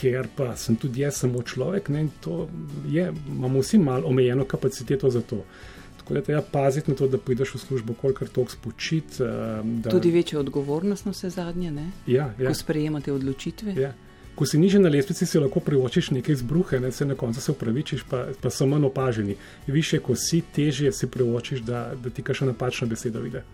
ker 0.00 0.28
pa 0.36 0.56
sem 0.56 0.76
tudi 0.76 1.00
jaz 1.00 1.20
samo 1.22 1.42
človek 1.42 1.88
ne? 1.88 2.00
in 2.00 2.10
to 2.20 2.48
je, 2.88 3.12
imamo 3.28 3.60
vsi 3.60 3.78
malo 3.78 4.08
omejeno 4.08 4.44
kapaciteto 4.44 5.10
za 5.10 5.20
to. 5.20 5.36
Uh, 5.36 5.72
Tako 6.02 6.14
da 6.14 6.18
je 6.18 6.24
treba 6.24 6.42
paziti 6.52 6.90
na 6.90 6.96
to, 6.96 7.08
da 7.08 7.18
prideš 7.18 7.54
v 7.54 7.58
službo, 7.58 7.94
kolikor 7.94 8.28
tok 8.28 8.50
spočit. 8.50 9.20
Eh, 9.20 9.24
da... 9.64 9.90
Tudi 9.90 10.10
večja 10.10 10.40
odgovornost 10.40 11.04
na 11.04 11.12
vse 11.12 11.30
zadnje, 11.30 11.70
ne? 11.70 11.90
Ja, 12.06 12.34
ja. 12.38 12.48
Ko 12.48 12.54
sprejemate 12.54 13.12
odločitve. 13.12 13.74
Ja. 13.74 13.92
Ko 14.34 14.46
si 14.46 14.58
niže 14.58 14.80
na 14.80 14.88
lestvici, 14.88 15.26
si 15.26 15.38
lahko 15.38 15.60
privočiš 15.60 16.10
nekaj 16.10 16.32
izbruhe, 16.32 16.80
ne? 16.80 16.92
se 16.92 17.06
na 17.06 17.14
koncu 17.14 17.40
se 17.40 17.52
upravičiš, 17.52 18.02
pa, 18.10 18.24
pa 18.40 18.50
so 18.50 18.66
manj 18.66 18.88
opaženi. 18.88 19.36
Više, 19.66 19.98
ko 19.98 20.16
si, 20.16 20.42
težje 20.54 20.92
si 20.92 21.06
privočiš, 21.06 21.60
da, 21.60 21.92
da 22.02 22.10
ti 22.10 22.22
kaša 22.22 22.50
napačna 22.50 22.86
beseda 22.86 23.20
vide. 23.20 23.44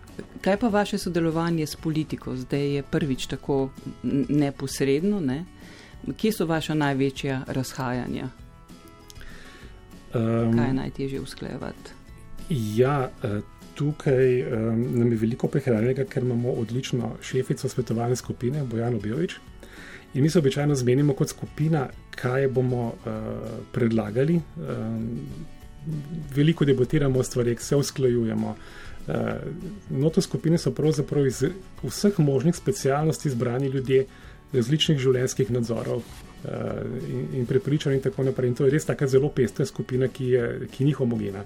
Kaj 0.41 0.57
pa 0.57 0.67
vaše 0.67 0.97
sodelovanje 0.97 1.67
s 1.67 1.75
politiko? 1.75 2.35
Zdaj 2.35 2.75
je 2.75 2.83
prvič 2.83 3.27
tako 3.27 3.69
neposredno. 4.29 5.19
Ne? 5.19 5.45
Kje 6.17 6.31
so 6.31 6.45
vaša 6.45 6.73
največja 6.73 7.41
razhajanja? 7.47 8.29
Um, 10.13 10.57
Kaj 10.57 10.67
je 10.67 10.73
najtežje 10.73 11.21
usklejevati? 11.21 11.91
Ja, 12.49 13.09
eh, 13.23 13.41
tukaj 13.75 14.41
um, 14.43 14.81
nam 14.99 15.11
je 15.11 15.17
veliko 15.17 15.47
prehranjenega, 15.47 16.05
ker 16.09 16.23
imamo 16.23 16.51
odlično 16.51 17.11
šefico 17.21 17.69
svetovalne 17.69 18.15
skupine, 18.15 18.63
Bojano 18.63 18.99
Bijovič. 18.99 19.35
In 20.13 20.23
mi 20.23 20.29
se 20.29 20.39
običajno 20.39 20.75
zmenimo 20.75 21.13
kot 21.13 21.29
skupina, 21.29 21.87
kaj 22.15 22.47
bomo 22.47 22.87
uh, 22.87 23.13
predlagali. 23.71 24.41
Um, 24.57 25.19
veliko 26.35 26.65
debatiramo 26.65 27.19
o 27.19 27.23
stvarih, 27.23 27.61
se 27.61 27.75
usklajujemo. 27.75 28.55
Noto 29.89 30.21
skupine 30.21 30.57
so 30.57 30.71
pravzaprav 30.71 31.25
iz 31.25 31.43
vseh 31.83 32.19
možnih 32.19 32.55
specialnosti 32.55 33.27
izbrani 33.27 33.67
ljudje, 33.67 34.05
različnih 34.53 34.97
življenjskih 34.99 35.51
nadzorov 35.51 36.01
in, 37.05 37.25
in 37.41 37.45
prepričanj 37.45 37.97
in 37.97 38.01
tako 38.01 38.23
naprej. 38.23 38.49
In 38.49 38.55
to 38.55 38.65
je 38.65 38.71
res 38.73 38.87
tako 38.87 39.07
zelo 39.07 39.29
pestra 39.29 39.65
skupina, 39.65 40.07
ki, 40.07 40.29
je, 40.33 40.45
ki 40.71 40.87
ni 40.87 40.95
homogena 40.95 41.43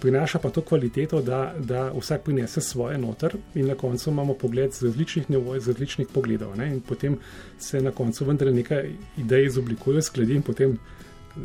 prinaša 0.00 0.38
pa 0.38 0.50
to 0.50 0.62
kvaliteto, 0.62 1.22
da, 1.22 1.54
da 1.58 1.92
vsak 1.92 2.22
prinese 2.22 2.60
svoje 2.60 2.98
noter 2.98 3.36
in 3.54 3.66
na 3.66 3.74
koncu 3.74 4.10
imamo 4.10 4.34
pogled 4.34 4.72
z 4.72 4.82
različnih 4.82 5.30
nivojev, 5.30 5.62
z 5.62 5.68
različnih 5.68 6.08
pogledov. 6.14 6.56
Ne? 6.56 6.72
In 6.74 6.80
potem 6.80 7.18
se 7.58 7.80
na 7.80 7.90
koncu 7.90 8.24
vendar 8.24 8.52
nekaj 8.52 8.90
idej 9.16 9.46
izoblikuje, 9.46 10.02
skladi 10.02 10.34
in 10.34 10.42
potem 10.42 10.78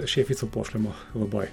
šefico 0.06 0.48
pošljemo 0.48 0.94
v 1.13 1.28
boj. 1.28 1.48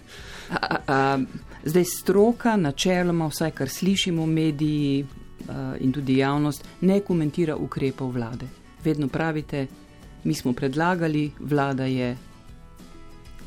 A, 0.51 0.77
a, 0.87 1.19
zdaj 1.65 1.85
stroka, 1.85 2.57
načeloma, 2.57 3.29
vsaj 3.29 3.51
kar 3.51 3.69
slišimo 3.69 4.23
v 4.23 4.27
mediji 4.27 5.05
a, 5.49 5.75
in 5.81 5.93
tudi 5.93 6.19
javnost, 6.19 6.65
ne 6.81 7.01
komentira 7.01 7.57
ukrepov 7.57 8.15
vlade. 8.15 8.62
Vedno 8.85 9.09
pravite, 9.09 9.67
mi 10.25 10.35
smo 10.35 10.53
predlagali, 10.53 11.31
vlada 11.41 11.85
je 11.85 12.17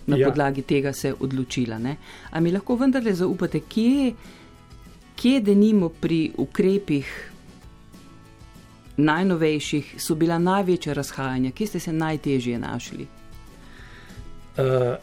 na 0.08 0.18
ja. 0.18 0.30
podlagi 0.30 0.62
tega 0.62 0.94
se 0.94 1.14
odločila. 1.20 1.78
Ne? 1.80 1.96
A 2.32 2.40
mi 2.40 2.52
lahko 2.52 2.76
vendarle 2.76 3.14
zaupate, 3.14 3.60
kje, 3.60 4.14
kje 5.16 5.42
denimo 5.42 5.90
pri 5.90 6.32
ukrepih 6.38 7.32
najnovejših 8.98 9.96
so 9.98 10.16
bila 10.16 10.38
največja 10.40 10.94
razhajanja, 10.94 11.52
kje 11.52 11.68
ste 11.68 11.80
se 11.80 11.94
najtežje 11.94 12.60
našli? 12.60 13.08
Uh, 14.58 14.96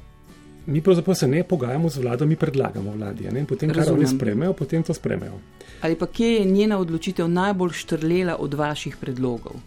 mi 0.67 0.81
pravzaprav 0.81 1.15
se 1.15 1.29
ne 1.29 1.43
pogajamo 1.45 1.89
z 1.89 1.99
vlado, 1.99 2.27
mi 2.27 2.37
predlagamo 2.37 2.93
vladi. 2.93 3.29
Ne? 3.33 3.45
Potem, 3.47 3.69
kar 3.69 3.77
Razumem. 3.77 4.01
oni 4.01 4.09
spremejo, 4.17 4.53
potem 4.53 4.83
to 4.83 4.95
spremejo. 4.95 5.41
Ali 5.81 5.97
pa 5.99 6.07
kje 6.07 6.33
je 6.33 6.45
njena 6.45 6.79
odločitev 6.79 7.29
najbolj 7.29 7.73
štrlela 7.73 8.37
od 8.39 8.55
vaših 8.55 8.97
predlogov? 8.97 9.61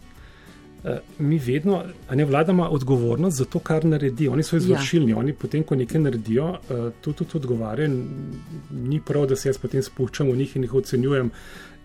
Eh, 0.86 0.98
mi 1.18 1.38
vedno, 1.38 1.82
a 2.08 2.14
ne 2.14 2.24
vlada 2.24 2.52
ima 2.52 2.68
odgovornost 2.70 3.36
za 3.36 3.44
to, 3.44 3.58
kar 3.58 3.84
naredi. 3.84 4.28
Oni 4.28 4.42
so 4.42 4.56
izvršilni, 4.56 5.10
ja. 5.10 5.18
oni 5.18 5.32
potem, 5.32 5.64
ko 5.66 5.74
nekaj 5.74 6.00
naredijo, 6.00 6.44
uh, 6.50 6.84
tudi, 7.00 7.16
tudi 7.16 7.36
odgovarjajo. 7.36 7.90
Ni 8.70 9.00
prav, 9.06 9.26
da 9.26 9.36
se 9.36 9.48
jaz 9.48 9.58
potem 9.58 9.82
spuščam 9.82 10.30
v 10.30 10.36
njih 10.36 10.54
in 10.56 10.62
jih 10.62 10.74
ocenjujem, 10.78 11.30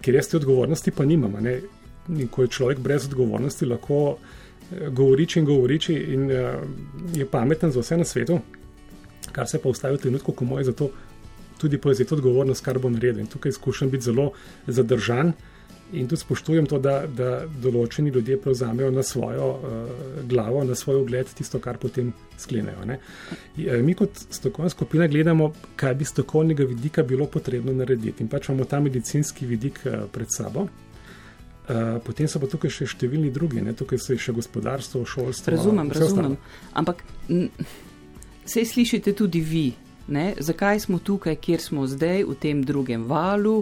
ker 0.06 0.20
jaz 0.20 0.30
te 0.30 0.38
odgovornosti 0.38 0.94
pa 0.94 1.06
nimam. 1.06 1.34
In 1.42 2.28
ko 2.30 2.46
je 2.46 2.54
človek 2.54 2.80
brez 2.80 3.08
odgovornosti, 3.10 3.66
lahko 3.66 4.02
uh, 4.12 4.20
govoriči 4.94 5.40
in 5.40 5.50
govoriči 5.50 5.96
in 6.14 6.30
uh, 6.30 6.62
je 7.18 7.26
pameten 7.26 7.74
za 7.74 7.82
vse 7.82 7.98
na 7.98 8.06
svetu, 8.06 8.38
kar 9.32 9.50
se 9.50 9.58
pa 9.64 9.70
ustavi 9.70 9.98
v 9.98 10.04
trenutku, 10.06 10.38
ko 10.38 10.46
moj 10.46 10.70
za 10.70 10.78
to 10.78 10.92
tudi 11.58 11.82
povzeti 11.82 12.14
odgovornost, 12.14 12.62
kar 12.62 12.78
bo 12.78 12.94
naredil. 12.94 13.26
In 13.26 13.34
tukaj 13.34 13.58
skušam 13.58 13.90
biti 13.90 14.12
zelo 14.12 14.32
zadržan. 14.68 15.34
In 15.94 16.08
tudi 16.08 16.22
spoštujem 16.22 16.66
to, 16.72 16.78
da, 16.80 17.02
da 17.08 17.32
določeni 17.64 18.14
ljudje 18.16 18.38
prevzamejo 18.40 18.92
na 18.96 19.04
svojo 19.04 19.48
uh, 19.52 20.20
glavo, 20.28 20.64
na 20.64 20.76
svoj 20.76 21.02
ogled 21.02 21.34
tisto, 21.36 21.60
kar 21.60 21.80
potem 21.82 22.14
sklenejo. 22.40 22.86
Ne. 22.88 23.00
Eh, 23.58 23.82
mi 23.84 23.96
kot 23.98 24.22
strokovna 24.32 24.72
skupina 24.72 25.08
gledamo, 25.12 25.50
kaj 25.76 25.96
bi 26.00 26.08
strokovnega 26.08 26.68
vidika 26.70 27.04
bilo 27.04 27.28
potrebno 27.28 27.76
narediti. 27.76 28.24
In 28.24 28.30
pač 28.32 28.48
imamo 28.50 28.70
ta 28.70 28.80
medicinski 28.80 29.50
vidik 29.50 29.82
uh, 29.86 30.06
pred 30.12 30.32
sabo. 30.32 30.68
Uh, 31.62 32.00
potem 32.06 32.28
so 32.28 32.40
pa 32.42 32.48
tukaj 32.52 32.72
še 32.74 32.88
številni 32.96 33.30
drugi, 33.32 33.62
ne? 33.64 33.76
tukaj 33.78 34.00
so 34.02 34.16
še 34.18 34.34
gospodarstvo, 34.36 35.04
šolstvo. 35.06 35.54
Razumem, 35.54 35.92
razumem. 35.92 36.38
Ostalo. 36.38 36.72
Ampak 36.80 37.04
vse 38.48 38.66
slišite 38.66 39.14
tudi 39.18 39.44
vi. 39.44 39.68
Ne? 40.12 40.32
Zakaj 40.40 40.88
smo 40.88 41.00
tukaj, 41.04 41.36
kjer 41.40 41.62
smo 41.64 41.86
zdaj, 41.88 42.26
v 42.28 42.40
tem 42.40 42.64
drugem 42.66 43.06
valu? 43.08 43.62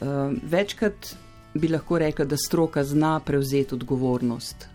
Uh, 0.00 0.36
večkrat 0.48 1.14
bi 1.54 1.68
lahko 1.68 1.98
rekla, 1.98 2.24
da 2.24 2.36
stroka 2.36 2.84
zna 2.84 3.20
prevzeti 3.20 3.74
odgovornost, 3.74 4.68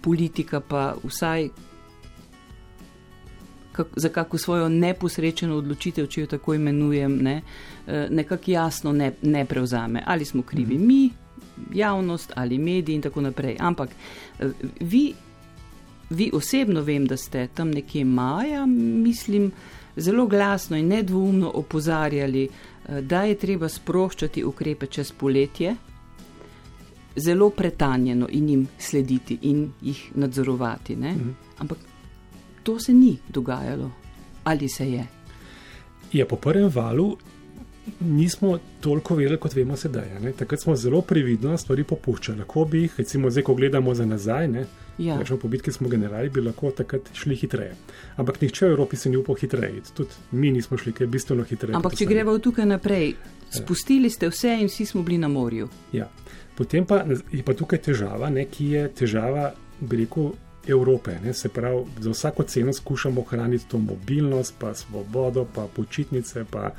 politika 0.00 0.60
pa 0.60 0.94
vsaj 1.04 1.48
kak, 3.72 3.86
za 3.96 4.08
kako 4.08 4.38
svojo 4.38 4.68
neposrečeno 4.68 5.56
odločitev, 5.56 6.06
če 6.06 6.20
jo 6.20 6.26
tako 6.26 6.54
imenujem, 6.54 7.16
ne, 7.22 7.42
eh, 7.86 8.06
nekako 8.10 8.50
jasno 8.50 8.92
ne, 8.92 9.12
ne 9.22 9.44
prevzame. 9.44 10.02
Ali 10.06 10.24
smo 10.24 10.42
krivi 10.42 10.74
mhm. 10.74 10.86
mi, 10.86 11.10
javnost 11.74 12.32
ali 12.36 12.58
mediji 12.58 12.94
in 12.94 13.02
tako 13.02 13.20
naprej. 13.20 13.56
Ampak 13.58 13.90
eh, 14.38 14.48
vi, 14.80 15.14
vi 16.10 16.30
osebno 16.34 16.80
vem, 16.82 17.06
da 17.06 17.16
ste 17.16 17.48
tam 17.54 17.70
nekje 17.70 18.04
maja, 18.04 18.66
mislim, 18.66 19.52
zelo 19.96 20.26
glasno 20.26 20.76
in 20.76 20.88
nedvoumno 20.88 21.50
opozarjali, 21.54 22.44
Eh, 22.44 22.69
da 23.02 23.22
je 23.22 23.34
treba 23.34 23.68
sproščati 23.68 24.44
ukrepe 24.44 24.86
čez 24.86 25.12
poletje, 25.12 25.76
zelo 27.16 27.50
pretanjeno 27.50 28.28
in 28.30 28.48
jim 28.48 28.66
slediti 28.78 29.38
in 29.42 29.72
jih 29.82 30.10
nadzorovati. 30.14 30.96
Mhm. 30.96 31.30
Ampak 31.58 31.78
to 32.62 32.78
se 32.78 32.92
ni 32.92 33.16
dogajalo, 33.28 33.90
ali 34.44 34.68
se 34.68 34.90
je? 34.90 35.06
Je 36.12 36.28
po 36.28 36.36
prvem 36.36 36.70
valu. 36.74 37.16
Nismo 38.00 38.58
toliko 38.80 39.14
vedeli, 39.14 39.38
kot 39.40 39.54
vemo 39.54 39.76
sedaj. 39.76 40.20
Ne? 40.20 40.32
Takrat 40.32 40.60
smo 40.60 40.76
zelo 40.76 41.00
previdno 41.02 41.56
stvari 41.58 41.84
popuščali. 41.84 42.38
Lahko 42.38 42.64
bi 42.64 42.82
jih, 42.82 42.94
recimo, 42.98 43.30
zdaj, 43.30 43.42
ko 43.42 43.54
gledamo 43.54 43.94
za 43.94 44.06
nazaj, 44.06 44.48
ne, 44.48 44.66
Ja. 45.00 45.16
Rečemo, 45.16 45.38
po 45.40 45.48
bitki 45.48 45.72
smo 45.72 45.88
generali, 45.88 46.28
bi 46.28 46.42
lahko 46.44 46.70
takrat 46.76 47.08
šli 47.16 47.36
hitreje. 47.40 47.72
Ampak 48.20 48.42
nihče 48.42 48.66
v 48.66 48.74
Evropi 48.74 48.96
se 49.00 49.10
ni 49.10 49.16
upal 49.16 49.38
hitreje, 49.40 49.80
tudi 49.96 50.36
mi 50.36 50.50
nismo 50.52 50.76
šli, 50.76 50.92
je 51.00 51.06
bistveno 51.06 51.46
hitreje. 51.48 51.76
Ampak 51.78 51.96
če 51.96 52.08
gremo 52.10 52.36
tukaj 52.38 52.68
naprej, 52.68 53.14
spustili 53.54 54.10
ste 54.12 54.28
vse 54.28 54.58
in 54.60 54.68
vsi 54.68 54.86
smo 54.92 55.02
bili 55.02 55.18
na 55.18 55.28
morju. 55.32 55.70
Ja. 55.96 56.10
Potem 56.56 56.84
pa 56.84 57.00
je 57.32 57.42
pa 57.46 57.56
tukaj 57.56 57.80
težava, 57.88 58.28
ne, 58.28 58.44
ki 58.44 58.70
je 58.74 58.86
težava, 59.00 59.50
bi 59.80 60.04
rekel, 60.04 60.32
Evrope. 60.66 61.14
Ne, 61.24 61.32
se 61.32 61.48
pravi, 61.48 61.84
za 62.00 62.10
vsako 62.10 62.42
ceno 62.42 62.72
skušamo 62.72 63.20
ohraniti 63.20 63.64
to 63.68 63.78
mobilnost, 63.78 64.54
pa 64.58 64.74
svobodo, 64.74 65.46
pa 65.54 65.66
počitnice, 65.76 66.44
pa, 66.50 66.70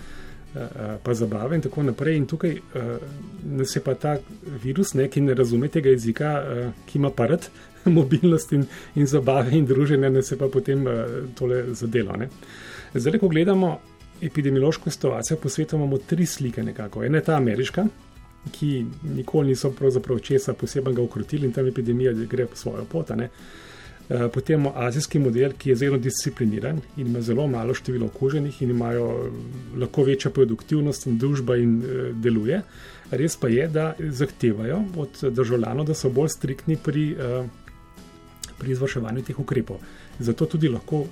pa 1.04 1.14
zabave 1.14 1.56
in 1.56 1.62
tako 1.62 1.84
naprej. 1.84 2.18
In 2.18 2.28
tukaj 2.28 2.56
nas 3.44 3.76
je 3.76 3.82
pa 3.82 3.96
ta 3.96 4.18
virus, 4.64 4.94
ne, 4.94 5.10
ki 5.10 5.22
ne 5.22 5.34
razume 5.34 5.68
tega 5.68 5.90
jezika, 5.90 6.44
ki 6.86 7.00
ima 7.00 7.10
parat, 7.10 7.50
mobilnost 8.00 8.52
in, 8.54 8.66
in 8.96 9.08
zabave 9.08 9.58
in 9.58 9.66
druženje, 9.66 10.10
ne 10.10 10.24
se 10.24 10.38
pa 10.38 10.48
potem 10.48 10.86
uh, 10.88 10.94
tole 11.36 11.64
zadelo. 11.74 12.18
Ne. 12.18 12.30
Zdaj, 12.94 13.20
ko 13.20 13.28
gledamo 13.28 13.80
epidemiološko 14.22 14.90
situacijo 14.90 15.38
po 15.38 15.50
svetu, 15.50 15.76
imamo 15.76 15.98
tri 15.98 16.26
slike 16.26 16.64
nekako. 16.64 17.04
Ena 17.04 17.18
je 17.18 17.24
ta 17.24 17.36
ameriška, 17.36 17.86
ki 18.52 18.86
nikoli 19.16 19.48
niso 19.48 19.72
pravzaprav 19.72 20.20
česa 20.20 20.54
posebnega 20.54 21.02
ukrotili 21.02 21.46
in 21.46 21.54
tam 21.54 21.68
epidemija 21.68 22.14
gre 22.14 22.46
po 22.46 22.56
svojo 22.56 22.86
pot. 22.86 23.10
Ne. 23.10 23.30
Eh, 24.10 24.28
potem 24.34 24.60
imamo 24.60 24.74
azijski 24.76 25.20
model, 25.20 25.54
ki 25.58 25.70
je 25.70 25.76
zelo 25.76 25.98
discipliniran 25.98 26.82
in 26.98 27.08
ima 27.08 27.22
zelo 27.22 27.48
malo 27.48 27.74
število 27.74 28.06
okuženih 28.06 28.62
in 28.62 28.70
imajo 28.70 29.32
lahko 29.78 30.04
večjo 30.04 30.32
produktivnost 30.32 31.08
in 31.08 31.18
družba 31.18 31.58
in 31.58 31.82
deluje. 32.14 32.62
Res 33.12 33.36
pa 33.38 33.48
je, 33.48 33.68
da 33.68 33.94
zahtevajo 34.00 34.84
od 34.98 35.24
državljanov, 35.36 35.86
da 35.86 35.94
so 35.94 36.10
bolj 36.10 36.30
striktni 36.32 36.78
pri 36.78 37.16
uh, 37.16 37.46
pri 38.62 38.78
izvrševanju 38.78 39.26
teh 39.26 39.40
ukrepov. 39.40 39.82
Zato 40.20 40.46
tudi 40.46 40.70
lahko 40.70 41.06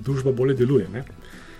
družba 0.00 0.32
bolje 0.32 0.56
deluje. 0.64 0.88
Ne? 0.92 1.04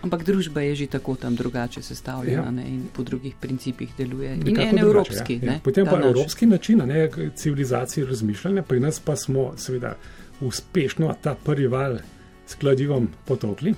Ampak 0.05 0.25
družba 0.25 0.61
je 0.61 0.75
že 0.85 0.87
tako 0.97 1.15
tam 1.17 1.37
drugače 1.37 1.83
sestavljena 1.83 2.45
ja. 2.45 2.51
ne, 2.51 2.65
in 2.69 2.83
po 2.93 3.03
drugih 3.03 3.37
principih 3.41 3.93
deluje. 3.99 4.35
In 4.35 4.61
en 4.61 4.79
evropski. 4.79 5.39
Ja. 5.43 5.53
Ja. 5.53 5.61
Potem 5.65 5.87
pa 5.89 5.97
naš. 5.97 6.11
evropski 6.13 6.47
način 6.47 6.83
ne, 6.85 7.09
civilizacije 7.37 8.07
razmišljanja, 8.07 8.63
pri 8.63 8.81
nas 8.81 9.01
pa 9.01 9.17
smo 9.17 9.53
seveda 9.57 9.95
uspešno 10.41 11.15
ta 11.23 11.35
prvi 11.35 11.67
val 11.67 11.99
s 12.47 12.55
kladivom 12.61 13.09
potokli, 13.25 13.75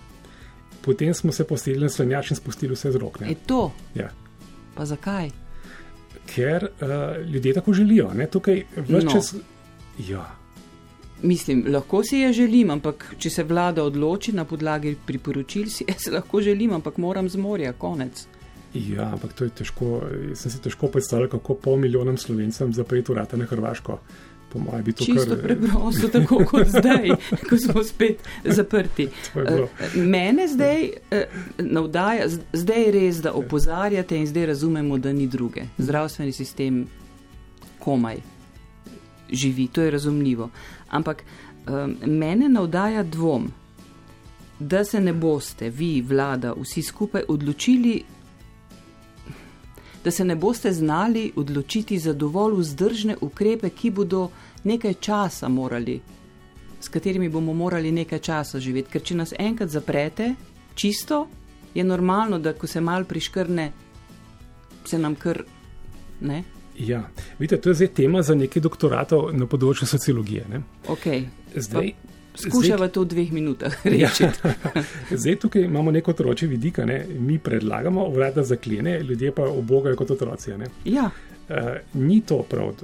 potem 0.82 1.14
smo 1.14 1.32
se 1.32 1.44
postavili 1.46 1.82
na 1.82 1.88
slanjač 1.88 2.30
in 2.30 2.36
spustili 2.36 2.74
vse 2.74 2.92
z 2.92 3.02
rok. 3.02 3.20
Je 3.20 3.36
to? 3.46 3.70
Ja. 3.94 4.10
Pa 4.74 4.84
zakaj? 4.84 5.30
Ker 6.26 6.66
uh, 6.66 7.22
ljudje 7.26 7.54
tako 7.54 7.72
želijo. 7.72 8.10
Ne, 8.14 8.26
tukaj 8.26 8.64
več 8.76 9.04
no. 9.04 9.12
čas. 9.12 9.34
Ja. 10.08 10.26
Mislim, 11.22 11.64
lahko 11.68 12.04
si 12.04 12.18
je 12.18 12.32
želim, 12.32 12.70
ampak 12.70 13.14
če 13.18 13.30
se 13.30 13.44
vlada 13.44 13.84
odloči 13.84 14.32
na 14.32 14.44
podlagi 14.44 14.96
priporočil, 15.06 15.70
si 15.72 15.84
jaz 15.90 16.10
lahko 16.12 16.40
želim, 16.40 16.72
ampak 16.72 16.98
moram 16.98 17.28
z 17.28 17.36
morja, 17.36 17.72
konec. 17.72 18.26
Ja, 18.74 19.12
ampak 19.12 19.32
to 19.32 19.44
je 19.44 19.50
težko. 19.62 20.02
Jaz 20.28 20.44
sem 20.44 20.52
si 20.52 20.60
težko 20.62 20.90
predstavljal, 20.92 21.30
kako 21.32 21.54
pol 21.54 21.78
milijonom 21.80 22.18
slovencem 22.20 22.74
zapreti 22.76 23.12
vrata 23.12 23.36
na 23.36 23.46
Hrvaško. 23.48 23.98
Po 24.52 24.60
mojem, 24.62 24.84
bi 24.84 24.92
to 24.92 25.04
Čisto 25.04 25.34
kar... 25.34 25.42
preprosto, 25.42 26.08
tako 26.12 26.42
kot 26.46 26.68
zdaj, 26.76 27.16
ko 27.48 27.56
smo 27.58 27.82
spet 27.84 28.22
zaprti. 28.44 29.08
Eh, 29.34 29.96
mene 29.96 30.46
zdaj 30.48 30.84
eh, 31.10 31.26
navdaja, 31.58 32.28
zdaj 32.52 32.82
je 32.82 32.92
res, 32.92 33.24
da 33.24 33.32
opozarjate 33.32 34.18
in 34.18 34.28
zdaj 34.28 34.46
razumemo, 34.52 34.98
da 34.98 35.12
ni 35.12 35.26
druge. 35.26 35.66
Zdravstveni 35.78 36.32
sistem 36.32 36.84
komaj 37.80 38.22
živi, 39.32 39.66
to 39.66 39.82
je 39.82 39.90
razumljivo. 39.90 40.50
Ampak 40.90 41.22
um, 41.22 41.96
mene 42.06 42.48
navdaja 42.48 43.02
dvom, 43.02 43.50
da 44.58 44.84
se 44.84 45.00
ne 45.00 45.12
boste 45.12 45.70
vi, 45.70 46.00
vlada, 46.02 46.54
vsi 46.54 46.82
skupaj 46.82 47.22
odločili, 47.28 48.02
da 50.04 50.10
se 50.10 50.24
ne 50.24 50.36
boste 50.36 50.72
znali 50.72 51.32
odločiti 51.36 51.98
za 51.98 52.12
dovolj 52.12 52.60
vzdržne 52.60 53.16
ukrepe, 53.20 53.70
ki 53.70 53.90
bodo 53.90 54.28
nekaj 54.64 54.94
časa 54.94 55.48
morali, 55.48 56.00
s 56.80 56.88
katerimi 56.88 57.28
bomo 57.28 57.52
morali 57.52 57.92
nekaj 57.92 58.18
časa 58.18 58.60
živeti. 58.60 58.90
Ker 58.92 59.02
če 59.02 59.14
nas 59.14 59.32
enkrat 59.38 59.68
zaprete, 59.68 60.34
čisto, 60.74 61.26
je 61.74 61.84
normalno, 61.84 62.38
da 62.38 62.52
ko 62.52 62.66
se 62.66 62.80
mal 62.80 63.04
priškrne, 63.04 63.72
se 64.84 64.98
nam 64.98 65.14
kar 65.14 65.42
ne. 66.20 66.44
Ja, 66.78 67.08
vidite, 67.38 67.60
to 67.60 67.68
je 67.68 67.74
zdaj 67.74 67.88
tema 67.88 68.22
za 68.22 68.34
nekaj 68.34 68.62
doktoratov 68.62 69.30
na 69.32 69.46
področju 69.46 69.88
sociologije. 69.88 70.44
Ne? 70.50 70.62
Okay. 70.92 71.24
Zdaj, 71.54 71.94
Skušava 72.36 72.88
to 72.92 73.00
v 73.06 73.08
dveh 73.14 73.32
minutah 73.32 73.72
reči. 73.84 74.24
Ja, 74.24 74.32
zdaj 75.10 75.38
tukaj 75.40 75.62
imamo 75.64 75.90
neko 75.90 76.10
otroče 76.10 76.46
vidika, 76.46 76.84
ne? 76.84 77.06
mi 77.18 77.38
predlagamo, 77.38 78.08
vrata 78.12 78.44
zaklene, 78.44 79.00
ljudje 79.00 79.32
pa 79.32 79.48
obogajo 79.48 79.96
kot 79.96 80.10
otroci. 80.10 80.52
Ja. 80.84 81.10
Uh, 81.48 81.56
ni 81.94 82.20
to 82.20 82.42
prav. 82.42 82.74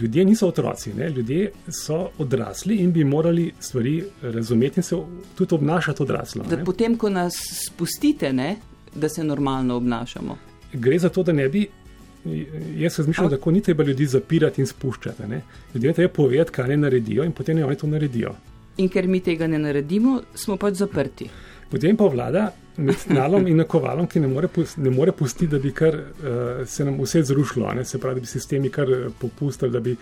Ljudje 0.00 0.24
niso 0.24 0.48
otroci, 0.48 0.92
ne? 0.94 1.08
ljudje 1.10 1.52
so 1.72 2.10
odrasli 2.18 2.76
in 2.76 2.92
bi 2.92 3.04
morali 3.04 3.52
stvari 3.60 4.04
razumeti 4.22 4.80
in 4.80 4.84
se 4.84 4.96
tudi 5.34 5.54
obnašati 5.54 6.02
odraslo. 6.02 6.44
Da 6.50 6.64
potem, 6.64 6.98
ko 6.98 7.08
nas 7.08 7.34
spustite, 7.66 8.32
ne? 8.32 8.56
da 8.94 9.08
se 9.08 9.24
normalno 9.24 9.76
obnašamo. 9.76 10.36
Gre 10.72 10.98
za 10.98 11.08
to, 11.08 11.22
da 11.22 11.32
ne 11.32 11.48
bi 11.48 11.66
Jaz 12.76 12.98
razmišljam, 12.98 13.28
da 13.28 13.36
tako 13.36 13.50
ni 13.50 13.60
treba 13.60 13.84
ljudi 13.84 14.06
zapirati 14.06 14.60
in 14.60 14.66
spuščati. 14.66 15.26
Ne? 15.28 15.42
Ljudje 15.74 15.92
treba 15.92 16.12
povedati, 16.12 16.50
kaj 16.50 16.68
ne 16.68 16.76
naredijo, 16.76 17.24
in 17.24 17.32
potem 17.32 17.62
oni 17.64 17.76
to 17.76 17.86
naredijo. 17.86 18.34
In 18.76 18.88
ker 18.88 19.08
mi 19.08 19.20
tega 19.20 19.46
ne 19.46 19.58
naredimo, 19.58 20.20
smo 20.34 20.56
pač 20.56 20.74
zaprti. 20.74 21.30
Potem 21.70 21.96
pa 21.96 22.06
vlada 22.08 22.50
med 22.78 22.96
nalom 23.10 23.46
in 23.46 23.58
nakovalom, 23.58 24.06
ki 24.06 24.20
ne 24.22 24.28
more, 24.30 24.48
ne 24.76 24.90
more 24.90 25.12
pustiti, 25.12 25.48
da 25.50 25.58
bi 25.58 25.72
kar, 25.74 25.94
uh, 25.94 26.66
se 26.66 26.84
nam 26.84 27.00
vse 27.02 27.22
zrušilo, 27.26 27.72
ne? 27.74 27.84
se 27.84 27.98
pravi, 27.98 28.20
da 28.20 28.24
bi 28.24 28.30
sistemi 28.30 28.70
kar 28.70 28.90
eh, 28.92 29.08
popustili, 29.18 29.72
da 29.72 29.80
bi 29.80 29.96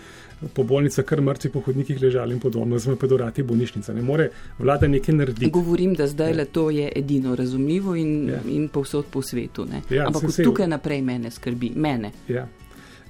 po 0.53 0.63
bolnicah 0.63 1.05
kar 1.05 1.21
mrtvi 1.21 1.49
po 1.51 1.63
hodnikih 1.65 2.01
ležali 2.01 2.35
in 2.37 2.39
podobno, 2.39 2.77
zelo 2.79 2.95
pa 2.95 3.07
dorati 3.07 3.43
bolnišnica. 3.43 3.93
Ne 3.93 4.01
more 4.01 4.29
vlada 4.59 4.87
nekaj 4.87 5.15
narediti. 5.15 5.49
Govorim, 5.51 5.95
da 5.97 6.07
zdaj 6.07 6.33
le 6.33 6.45
ja. 6.45 6.51
to 6.53 6.69
je 6.69 6.91
edino 6.95 7.35
razumljivo 7.35 7.95
in, 7.95 8.13
ja. 8.29 8.41
in 8.45 8.69
povsod 8.69 9.09
po 9.11 9.21
svetu. 9.21 9.65
Ja, 9.89 10.05
Ampak 10.07 10.31
se, 10.31 10.43
tukaj 10.43 10.67
naprej 10.67 11.01
mene 11.01 11.31
skrbi, 11.31 11.71
mene. 11.75 12.11
Ja. 12.27 12.47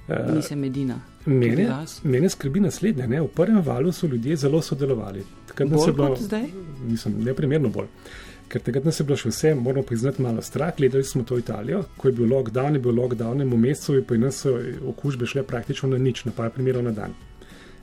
Uh, 0.08 0.34
Nisem 0.34 0.64
edina. 0.64 0.96
Mene, 1.26 1.68
mene 2.02 2.30
skrbi 2.32 2.60
naslednje. 2.64 3.06
Ne? 3.06 3.20
V 3.20 3.28
prvem 3.28 3.60
valu 3.60 3.92
so 3.92 4.06
ljudje 4.06 4.36
zelo 4.36 4.62
sodelovali. 4.62 5.24
Bolj 5.58 5.92
kot 5.96 6.20
zdaj? 6.22 6.48
Mislim, 6.86 7.20
neprimerno 7.24 7.68
bolj. 7.68 7.84
Uh, 7.84 8.27
ker 8.48 8.62
takrat 8.64 8.84
nas 8.88 9.00
je 9.00 9.04
bilo 9.04 9.16
še 9.20 9.30
vse, 9.32 9.54
moramo 9.54 9.84
priznati, 9.86 10.22
malo 10.22 10.42
strah. 10.42 10.72
Gledali 10.76 11.04
smo 11.04 11.24
to 11.28 11.38
Italijo, 11.38 11.84
ko 11.96 12.08
je 12.08 12.16
bil 12.16 12.30
lockdown, 12.32 12.78
je 12.78 12.82
bil 12.84 12.96
lockdown, 12.96 13.44
v 13.44 13.60
mesecu 13.60 13.98
je 13.98 14.04
pa 14.04 14.16
nas 14.16 14.42
okužbe 14.46 15.26
šle 15.26 15.44
praktično 15.46 15.90
na 15.92 15.98
nič, 16.00 16.24
na 16.24 16.32
par 16.32 16.50
primerov 16.54 16.86
na 16.88 16.94
dan. 16.96 17.16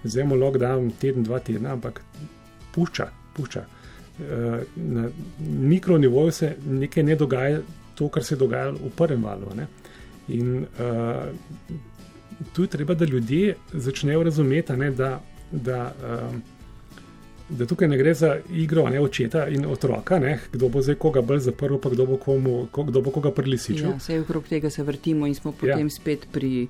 Zdaj 0.04 0.24
imamo 0.24 0.42
lockdown 0.42 0.92
teden, 1.02 1.24
dva 1.26 1.40
tedna, 1.40 1.74
ampak 1.78 2.02
pušča, 2.76 3.10
pušča. 3.38 3.66
Eh, 4.20 4.60
na 4.76 5.10
mikronivoju 5.40 6.32
se 6.32 6.56
nekaj 6.66 7.04
ne 7.04 7.16
dogaja, 7.16 7.62
to, 7.96 8.10
kar 8.10 8.24
se 8.24 8.36
je 8.36 8.40
dogajalo 8.40 8.78
v 8.86 8.92
prvem 8.96 9.24
valu. 9.24 9.54
Ne? 9.56 9.68
In 10.28 10.66
uh, 10.66 11.30
tu 12.54 12.64
je 12.64 12.68
treba, 12.68 12.94
da 12.94 13.06
ljudje 13.06 13.56
začnejo 13.74 14.24
razumeti, 14.24 14.74
ne, 14.74 14.92
da. 14.92 15.22
da 15.52 15.94
uh, 15.94 16.36
da 17.50 17.66
tukaj 17.66 17.88
ne 17.88 17.98
gre 17.98 18.14
za 18.14 18.38
igro 18.52 18.90
ne, 18.90 19.00
očeta 19.00 19.48
in 19.48 19.66
otroka, 19.66 20.20
ne, 20.20 20.40
kdo 20.52 20.70
bo 20.70 20.82
zdaj 20.82 20.96
koga 20.96 21.22
bolj 21.22 21.40
zaprl, 21.40 21.78
pa 21.78 21.90
kdo 21.90 22.06
bo, 22.06 22.18
komu, 22.18 22.68
kdo 22.74 23.02
bo 23.02 23.12
koga 23.12 23.32
prilisičil. 23.32 23.90
Ja, 23.90 23.98
vse 23.98 24.20
okrog 24.20 24.48
tega 24.50 24.70
se 24.70 24.84
vrtimo 24.84 25.28
in 25.28 25.36
smo 25.36 25.52
potem 25.52 25.88
ja. 25.88 25.90
spet 25.90 26.28
pri 26.32 26.68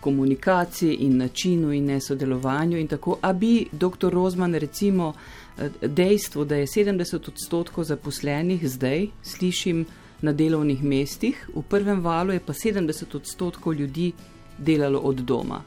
komunikaciji 0.00 0.94
in 1.06 1.16
načinu 1.16 1.72
in 1.72 1.84
nesodelovanju. 1.84 2.78
In 2.78 2.88
tako, 2.88 3.16
a 3.22 3.32
bi 3.32 3.66
dr. 3.72 4.10
Rozman 4.10 4.54
recimo 4.54 5.12
eh, 5.58 5.70
dejstvo, 5.82 6.44
da 6.44 6.56
je 6.56 6.66
70 6.66 7.28
odstotkov 7.28 7.84
zaposlenih 7.84 8.68
zdaj, 8.68 9.06
slišim 9.22 9.84
na 10.22 10.32
delovnih 10.32 10.82
mestih, 10.84 11.48
v 11.54 11.62
prvem 11.62 12.00
valu 12.00 12.32
je 12.32 12.40
pa 12.40 12.52
70 12.52 13.16
odstotkov 13.16 13.74
ljudi 13.74 14.12
delalo 14.58 14.98
od 14.98 15.16
doma. 15.16 15.62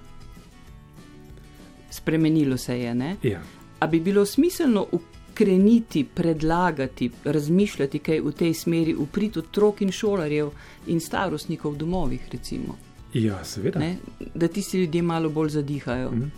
Spremenilo 1.90 2.58
se 2.58 2.80
je, 2.80 2.96
ne? 2.96 3.16
Ja. 3.24 3.42
A 3.86 3.88
bi 3.88 4.00
bilo 4.00 4.26
smiselno 4.26 4.88
ukreniti, 4.92 6.06
predlagati, 6.16 7.12
razmišljati 7.24 8.00
kaj 8.00 8.20
v 8.20 8.32
tej 8.32 8.54
smeri, 8.54 8.96
upriti 8.96 9.40
otrok 9.40 9.84
in 9.86 9.92
šolarjev 9.92 10.50
in 10.88 11.00
starostnikov 11.00 11.76
v 11.76 11.78
domovih, 11.78 12.24
recimo? 12.32 12.80
Ja, 13.14 13.44
seveda. 13.46 13.80
Ne? 13.80 13.98
Da 14.34 14.48
tisti 14.48 14.80
ljudje 14.82 15.02
malo 15.02 15.30
bolj 15.30 15.50
zadihajo. 15.60 16.12
Mm. 16.12 16.32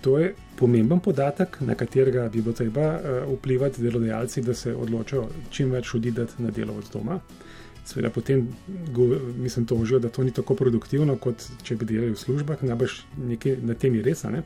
To 0.00 0.18
je 0.18 0.34
pomemben 0.56 1.00
podatek, 1.00 1.58
na 1.60 1.74
katerega 1.74 2.28
bi 2.28 2.42
bilo 2.42 2.54
treba 2.54 2.86
uh, 2.94 3.34
vplivati 3.38 3.82
delodajalci, 3.82 4.42
da 4.42 4.54
se 4.54 4.74
odločijo 4.74 5.26
čim 5.50 5.74
več 5.74 5.94
odideti 5.94 6.42
na 6.42 6.54
delo 6.54 6.78
od 6.78 6.92
doma. 6.92 7.18
Sveda 7.84 8.10
potem 8.10 8.48
go, 8.94 9.16
mislim, 9.36 9.66
to 9.66 9.74
užijo, 9.74 9.98
da 9.98 10.08
to 10.08 10.22
ni 10.22 10.30
tako 10.30 10.54
produktivno, 10.54 11.16
kot 11.16 11.42
če 11.62 11.76
bi 11.76 11.90
delali 11.90 12.14
v 12.14 12.22
službah, 12.22 12.62
najbrž 12.62 13.00
nekaj 13.16 13.64
na 13.66 13.74
tem 13.74 13.98
je 13.98 14.06
res. 14.06 14.24
Uh, 14.24 14.38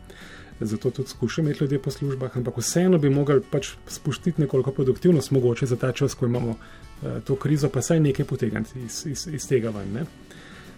zato 0.64 0.90
tudi 0.90 1.08
skušam 1.08 1.44
imeti 1.44 1.64
ljudi 1.64 1.78
po 1.78 1.90
službah, 1.90 2.36
ampak 2.36 2.56
vseeno 2.56 2.98
bi 2.98 3.10
mogli 3.10 3.40
pač 3.50 3.74
spuščiti 3.88 4.40
nekoliko 4.42 4.72
produktivnost, 4.72 5.30
mogoče 5.30 5.66
za 5.66 5.76
ta 5.76 5.92
čas, 5.92 6.14
ko 6.14 6.26
imamo 6.26 6.54
uh, 6.56 7.22
to 7.24 7.36
krizo, 7.36 7.68
pa 7.68 7.82
saj 7.82 8.00
nekaj 8.00 8.26
potegniti 8.26 8.84
iz, 8.86 9.06
iz, 9.06 9.26
iz 9.32 9.48
tega 9.48 9.70
ven. 9.70 9.92
Ne? 9.92 10.06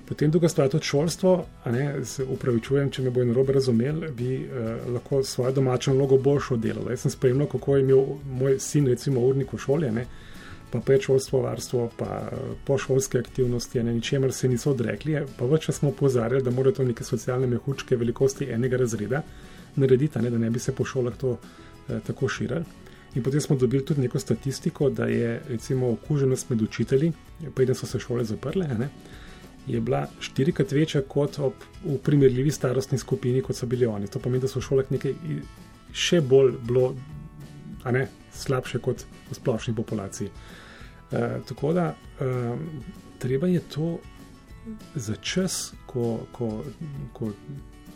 Potem 0.05 0.31
druga 0.31 0.49
stvar, 0.49 0.69
tudi 0.69 0.85
šolstvo, 0.85 1.47
ne, 1.73 2.05
se 2.05 2.25
upravičujem, 2.25 2.91
če 2.93 3.03
me 3.07 3.11
bo 3.11 3.25
narobe 3.25 3.55
razumel, 3.57 4.03
bi 4.13 4.37
uh, 4.45 4.75
lahko 4.93 5.23
svojo 5.25 5.53
domačo 5.61 5.95
nalogo 5.95 6.19
boljšo 6.21 6.57
delal. 6.61 6.91
Jaz 6.93 7.07
sem 7.07 7.15
spremljal, 7.15 7.49
kako 7.49 7.77
je 7.77 7.87
imel 7.87 8.05
moj 8.41 8.59
sin, 8.61 8.89
recimo, 8.93 9.25
urnik 9.25 9.53
v 9.53 9.63
šoli, 9.65 9.91
ne, 9.97 10.05
pa 10.73 10.83
predšolstvo, 10.85 11.41
varstvo, 11.47 11.89
pa 11.97 12.21
uh, 12.27 12.53
pošolske 12.69 13.19
aktivnosti, 13.25 13.83
ne, 13.83 13.97
ničemer 13.97 14.33
se 14.33 14.49
niso 14.49 14.75
odrekli, 14.75 15.17
pa 15.39 15.49
več 15.49 15.71
smo 15.73 15.93
pozarjali, 15.97 16.45
da 16.45 16.53
morajo 16.53 16.81
to 16.81 16.89
neke 16.91 17.05
socialne 17.05 17.49
mehučke 17.49 17.97
velikosti 17.97 18.53
enega 18.53 18.85
razreda 18.85 19.23
narediti, 19.77 20.19
ne, 20.19 20.31
da 20.31 20.39
ne 20.39 20.51
bi 20.51 20.59
se 20.59 20.75
po 20.75 20.85
šolah 20.85 21.17
to 21.17 21.39
eh, 21.89 22.01
tako 22.07 22.29
širilo. 22.29 22.65
In 23.15 23.23
potem 23.23 23.41
smo 23.41 23.57
dobili 23.57 23.85
tudi 23.85 24.01
neko 24.01 24.19
statistiko, 24.19 24.91
da 24.91 25.07
je 25.07 25.43
recimo 25.49 25.91
okuženost 25.93 26.51
med 26.51 26.63
učitelji, 26.63 27.13
preden 27.55 27.75
so 27.75 27.87
se 27.87 27.99
šole 27.99 28.25
zaprle, 28.25 28.67
ne, 28.79 28.89
je 29.67 29.81
bila 29.81 30.07
štirikrat 30.21 30.73
večja 30.73 31.03
kot 31.09 31.39
ob, 31.39 31.53
v 31.85 31.99
primerljivi 32.03 32.51
starostni 32.51 32.99
skupini, 32.99 33.43
kot 33.43 33.57
so 33.57 33.67
bili 33.67 33.87
oni. 33.87 34.07
To 34.07 34.19
pomeni, 34.19 34.43
da 34.43 34.49
so 34.49 34.59
v 34.59 34.67
šolah 34.67 34.91
nekaj 34.91 35.15
še 35.95 36.21
bolj 36.21 36.57
bilo, 36.67 36.91
a 37.85 37.93
ne 37.95 38.09
slabše 38.35 38.83
kot 38.83 39.07
v 39.31 39.39
splošni 39.39 39.75
populaciji. 39.75 40.29
E, 40.29 41.23
tako 41.49 41.73
da 41.73 41.93
e, 41.95 42.29
treba 43.23 43.47
je 43.49 43.63
to 43.71 43.99
za 44.95 45.17
čas, 45.17 45.73
ko, 45.87 46.27
ko, 46.33 46.65
ko 47.13 47.31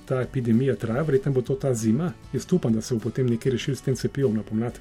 ta 0.09 0.23
epidemija 0.23 0.77
traja, 0.77 1.03
verjetno 1.03 1.33
bo 1.33 1.43
to 1.43 1.55
ta 1.55 1.75
zima. 1.75 2.13
Jaz 2.33 2.47
upam, 2.53 2.73
da 2.73 2.81
se 2.81 2.95
bo 2.95 3.01
potem 3.01 3.27
nekaj 3.27 3.53
rešil 3.53 3.77
s 3.77 3.85
tem 3.85 3.97
cepivom 3.97 4.37
na 4.37 4.43
pomlad 4.43 4.79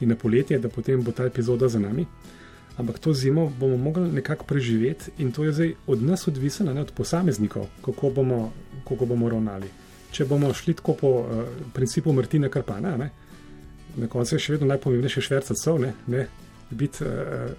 in 0.00 0.08
na 0.08 0.16
poletje, 0.16 0.58
da 0.58 0.68
potem 0.68 1.02
bo 1.04 1.12
ta 1.12 1.26
epizoda 1.28 1.68
za 1.68 1.78
nami. 1.78 2.06
Ampak 2.80 2.98
to 2.98 3.12
zimo 3.12 3.52
bomo 3.60 3.76
mogli 3.76 4.08
nekako 4.12 4.44
preživeti 4.44 5.10
in 5.18 5.32
to 5.32 5.44
je 5.44 5.52
zdaj 5.52 5.74
od 5.86 6.02
nas 6.02 6.28
odvisno, 6.28 6.72
ne 6.72 6.80
od 6.80 6.92
posameznikov, 6.96 7.66
kako 7.84 8.10
bomo, 8.10 8.52
kako 8.88 9.06
bomo 9.06 9.28
ravnali. 9.28 9.68
Če 10.10 10.24
bomo 10.24 10.54
šli 10.54 10.74
tako 10.74 10.94
po 10.94 11.08
uh, 11.08 11.42
principu 11.74 12.12
Martina 12.12 12.48
Karpana, 12.48 12.96
ne, 12.96 13.10
na 13.96 14.08
koncu 14.08 14.34
je 14.34 14.40
še 14.40 14.52
vedno 14.52 14.70
najpomembnejše 14.72 15.20
švercati, 15.20 15.76
ne, 15.78 15.92
ne 16.06 16.26
biti 16.70 17.04
uh, 17.04 17.52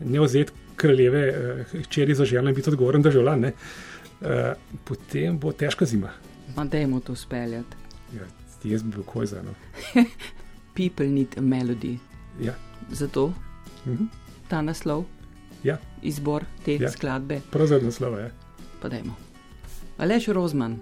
neozet 0.00 0.52
kraljeve, 0.76 1.24
uh, 1.28 1.76
hčeri 1.84 2.14
za 2.14 2.24
željo 2.24 2.48
in 2.48 2.54
biti 2.54 2.70
odgovoren 2.70 3.02
državljan. 3.02 3.50
Eh, 4.22 4.54
potem 4.84 5.38
bo 5.38 5.52
težka 5.52 5.84
zima. 5.84 6.10
Pa 6.54 6.64
dajmo 6.64 7.00
to 7.00 7.16
speljati. 7.16 7.76
Ja, 8.14 8.26
jaz 8.64 8.82
bi 8.82 8.90
bil 8.90 9.02
koj 9.02 9.26
za 9.26 9.40
eno. 9.40 9.54
People 10.76 11.06
need 11.06 11.38
a 11.38 11.40
melody. 11.40 11.98
Ja. 12.40 12.54
Zato 12.90 13.32
mhm. 13.86 14.04
ta 14.48 14.62
naslov, 14.62 15.04
ja. 15.62 15.78
izbor 16.02 16.44
te 16.64 16.76
ja. 16.76 16.90
skladbe. 16.90 17.40
Prav 17.50 17.66
za 17.66 17.78
naslov 17.78 18.18
je. 18.18 18.30
Pa 18.82 18.88
dajmo. 18.88 19.14
Aleš 19.98 20.28
Rozman, 20.28 20.80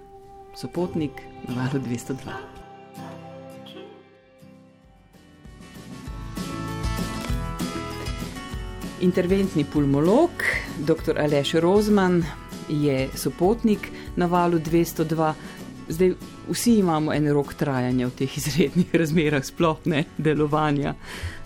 sopotnik 0.55 1.11
na 1.47 1.55
valu 1.55 1.83
202. 1.85 2.17
Interventni 9.01 9.65
pulmolog, 9.65 10.31
dr. 10.87 11.19
Aleš 11.19 11.53
Rozman, 11.53 12.23
je 12.69 13.09
sopotnik 13.15 13.89
na 14.15 14.25
valu 14.25 14.59
202. 14.59 15.33
Zdaj, 15.89 16.13
vsi 16.49 16.75
imamo 16.79 17.13
en 17.13 17.27
rok 17.33 17.53
trajanja 17.53 18.07
v 18.07 18.11
teh 18.17 18.37
izrednih 18.37 18.95
razmerah, 19.01 19.43
sploh 19.45 19.77
ne 19.85 20.03
delovanja. 20.17 20.95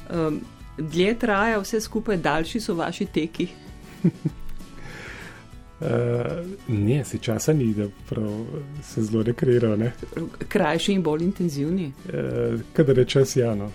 Um, 0.09 0.41
dlje 0.77 1.19
traja 1.19 1.59
vse 1.59 1.81
skupaj, 1.81 2.17
daljši 2.17 2.59
so 2.59 2.75
vaši 2.75 3.05
teki? 3.05 3.47
Uh, 4.03 5.87
ne, 6.87 7.03
si 7.05 7.19
časa 7.19 7.53
ni, 7.53 7.73
da 7.73 7.87
se 8.83 9.03
zelo 9.03 9.23
rekreirajo. 9.23 9.91
Krajši 10.47 10.93
in 10.93 11.03
bolj 11.03 11.23
intenzivni. 11.23 11.91
Uh, 12.05 12.61
Kadar 12.73 12.97
je 12.97 13.05
čas, 13.05 13.35
ja, 13.35 13.55
no. 13.55 13.71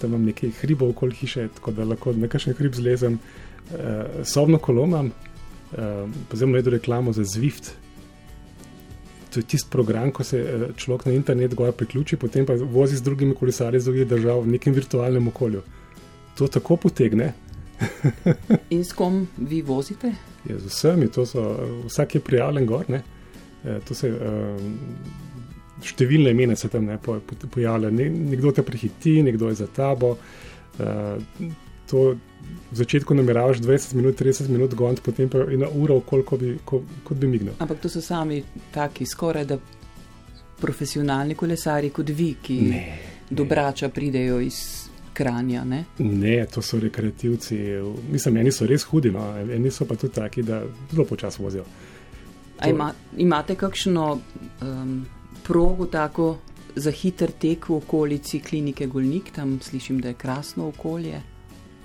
tam 0.00 0.10
imam 0.10 0.24
nekaj 0.24 0.50
hribov 0.60 0.90
okoli 0.90 1.14
hiše, 1.14 1.48
tako 1.54 1.70
da 1.70 1.84
lahko 1.84 2.12
na 2.12 2.28
kakšen 2.28 2.54
hrib 2.54 2.74
zlezem. 2.74 3.18
Uh, 3.70 4.24
sobno 4.24 4.58
kolo 4.58 4.84
imam, 4.84 5.12
uh, 5.72 6.08
pa 6.28 6.36
zelo 6.36 6.52
najdem 6.52 6.72
reklamo 6.72 7.12
za 7.12 7.22
Zwift. 7.22 7.72
To 9.30 9.40
je 9.40 9.46
tisti 9.46 9.70
program, 9.70 10.10
ko 10.10 10.24
se 10.24 10.40
človek 10.76 11.06
na 11.06 11.12
internet 11.12 11.54
goja 11.54 11.72
priključi, 11.72 12.16
potem 12.16 12.46
pa 12.46 12.56
vozi 12.58 12.96
z 12.96 13.02
drugimi 13.02 13.34
kolesarji 13.34 13.78
iz 13.78 13.84
drugih 13.84 14.08
držav 14.08 14.42
v 14.42 14.56
nekem 14.56 14.74
virtualnem 14.74 15.28
okolju. 15.28 15.62
To 16.38 16.48
tako 16.48 16.76
potegne. 16.76 17.32
In 18.74 18.84
s 18.84 18.92
kom 18.92 19.28
vi 19.36 19.62
vozite? 19.62 20.12
Ja, 20.48 20.58
z 20.58 20.66
vsemi, 20.66 21.08
so, 21.12 21.44
vsak 21.86 22.14
je 22.14 22.20
prijavljen 22.20 22.66
gor. 22.66 22.84
Ne? 22.90 23.02
To 23.84 23.94
se 23.94 24.10
um, 24.10 24.76
številne 25.84 26.32
imena 26.32 26.56
se 26.56 26.68
tam 26.72 26.88
ne 26.88 26.98
pojavlja. 27.54 27.90
Nekdo 27.92 28.52
te 28.56 28.64
prehiti, 28.64 29.20
nekdo 29.22 29.50
je 29.52 29.60
za 29.62 29.68
tabo. 29.76 30.16
Uh, 30.80 31.20
to 31.90 32.02
v 32.70 32.76
začetku 32.78 33.14
nameravaš 33.14 33.58
20 33.58 33.94
minut, 33.98 34.20
30 34.20 34.48
minut 34.48 34.74
gond, 34.74 35.00
potem 35.02 35.28
pa 35.28 35.42
ena 35.50 35.68
ura, 35.74 35.98
koliko 36.06 36.36
bi, 36.38 36.54
ko, 36.64 36.82
kot 37.04 37.18
bi 37.18 37.26
mignil. 37.26 37.56
Ampak 37.58 37.80
to 37.82 37.88
so 37.88 38.00
sami 38.00 38.42
taki 38.70 39.06
skoraj 39.06 39.44
da 39.44 39.58
profesionalni 40.60 41.34
kolesari 41.34 41.90
kot 41.90 42.08
vi, 42.14 42.34
ki 42.42 42.60
ne, 42.68 42.84
do 43.30 43.44
brača 43.44 43.88
pridejo 43.88 44.40
iz 44.40 44.60
kranja. 45.12 45.64
Ne? 45.64 45.84
ne, 45.98 46.46
to 46.46 46.62
so 46.62 46.78
rekreativci. 46.80 47.58
Mislim, 48.12 48.36
eni 48.36 48.52
so 48.52 48.66
res 48.66 48.84
hudi, 48.88 49.10
no. 49.10 49.24
eni 49.40 49.70
so 49.70 49.84
pa 49.84 49.96
tudi 49.96 50.14
taki, 50.14 50.42
da 50.46 50.62
zelo 50.92 51.04
počasi 51.04 51.42
vozijo. 51.42 51.64
Ima, 52.68 52.92
imate 53.16 53.56
kakšno 53.56 54.06
um, 54.62 54.94
progo 55.46 55.86
tako 55.86 56.36
za 56.76 56.90
hiter 56.90 57.32
tek 57.32 57.68
v 57.68 57.80
okolici 57.80 58.40
klinike 58.40 58.86
Golnik, 58.86 59.32
tam 59.34 59.58
slišim, 59.62 60.00
da 60.00 60.12
je 60.12 60.20
krasno 60.20 60.68
okolje. 60.68 61.22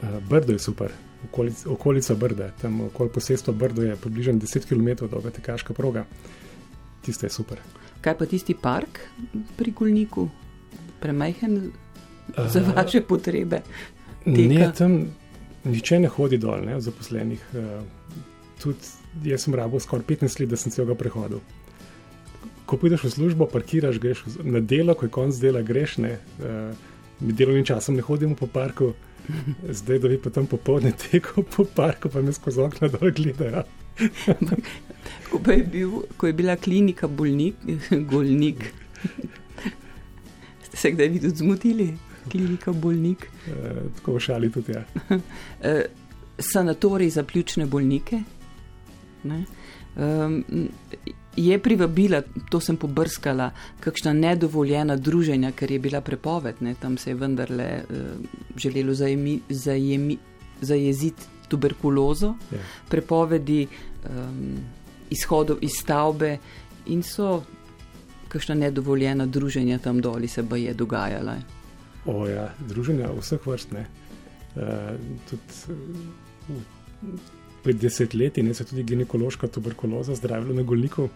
Brdo 0.02 0.54
je 0.54 0.60
super, 0.60 0.92
okolica, 1.24 1.70
okolica 1.70 2.16
Brda, 2.16 2.50
tam 2.62 2.82
okoli 2.82 3.10
posestva 3.10 3.54
Brdo 3.54 3.84
je 3.84 3.96
približno 3.96 4.34
10 4.34 4.68
km 4.68 5.08
dolga 5.12 5.30
tekaška 5.30 5.74
proga. 5.74 6.06
Tiste 7.02 7.26
je 7.26 7.30
super. 7.30 7.62
Kaj 8.02 8.18
pa 8.18 8.26
tisti 8.26 8.54
park 8.54 9.00
pri 9.58 9.72
Golniku? 9.72 10.30
Premajhen 11.00 11.72
za 12.38 12.62
vaše 12.76 13.02
potrebe. 13.02 13.62
Ne, 14.26 14.72
tam 14.78 15.06
niče 15.64 16.00
ne 16.00 16.08
hodi 16.08 16.38
dol, 16.38 16.66
ne, 16.66 16.80
zaposlenih. 16.82 17.46
Uh, 17.54 17.84
tudi 18.62 19.30
jaz 19.30 19.46
sem 19.46 19.56
rabo 19.56 19.80
skoraj 19.80 20.06
15 20.06 20.40
let, 20.40 20.50
da 20.50 20.58
sem 20.58 20.74
celega 20.74 20.96
prehodil. 20.96 21.42
Ko 22.66 22.78
prideš 22.82 23.06
v 23.06 23.12
službo, 23.14 23.46
parkiraš, 23.50 24.00
greš 24.02 24.24
na 24.44 24.60
delo, 24.60 24.96
ko 24.98 25.06
je 25.06 25.14
konc 25.14 25.38
dela, 25.42 25.62
greš 25.62 25.98
ne. 26.02 26.18
Uh, 26.40 26.74
mi 27.20 27.34
delovnim 27.34 27.66
časom 27.66 27.96
ne 27.96 28.06
hodimo 28.06 28.36
po 28.36 28.48
parku, 28.48 28.94
zdaj 29.80 30.00
da 30.00 30.12
bi 30.12 30.18
pa 30.22 30.30
tam 30.30 30.48
popoldne 30.48 30.92
tekel 30.92 31.44
po 31.56 31.66
parku, 31.66 32.10
pa 32.10 32.22
me 32.22 32.34
skozi 32.34 32.62
okno 32.62 32.90
dol 32.94 33.12
gledajo. 33.12 33.64
ko, 35.32 35.52
je 35.52 35.64
bil, 35.72 36.02
ko 36.18 36.28
je 36.28 36.34
bila 36.34 36.56
klinika 36.56 37.08
bolnik, 37.08 37.56
golnik, 38.12 38.66
ste 40.64 40.78
se 40.78 40.92
kdaj 40.92 41.08
vi 41.08 41.24
tudi 41.24 41.44
zmotili? 41.44 41.94
klinika 42.32 42.74
bolnik. 42.74 43.28
E, 43.48 43.52
tako 43.96 44.20
šali 44.20 44.52
tudi. 44.52 44.72
Ja. 44.72 44.84
e, 45.62 45.86
sanatorij 46.40 47.10
za 47.10 47.24
pljučne 47.24 47.66
bolnike. 47.66 48.22
Um, 49.96 50.44
je 51.36 51.60
privabila, 51.60 52.22
to 52.50 52.60
sem 52.60 52.78
pobrskala, 52.78 53.52
kakšna 53.80 54.14
nedovoljena 54.14 54.96
druženja, 54.96 55.52
ker 55.52 55.72
je 55.72 55.80
bila 55.80 56.02
prepoved, 56.02 56.62
ne? 56.62 56.76
tam 56.80 56.98
se 56.98 57.10
je 57.10 57.16
vendarle 57.16 57.84
uh, 57.84 57.98
želelo 58.58 58.94
zajemi, 58.94 59.40
zajemi, 59.50 60.18
zajeziti 60.62 61.24
tuberkulozo, 61.48 62.34
ja. 62.52 62.60
prepovedi 62.90 63.68
um, 63.68 64.56
izhodov 65.10 65.58
iz 65.62 65.72
stavbe 65.80 66.38
in 66.86 67.04
so 67.04 67.44
kakšna 68.28 68.56
nedovoljena 68.56 69.26
druženja 69.26 69.78
tam 69.80 70.02
doli 70.02 70.28
se 70.28 70.44
ba 70.44 70.58
je 70.58 70.74
dogajala. 70.74 71.36
O, 72.06 72.28
ja, 72.28 72.50
druženja 72.68 73.10
vseh 73.20 73.48
vrst. 73.48 73.72
Uh, 73.72 74.62
tudi, 75.30 75.78
uh, 76.50 77.36
pred 77.66 77.82
desetletji 77.82 78.54
se 78.54 78.64
je 78.64 78.68
tudi 78.68 78.84
ginekološka 78.84 79.48
tuberkuloza 79.48 80.16
zdravila 80.16 80.54
na 80.56 80.62
Golniku, 80.62 81.04
uh, 81.04 81.10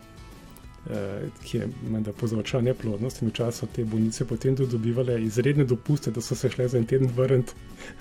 ki 1.43 1.58
je 1.58 1.68
menda 1.91 2.12
povzročala 2.12 2.64
neplodnost 2.64 3.22
in 3.22 3.30
v 3.30 3.34
času 3.38 3.68
te 3.76 3.86
bolnice 3.86 4.26
potem 4.26 4.56
dobivale 4.56 5.20
izredne 5.22 5.64
dopuste, 5.64 6.12
da 6.12 6.22
so 6.22 6.36
se 6.36 6.50
šle 6.50 6.68
za 6.68 6.78
en 6.78 6.86
teden 6.89 7.12
vrniti 7.16 7.54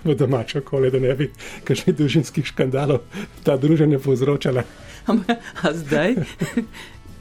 v 0.05 0.15
domače 0.15 0.63
okolje, 0.65 0.91
da 0.91 0.99
ne 0.99 1.15
bi 1.15 1.31
kakšnih 1.65 1.97
družinskih 1.97 2.47
škandalov 2.47 3.05
ta 3.45 3.57
druženja 3.57 3.99
povzročala. 3.99 4.65
A 5.63 5.73
zdaj 5.73 6.17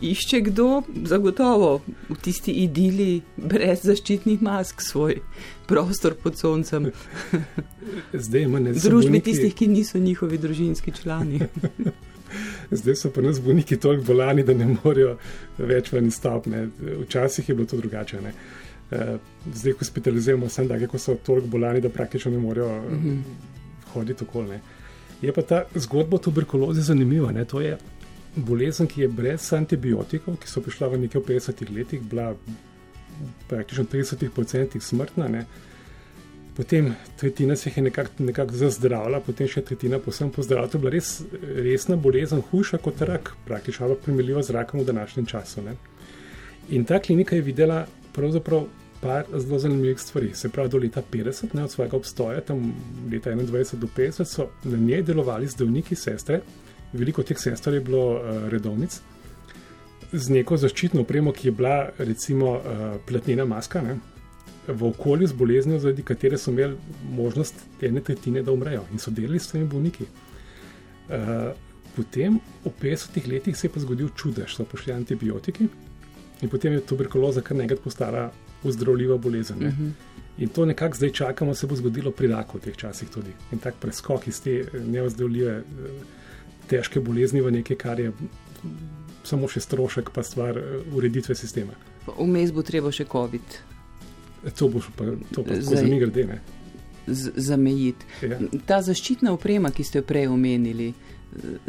išče 0.01 0.41
kdo, 0.41 0.81
zagotovo 1.05 1.81
v 2.09 2.17
tisti 2.21 2.51
idili, 2.63 3.21
brez 3.37 3.83
zaščitnih 3.83 4.41
mask, 4.41 4.81
svoj 4.81 5.21
prostor 5.67 6.15
pod 6.23 6.37
soncem. 6.37 6.91
Zdaj 8.27 8.41
imamo 8.41 8.63
nekaj. 8.69 8.81
Družbi 8.89 9.21
tistih, 9.21 9.55
ki 9.55 9.67
niso 9.67 9.99
njihovi 9.99 10.37
družinski 10.37 10.93
člani. 11.01 11.41
Zdaj 12.79 12.95
so 12.95 13.11
pa 13.15 13.21
nas 13.21 13.39
bolniki 13.41 13.77
toliko 13.77 14.03
bolani, 14.03 14.43
da 14.43 14.53
ne 14.53 14.69
morejo 14.83 15.17
več 15.57 15.91
ven 15.93 16.11
stopne. 16.11 16.67
Včasih 17.03 17.49
je 17.49 17.55
bilo 17.55 17.67
to 17.67 17.77
drugače. 17.77 18.21
Ne? 18.21 18.33
Eh, 18.91 19.17
zdaj 19.53 19.73
hospitaliziramo 19.79 20.49
samo 20.49 20.69
tako, 20.69 20.91
ko 20.91 20.99
so 20.99 21.15
toliko 21.15 21.47
bolani, 21.47 21.81
da 21.81 21.89
praktično 21.89 22.31
ne 22.31 22.37
morejo 22.37 22.81
mm 22.81 22.99
-hmm. 23.03 23.21
hoditi 23.93 24.23
okoli. 24.23 24.59
Je 25.21 25.33
pa 25.33 25.41
ta 25.41 25.63
zgodba 25.75 26.15
o 26.15 26.19
tuberkulozi 26.19 26.81
zanimiva. 26.81 27.31
Ne? 27.31 27.45
To 27.45 27.61
je 27.61 27.77
bolezen, 28.38 28.88
ki 28.88 29.01
je 29.01 29.07
brez 29.07 29.51
antibiotikov, 29.53 30.38
ki 30.41 30.49
so 30.49 30.61
prišla 30.61 30.91
v 30.93 31.01
nekaj 31.05 31.21
50 31.27 31.63
letih, 31.73 32.01
bila 32.01 32.33
praktično 33.49 33.85
30% 33.91 34.79
smrtna. 34.79 35.27
Ne. 35.27 35.45
Potem 36.57 36.93
tretjina 37.19 37.55
se 37.55 37.71
je 37.75 37.83
nekako 37.83 38.23
nekak 38.23 38.51
zazdravila, 38.51 39.19
potem 39.21 39.47
še 39.47 39.61
tretjina 39.61 39.99
posebno 39.99 40.33
pozdravila. 40.33 40.71
To 40.71 40.77
je 40.77 40.81
bila 40.81 40.93
res 40.95 41.11
resna 41.41 41.97
bolezen, 41.97 42.41
hujša 42.51 42.81
kot 42.81 43.01
rak, 43.01 43.35
praktično 43.45 43.95
primerljiva 44.05 44.43
z 44.43 44.57
rakom 44.57 44.81
v 44.81 44.89
današnjem 44.89 45.25
času. 45.25 45.61
Ne. 45.61 45.77
In 46.69 46.85
ta 46.85 46.99
klinika 46.99 47.35
je 47.35 47.45
videla 47.45 47.85
pravzaprav 48.13 48.65
par 49.01 49.25
zelo 49.38 49.59
zanimivih 49.59 49.99
stvari. 49.99 50.31
Se 50.33 50.49
pravi, 50.49 50.69
do 50.69 50.77
leta 50.77 51.01
50, 51.11 51.53
ne 51.53 51.63
od 51.63 51.71
svojega 51.71 51.97
obstoja, 51.97 52.41
tam 52.41 52.73
leta 53.11 53.31
21 53.31 53.75
do 53.75 53.88
50, 53.97 54.25
so 54.25 54.49
na 54.63 54.77
njej 54.77 55.03
delovali 55.03 55.47
zdravniki, 55.47 55.95
sestre, 55.95 56.41
veliko 56.93 57.23
teh 57.23 57.39
sester 57.39 57.73
je 57.73 57.81
bilo 57.81 58.03
uh, 58.15 58.49
redovnic, 58.49 59.01
z 60.11 60.29
neko 60.31 60.57
zaščitno 60.57 61.01
opremo, 61.03 61.33
ki 61.35 61.49
je 61.49 61.51
bila 61.51 61.89
recimo 61.97 62.53
uh, 62.55 62.85
platnena 63.07 63.45
maska, 63.45 63.81
ne, 63.81 63.97
v 64.67 64.88
okolju 64.88 65.27
z 65.27 65.33
boleznijo, 65.33 65.79
zaradi 65.79 66.03
katere 66.03 66.38
so 66.38 66.51
imeli 66.51 66.77
možnost 67.11 67.55
ene 67.81 68.01
tretjine, 68.03 68.43
da 68.43 68.51
umrejo 68.51 68.83
in 68.91 68.99
so 68.99 69.11
delali 69.11 69.39
s 69.39 69.51
temi 69.51 69.67
bolniki. 69.67 70.07
Uh, 71.07 71.51
potem 71.95 72.39
v 72.65 72.71
50-ih 72.81 73.27
letih 73.27 73.57
se 73.57 73.67
je 73.67 73.71
pa 73.73 73.79
zgodil 73.79 74.09
čudež, 74.15 74.55
so 74.55 74.65
prišli 74.65 74.93
antibiotiki 74.93 75.67
in 76.41 76.49
potem 76.49 76.75
je 76.75 76.83
tuberkuloza 76.85 77.41
kar 77.41 77.57
nekaj 77.57 77.79
postala 77.81 78.27
uzdravljiva 78.63 79.17
bolezen. 79.17 79.57
Uh 79.57 79.63
mhm. 79.63 79.83
-huh. 79.83 80.15
In 80.38 80.49
to 80.49 80.65
nekako 80.65 80.95
zdaj 80.95 81.09
čakamo, 81.09 81.55
se 81.55 81.67
bo 81.67 81.75
zgodilo 81.75 82.11
pri 82.11 82.27
raku 82.27 82.57
v 82.57 82.61
teh 82.61 82.77
časih 82.77 83.09
tudi. 83.09 83.31
In 83.51 83.59
tak 83.59 83.75
preskok 83.81 84.27
iz 84.27 84.41
te 84.41 84.65
neozdravljive. 84.85 85.57
Uh, 85.57 86.16
težke 86.70 87.01
bolezni 87.03 87.41
v 87.41 87.51
nekaj, 87.59 87.78
kar 87.80 87.99
je 87.99 88.11
samo 89.28 89.49
še 89.51 89.63
strošek, 89.63 90.11
pa 90.15 90.24
stvar 90.24 90.57
eh, 90.57 90.78
ureditve 90.95 91.36
sistema. 91.36 91.76
Vmes 92.07 92.53
bo 92.55 92.63
treba 92.63 92.91
še 92.91 93.07
COVID. 93.09 93.57
To 94.55 94.70
bo 94.72 94.80
pa, 94.95 95.11
to 95.34 95.43
pa 95.43 95.59
za 95.59 95.82
mi 95.84 95.99
grede. 95.99 96.39
Zamejiti. 97.07 98.05
Ja. 98.24 98.38
Ta 98.68 98.82
zaščitna 98.84 99.32
oprema, 99.36 99.72
ki 99.72 99.84
ste 99.84 100.01
jo 100.01 100.07
prej 100.07 100.28
omenili, 100.32 100.91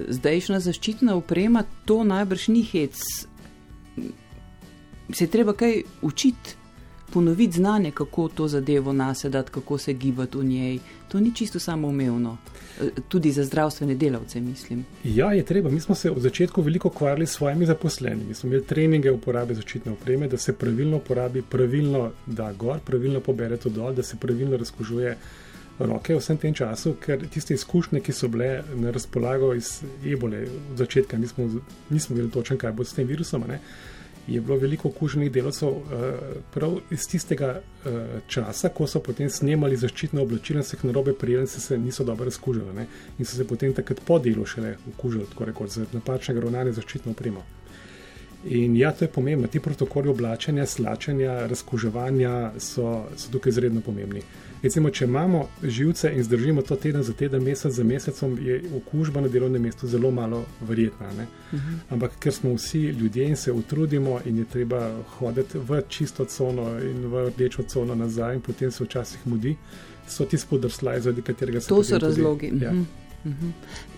zdajšnja 0.09 0.61
zaščitna 0.63 1.15
oprema, 1.19 1.65
to 1.87 2.03
najbrž 2.07 2.49
ni 2.55 2.63
hec. 2.67 3.03
Se 5.09 5.25
je 5.25 5.31
treba 5.31 5.55
kaj 5.57 5.83
učiti 6.03 6.57
ponoviti 7.11 7.57
znanje, 7.57 7.91
kako 7.91 8.29
to 8.29 8.49
zadevo 8.49 8.93
nasedati, 8.93 9.51
kako 9.51 9.79
se 9.79 9.93
gibati 9.93 10.39
v 10.39 10.45
njej. 10.45 10.79
To 11.09 11.21
ni 11.21 11.35
čisto 11.35 11.59
samoumevno, 11.59 12.37
tudi 13.09 13.33
za 13.33 13.45
zdravstvene 13.45 13.95
delavce, 13.95 14.41
mislim. 14.41 14.85
Ja, 15.05 15.33
je 15.33 15.45
treba. 15.45 15.71
Mi 15.71 15.81
smo 15.81 15.95
se 15.95 16.11
od 16.11 16.23
začetka 16.23 16.61
veliko 16.61 16.89
ukvarjali 16.89 17.27
s 17.27 17.31
svojimi 17.31 17.67
zaposlenimi. 17.67 18.25
Mi 18.29 18.35
smo 18.35 18.49
imeli 18.49 18.65
treninge 18.65 19.11
uporabe 19.11 19.55
zaščitne 19.55 19.93
opreme, 19.93 20.29
da 20.29 20.39
se 20.39 20.53
pravilno 20.53 20.97
uporabi, 20.97 21.43
pravilno 21.43 22.11
da 22.27 22.53
gor, 22.53 22.81
pravilno 22.85 23.21
pobere 23.21 23.57
to 23.57 23.69
dol, 23.69 23.93
da 23.95 24.03
se 24.03 24.17
pravilno 24.17 24.57
razkožuje 24.57 25.17
roke 25.79 26.15
v 26.15 26.19
vsem 26.19 26.39
tem 26.39 26.55
času, 26.55 26.97
ker 27.01 27.23
tiste 27.31 27.55
izkušnje, 27.55 28.01
ki 28.01 28.13
so 28.13 28.29
bile 28.29 28.63
na 28.75 28.91
razpolago 28.91 29.53
iz 29.55 29.79
ebole 30.05 30.43
od 30.43 30.79
začetka, 30.79 31.19
nismo, 31.19 31.47
nismo 31.91 32.17
vedeli 32.17 32.33
točno, 32.33 32.57
kaj 32.59 32.73
bo 32.73 32.85
s 32.85 32.97
tem 32.99 33.07
virusom. 33.07 33.45
Ne? 33.49 33.61
Je 34.29 34.41
bilo 34.41 34.59
veliko 34.61 34.89
okuženih 34.89 35.31
delavcev 35.33 35.69
uh, 35.69 35.85
prav 36.55 36.79
iz 36.91 37.07
tistega 37.09 37.55
uh, 37.61 37.93
časa, 38.29 38.69
ko 38.69 38.87
so 38.87 39.01
potem 39.01 39.31
snemali 39.31 39.77
zaščitno 39.77 40.23
oblačilo 40.23 40.61
in 40.61 40.69
se 40.69 40.77
jih 40.77 40.85
na 40.85 40.93
robe 40.93 41.15
prijeli, 41.17 41.47
se, 41.47 41.61
se 41.61 41.79
niso 41.79 42.05
dobro 42.05 42.29
razkužili 42.29 42.87
in 43.19 43.25
so 43.25 43.37
se 43.37 43.47
potem 43.49 43.73
takrat 43.75 44.01
po 44.05 44.19
delu 44.19 44.47
šele 44.47 44.77
okužili, 44.95 45.27
tako 45.31 45.45
rekoč, 45.45 45.71
z 45.71 45.87
napačnega 45.93 46.45
ravnanja 46.45 46.77
zaščitno 46.77 47.17
opremo. 47.17 47.45
In 48.45 48.77
ja, 48.77 48.93
to 48.93 49.05
je 49.05 49.09
pomembno. 49.09 49.49
Ti 49.49 49.61
protokoli 49.61 50.09
oblačenja, 50.09 50.67
slačenja, 50.67 51.47
razkuževanja 51.47 52.53
so, 52.59 53.05
so 53.17 53.31
tukaj 53.33 53.51
izredno 53.51 53.81
pomembni. 53.81 54.23
Recimo, 54.63 54.91
če 54.91 55.05
imamo 55.05 55.49
živce 55.63 56.11
in 56.15 56.23
zdržimo 56.23 56.63
to 56.63 56.77
teden 56.77 57.03
za 57.03 57.13
teden, 57.13 57.43
mesec 57.43 57.73
za 57.73 57.85
mesecem, 57.85 58.39
je 58.43 58.63
okužba 58.77 59.21
na 59.21 59.29
delovnem 59.29 59.63
mestu 59.63 59.87
zelo 59.87 60.11
malo 60.11 60.45
verjetna. 60.61 61.07
Uh 61.07 61.15
mhm. 61.59 61.69
-huh. 61.69 61.79
Ampak 61.91 62.19
ker 62.19 62.33
smo 62.33 62.55
vsi 62.55 62.79
ljudje 62.79 63.29
in 63.29 63.37
se 63.37 63.53
utrudimo 63.53 64.21
in 64.25 64.39
je 64.39 64.45
treba 64.45 64.91
hoditi 65.19 65.59
v 65.59 65.83
čisto 65.89 66.25
cono 66.25 66.79
in 66.79 67.07
v 67.07 67.29
rdečo 67.29 67.63
cono 67.63 67.95
nazaj, 67.95 68.35
in 68.35 68.41
potem 68.41 68.71
se 68.71 68.85
včasih 68.85 69.27
mudi, 69.27 69.57
so 70.09 70.25
ti 70.25 70.39
spodrslaj, 70.39 71.01
zaradi 71.01 71.23
katerega 71.23 71.61
se. 71.61 71.69
To 71.69 71.85
so 71.85 71.99
razlogi. 71.99 72.51
Tudi, 72.51 72.65
ja. 72.65 72.71
uh. 72.71 72.79
Uh 73.25 73.33
-huh. 73.33 73.51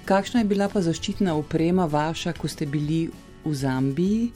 Kakšna 0.05 0.41
je 0.41 0.45
bila 0.45 0.69
pa 0.69 0.83
zaščitna 0.83 1.35
oprema 1.35 1.85
vaša, 1.85 2.33
ko 2.33 2.49
ste 2.49 2.67
bili 2.67 3.11
v 3.45 3.55
Zambiji? 3.55 4.31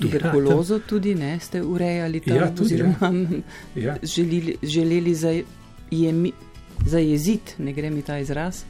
Tuberkulozo 0.00 0.74
ja, 0.74 0.80
tudi 0.88 1.14
ne 1.14 1.38
ste 1.40 1.62
urejali 1.62 2.20
tam, 2.20 2.36
ja, 2.36 2.50
tudi, 2.54 2.78
ja. 2.78 2.86
oziroma 3.00 3.42
ja. 3.74 3.96
želeli, 4.02 4.56
želeli 4.62 5.14
zajeziti, 6.86 7.54
za 7.56 7.64
ne 7.64 7.72
gre 7.72 7.90
mi 7.90 8.02
ta 8.02 8.18
izraz. 8.18 8.64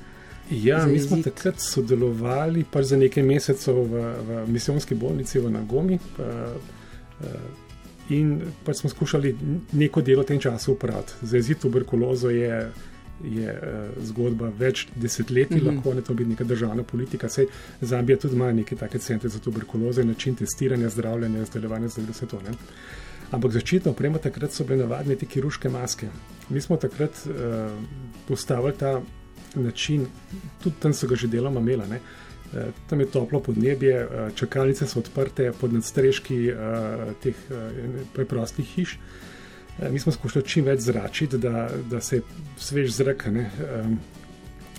Ja, 0.51 0.81
za 0.81 0.87
mi 0.87 1.01
smo 1.01 1.17
takrat 1.23 1.61
sodelovali 1.61 2.65
pač 2.71 2.85
za 2.85 2.97
nekaj 2.97 3.23
mesecev 3.23 3.75
v, 3.75 4.03
v 4.29 4.47
misijonski 4.53 4.95
bolnici 4.95 5.41
v 5.41 5.51
Nagomi 5.51 5.99
pa, 6.17 6.53
uh, 7.21 7.29
in 8.13 8.41
pač 8.65 8.83
smo 8.83 8.91
skušali 8.91 9.37
neko 9.73 10.03
delo 10.03 10.23
v 10.23 10.27
tem 10.27 10.41
času 10.41 10.73
upraviti. 10.73 11.13
Zajeziti 11.23 11.61
tuberkulozo 11.61 12.31
je 12.31 12.69
je 13.23 13.53
uh, 13.53 14.05
zgodba 14.05 14.51
več 14.59 14.89
desetletij, 14.97 15.57
mm 15.57 15.63
-hmm. 15.67 15.75
lahko 15.75 15.95
ne 15.95 16.03
to 16.03 16.15
biti 16.15 16.31
neka 16.31 16.45
državna 16.45 16.83
politika. 16.83 17.29
Sej 17.29 17.47
Zambija 17.81 18.19
tudi 18.19 18.35
ima 18.35 18.53
neke 18.53 18.77
take 18.77 18.99
centre 18.99 19.29
za 19.29 19.39
tuberkulozo, 19.39 20.05
način 20.05 20.35
testiranja, 20.35 20.89
zdravljenja, 20.89 21.45
zdelovanja 21.45 21.89
za 21.89 22.03
vse 22.11 22.27
to. 22.27 22.41
Ne? 22.43 22.51
Ampak 23.31 23.53
začetno 23.53 23.91
opremo 23.91 24.19
takrat 24.19 24.53
so 24.53 24.65
bile 24.65 24.79
navadne 24.79 25.17
te 25.17 25.27
kiruške 25.27 25.69
maske. 25.69 26.09
Mi 26.49 26.61
smo 26.61 26.77
takrat 26.77 27.11
uh, 27.27 27.35
postavili 28.29 28.73
ta 28.79 29.03
način, 29.55 30.07
tudi 30.63 30.77
tam 30.79 30.95
so 30.95 31.07
ga 31.07 31.15
že 31.15 31.29
deloma 31.29 31.61
imela. 31.61 31.87
Ne? 31.87 32.01
Eh, 32.55 32.67
tam 32.91 33.01
je 33.01 33.07
toplo 33.07 33.41
podnebje, 33.41 34.09
čakalnice 34.35 34.87
so 34.87 34.99
odprte 34.99 35.53
pod 35.61 35.73
nadstrežki 35.73 36.53
teh 37.23 37.35
preprostih 38.13 38.67
hiš. 38.67 38.99
Eh, 39.83 39.91
mi 39.91 39.99
smo 39.99 40.13
skušali 40.13 40.45
čim 40.47 40.65
več 40.65 40.81
zračiti, 40.81 41.39
da, 41.39 41.69
da 41.91 42.01
se 42.01 42.21
svež 42.59 42.93
zrak, 42.95 43.27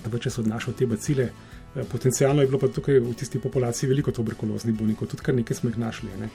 da 0.04 0.10
bo 0.10 0.18
čas 0.18 0.38
odnašal 0.38 0.74
te 0.74 0.86
bacile. 0.86 1.28
Eh, 1.76 1.84
potencialno 1.90 2.42
je 2.42 2.48
bilo 2.48 2.58
pa 2.58 2.68
tukaj 2.68 3.00
v 3.00 3.14
tisti 3.14 3.38
populaciji 3.38 3.90
veliko 3.90 4.12
tuberkuloznih 4.12 4.74
bolnikov, 4.74 5.08
tudi 5.12 5.22
kar 5.22 5.34
nekaj 5.34 5.60
smo 5.60 5.70
jih 5.70 5.78
našli. 5.78 6.08
Ne? 6.20 6.30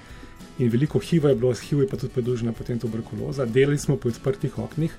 In 0.60 0.70
veliko 0.70 1.00
HIV 1.00 1.32
je 1.32 1.36
bilo, 1.36 1.56
s 1.56 1.66
HIV 1.66 1.86
je 1.86 1.90
pa 1.90 1.98
tudi 1.98 2.14
predolžena 2.14 2.54
potem 2.54 2.80
tuberkuloza. 2.80 3.46
Delali 3.46 3.80
smo 3.80 3.98
po 3.98 4.10
odprtih 4.10 4.60
oknih, 4.60 4.94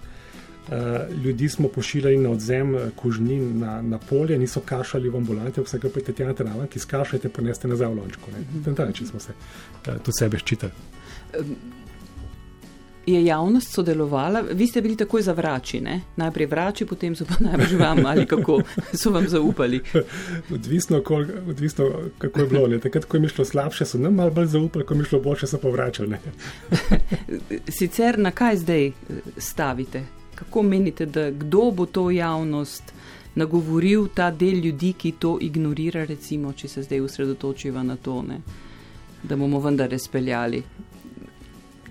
ljudi 1.25 1.49
smo 1.49 1.69
pošiljali 1.69 2.17
na 2.23 2.31
odzem 2.31 2.77
kožnin 2.97 3.59
na, 3.59 3.83
na 3.83 3.99
polje, 3.99 4.39
niso 4.39 4.61
kašali 4.61 5.11
v 5.11 5.19
ambulante, 5.19 5.63
vse 5.63 5.81
kar 5.83 5.91
pojete 5.91 6.15
tja 6.15 6.29
na 6.29 6.35
travan, 6.39 6.69
ki 6.71 6.79
skašajte, 6.79 7.29
pa 7.35 7.43
neste 7.43 7.69
nazaj 7.69 7.91
v 7.91 7.99
lončko. 7.99 8.31
Na 8.31 8.39
mhm. 8.39 8.75
ta 8.75 8.87
način 8.87 9.07
smo 9.07 9.21
se 9.21 9.35
to 9.83 10.15
sebe 10.19 10.39
ščitali. 10.39 10.73
Je 13.07 13.25
javnost 13.25 13.73
sodelovala, 13.75 14.41
vi 14.41 14.67
ste 14.67 14.81
bili 14.81 14.97
takoj 14.97 15.23
za 15.23 15.33
vrači, 15.33 15.81
ne? 15.81 16.01
najprej 16.17 16.47
vrači, 16.47 16.87
potem 16.87 17.17
so 17.17 17.25
pa 17.27 17.35
najbrž 17.41 17.73
vam 17.81 18.07
ali 18.07 18.27
kako 18.27 18.61
so 18.95 19.11
vam 19.11 19.29
zaupali. 19.29 19.81
Odvisno, 20.55 21.01
kol, 21.03 21.25
odvisno 21.49 21.91
kako 22.19 22.41
je 22.41 22.47
bilo. 22.47 22.67
Ne? 22.67 22.79
Takrat, 22.79 23.05
ko 23.05 23.17
je 23.17 23.21
mi 23.21 23.29
šlo 23.29 23.45
slabše, 23.45 23.87
so 23.87 23.99
nam 23.99 24.15
malo 24.15 24.31
bolj 24.31 24.47
zaupali, 24.47 24.87
ko 24.87 24.95
mi 24.95 25.05
šlo 25.05 25.21
boljše, 25.21 25.47
so 25.47 25.59
pa 25.59 25.69
vračali. 25.69 26.17
Sicer 27.79 28.19
na 28.19 28.31
kaj 28.31 28.57
zdaj 28.57 28.87
eh, 28.87 28.93
stavite? 29.37 30.05
Kako 30.35 30.63
menite, 30.63 31.07
da 31.07 31.31
kdo 31.31 31.71
bo 31.71 31.87
to 31.87 32.11
javnost 32.11 32.93
nagovoril, 33.35 34.09
ta 34.15 34.31
del 34.31 34.63
ljudi, 34.63 34.93
ki 34.93 35.13
to 35.19 35.39
ignorira, 35.41 36.05
recimo, 36.05 36.53
če 36.53 36.69
se 36.69 36.83
zdaj 36.83 37.01
usredotočiva 37.01 37.83
na 37.83 37.97
to, 37.97 38.23
ne? 38.23 38.41
da 39.23 39.37
bomo 39.37 39.61
vendar 39.61 39.99
speljali? 39.99 40.63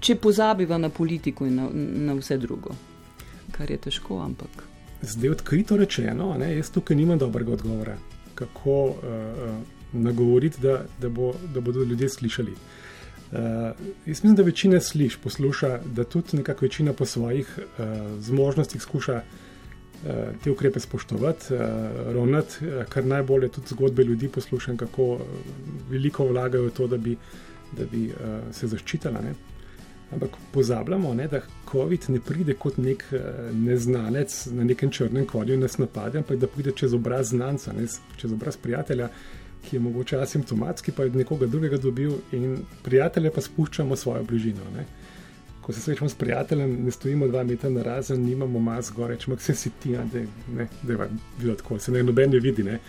Če 0.01 0.15
pozabiva 0.15 0.77
na 0.81 0.89
politiko 0.89 1.45
in 1.45 1.59
na, 1.59 1.69
na 2.07 2.17
vse 2.17 2.37
drugo, 2.41 2.75
kar 3.53 3.71
je 3.71 3.77
težko. 3.77 4.19
Ampak. 4.25 4.63
Zdaj, 5.01 5.29
odkrito 5.37 5.77
rečeno, 5.77 6.33
ne, 6.37 6.51
jaz 6.57 6.71
tukaj 6.73 6.97
nimam 6.97 7.17
dobrega 7.21 7.53
odgovora, 7.57 7.95
kako 8.37 8.77
uh, 8.85 8.95
nagovoriti, 9.93 10.61
da, 10.61 10.83
da, 11.01 11.09
bo, 11.09 11.33
da 11.53 11.61
bodo 11.61 11.83
ljudje 11.83 12.09
slišali. 12.09 12.51
Uh, 12.51 13.37
jaz 14.05 14.21
mislim, 14.23 14.35
da 14.35 14.43
večina 14.43 14.81
sliši, 14.81 15.17
posluša, 15.23 15.79
da 15.95 16.03
tudi 16.03 16.37
nekako 16.37 16.65
večina 16.65 16.93
po 16.93 17.05
svojih 17.05 17.59
uh, 17.59 17.85
zmožnostih 18.19 18.81
skuša 18.81 19.21
uh, 19.21 20.11
te 20.43 20.51
ukrepe 20.51 20.79
spoštovati, 20.79 21.53
uh, 21.53 21.59
ravnati, 22.13 22.67
uh, 22.67 22.83
kar 22.89 23.05
najbolje 23.05 23.49
tudi 23.49 23.73
zgodbe 23.73 24.03
ljudi 24.03 24.29
poslušam, 24.29 24.77
kako 24.77 25.19
veliko 25.89 26.25
vlagajo 26.25 26.69
v 26.69 26.75
to, 26.77 26.87
da 26.87 26.97
bi, 26.97 27.17
da 27.77 27.85
bi 27.85 28.09
uh, 28.09 28.53
se 28.53 28.67
zaščitila. 28.67 29.21
Ne. 29.21 29.50
Ampak 30.11 30.29
pozabljamo, 30.51 31.13
ne, 31.13 31.27
da 31.27 31.39
COVID 31.71 32.09
ne 32.09 32.19
pride 32.19 32.53
kot 32.59 32.77
nek 32.77 33.03
uh, 33.11 33.19
neznanec 33.55 34.45
na 34.51 34.63
nekem 34.63 34.91
črnem 34.91 35.25
konju 35.25 35.53
in 35.53 35.63
nas 35.63 35.77
napade, 35.77 36.19
ampak 36.19 36.39
da 36.39 36.47
pride 36.47 36.71
čez 36.75 36.93
obraz 36.93 37.29
znanca, 37.29 37.73
ne, 37.73 37.87
čez 38.17 38.33
obraz 38.33 38.57
prijatelja, 38.57 39.07
ki 39.69 39.75
je 39.75 39.79
mogoče 39.79 40.17
asimptomatski, 40.17 40.91
pa 40.91 41.03
je 41.03 41.09
nekoga 41.09 41.47
drugega 41.47 41.77
dobil 41.77 42.17
in 42.31 42.57
prijatelje 42.83 43.31
pa 43.31 43.41
spuščamo 43.41 43.95
svojo 43.95 44.23
bližino. 44.23 44.65
Ne. 44.75 44.85
Ko 45.61 45.73
se 45.73 45.79
srečamo 45.79 46.09
s 46.09 46.15
prijateljem, 46.15 46.73
ne 46.85 46.91
stojimo 46.91 47.27
dva 47.27 47.43
metra 47.43 47.69
na 47.69 47.83
razen, 47.83 48.25
nimamo 48.25 48.59
mas 48.59 48.91
gore, 48.91 49.13
rečemo, 49.13 49.35
vse 49.37 49.55
si 49.55 49.69
ti, 49.69 49.95
da 50.11 50.19
je 50.19 51.07
bilo 51.39 51.55
tako, 51.55 51.79
se 51.79 51.91
ne 51.91 52.03
noben 52.03 52.31
ne 52.31 52.39
vidi, 52.39 52.63
ne. 52.63 52.79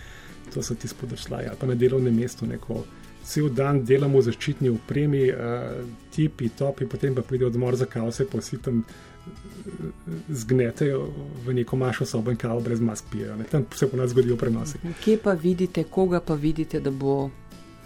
to 0.53 0.63
so 0.63 0.75
ti 0.75 0.87
spodršljaji 0.87 1.47
ali 1.47 1.57
pa 1.59 1.67
na 1.67 1.75
delovnem 1.75 2.15
mestu 2.15 2.45
neko 2.45 2.83
cel 3.23 3.49
dan 3.49 3.83
delamo 3.85 4.19
v 4.19 4.27
zaščitni 4.27 4.69
opremi, 4.69 5.23
uh, 5.31 5.81
tipi, 6.13 6.49
topi, 6.57 6.85
potem 6.85 7.15
pa 7.15 7.23
pride 7.25 7.47
odmor 7.47 7.75
za 7.79 7.87
kavo, 7.89 8.11
se 8.11 8.27
pa 8.29 8.37
vsi 8.41 8.59
tam 8.61 8.83
eh, 8.83 10.07
zgnetejo 10.29 10.99
v 11.45 11.55
neko 11.59 11.79
mašo 11.79 12.05
sobo 12.05 12.31
in 12.31 12.37
kavo 12.37 12.59
brez 12.61 12.81
mask 12.83 13.07
pijejo. 13.11 13.37
Ne? 13.39 13.47
Tam 13.49 13.65
se 13.75 13.89
po 13.89 13.97
nas 13.97 14.11
zgodijo 14.11 14.37
prenosi. 14.37 14.81
Kje 15.03 15.17
pa 15.23 15.33
vidite, 15.33 15.83
koga 15.83 16.19
pa 16.19 16.35
vidite, 16.35 16.79
da 16.83 16.91
bo 16.91 17.29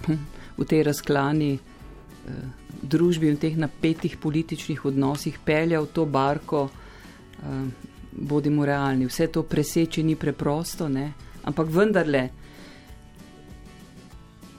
hm, 0.08 0.24
v 0.58 0.66
tej 0.66 0.84
razklani 0.90 1.54
uh, 1.58 2.34
družbi 2.82 3.32
v 3.32 3.42
teh 3.42 3.58
napetih 3.58 4.18
političnih 4.18 4.86
odnosih 4.86 5.38
peljal 5.46 5.86
to 5.94 6.06
barko, 6.06 6.66
uh, 6.68 7.88
bodimo 8.18 8.66
realni, 8.66 9.06
vse 9.06 9.28
to 9.30 9.44
preseči 9.44 10.04
ni 10.04 10.16
preprosto, 10.16 10.90
ne? 10.90 11.12
ampak 11.48 11.70
vendarle 11.72 12.30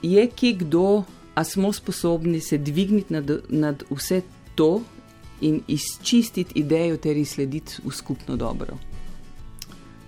je 0.01 0.27
ki 0.27 0.53
kdo, 0.53 1.03
a 1.35 1.43
smo 1.43 1.73
sposobni 1.73 2.39
se 2.39 2.57
dvigniti 2.57 3.13
nad, 3.13 3.31
nad 3.49 3.83
vse 3.89 4.21
to 4.55 4.81
in 5.41 5.61
izčistiti 5.67 6.59
idejo 6.59 6.97
ter 6.97 7.17
izslediti 7.17 7.81
v 7.85 7.91
skupno 7.91 8.35
dobro. 8.35 8.77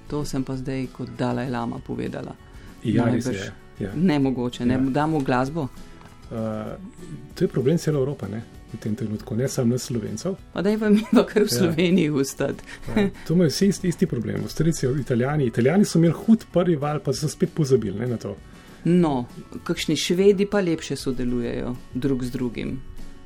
To 0.08 0.26
sem 0.26 0.44
pa 0.44 0.58
zdaj 0.58 0.88
kot 0.92 1.10
Dalaj 1.18 1.50
Lama 1.50 1.80
povedala. 1.88 2.36
Ja, 2.84 3.06
res 3.06 3.26
je. 3.26 3.52
Ja. 3.80 3.94
Nemogoče, 3.96 4.66
ne 4.66 4.74
ja. 4.74 4.80
damo 4.80 5.20
glasbo. 5.20 5.62
Uh, 5.62 6.38
to 7.36 7.44
je 7.44 7.48
problem 7.48 7.78
celo 7.78 8.00
Evrope, 8.00 8.28
ne? 8.28 8.44
v 8.72 8.80
tem 8.80 8.96
trenutku, 8.96 9.36
ne 9.36 9.48
samo 9.52 9.76
nas, 9.76 9.84
slovencev. 9.84 10.38
Pa 10.54 10.62
da 10.62 10.72
je 10.72 10.80
pa 10.80 10.90
mi 10.90 11.04
pa 11.12 11.26
kar 11.28 11.44
v 11.44 11.52
ja. 11.52 11.58
Sloveniji 11.58 12.10
ustati. 12.10 12.64
ja. 12.88 13.10
To 13.28 13.34
imajo 13.34 13.52
vsi 13.52 13.68
isti, 13.68 13.88
isti 13.88 14.08
problem. 14.08 14.44
Avstrijci, 14.44 14.88
italijani, 15.02 15.46
italijani 15.52 15.86
so 15.86 16.00
imeli 16.00 16.16
hud 16.26 16.46
prvi 16.54 16.76
val, 16.76 17.02
pa 17.04 17.14
so 17.14 17.28
spet 17.28 17.52
pozabili 17.56 18.00
ne, 18.00 18.08
na 18.08 18.18
to. 18.18 18.36
No, 18.84 19.26
kakšni 19.64 19.96
švedi 19.96 20.46
pa 20.46 20.60
lepše 20.60 20.96
sodelujejo 20.96 21.76
drug 21.94 22.24
z 22.24 22.32
drugim. 22.32 22.80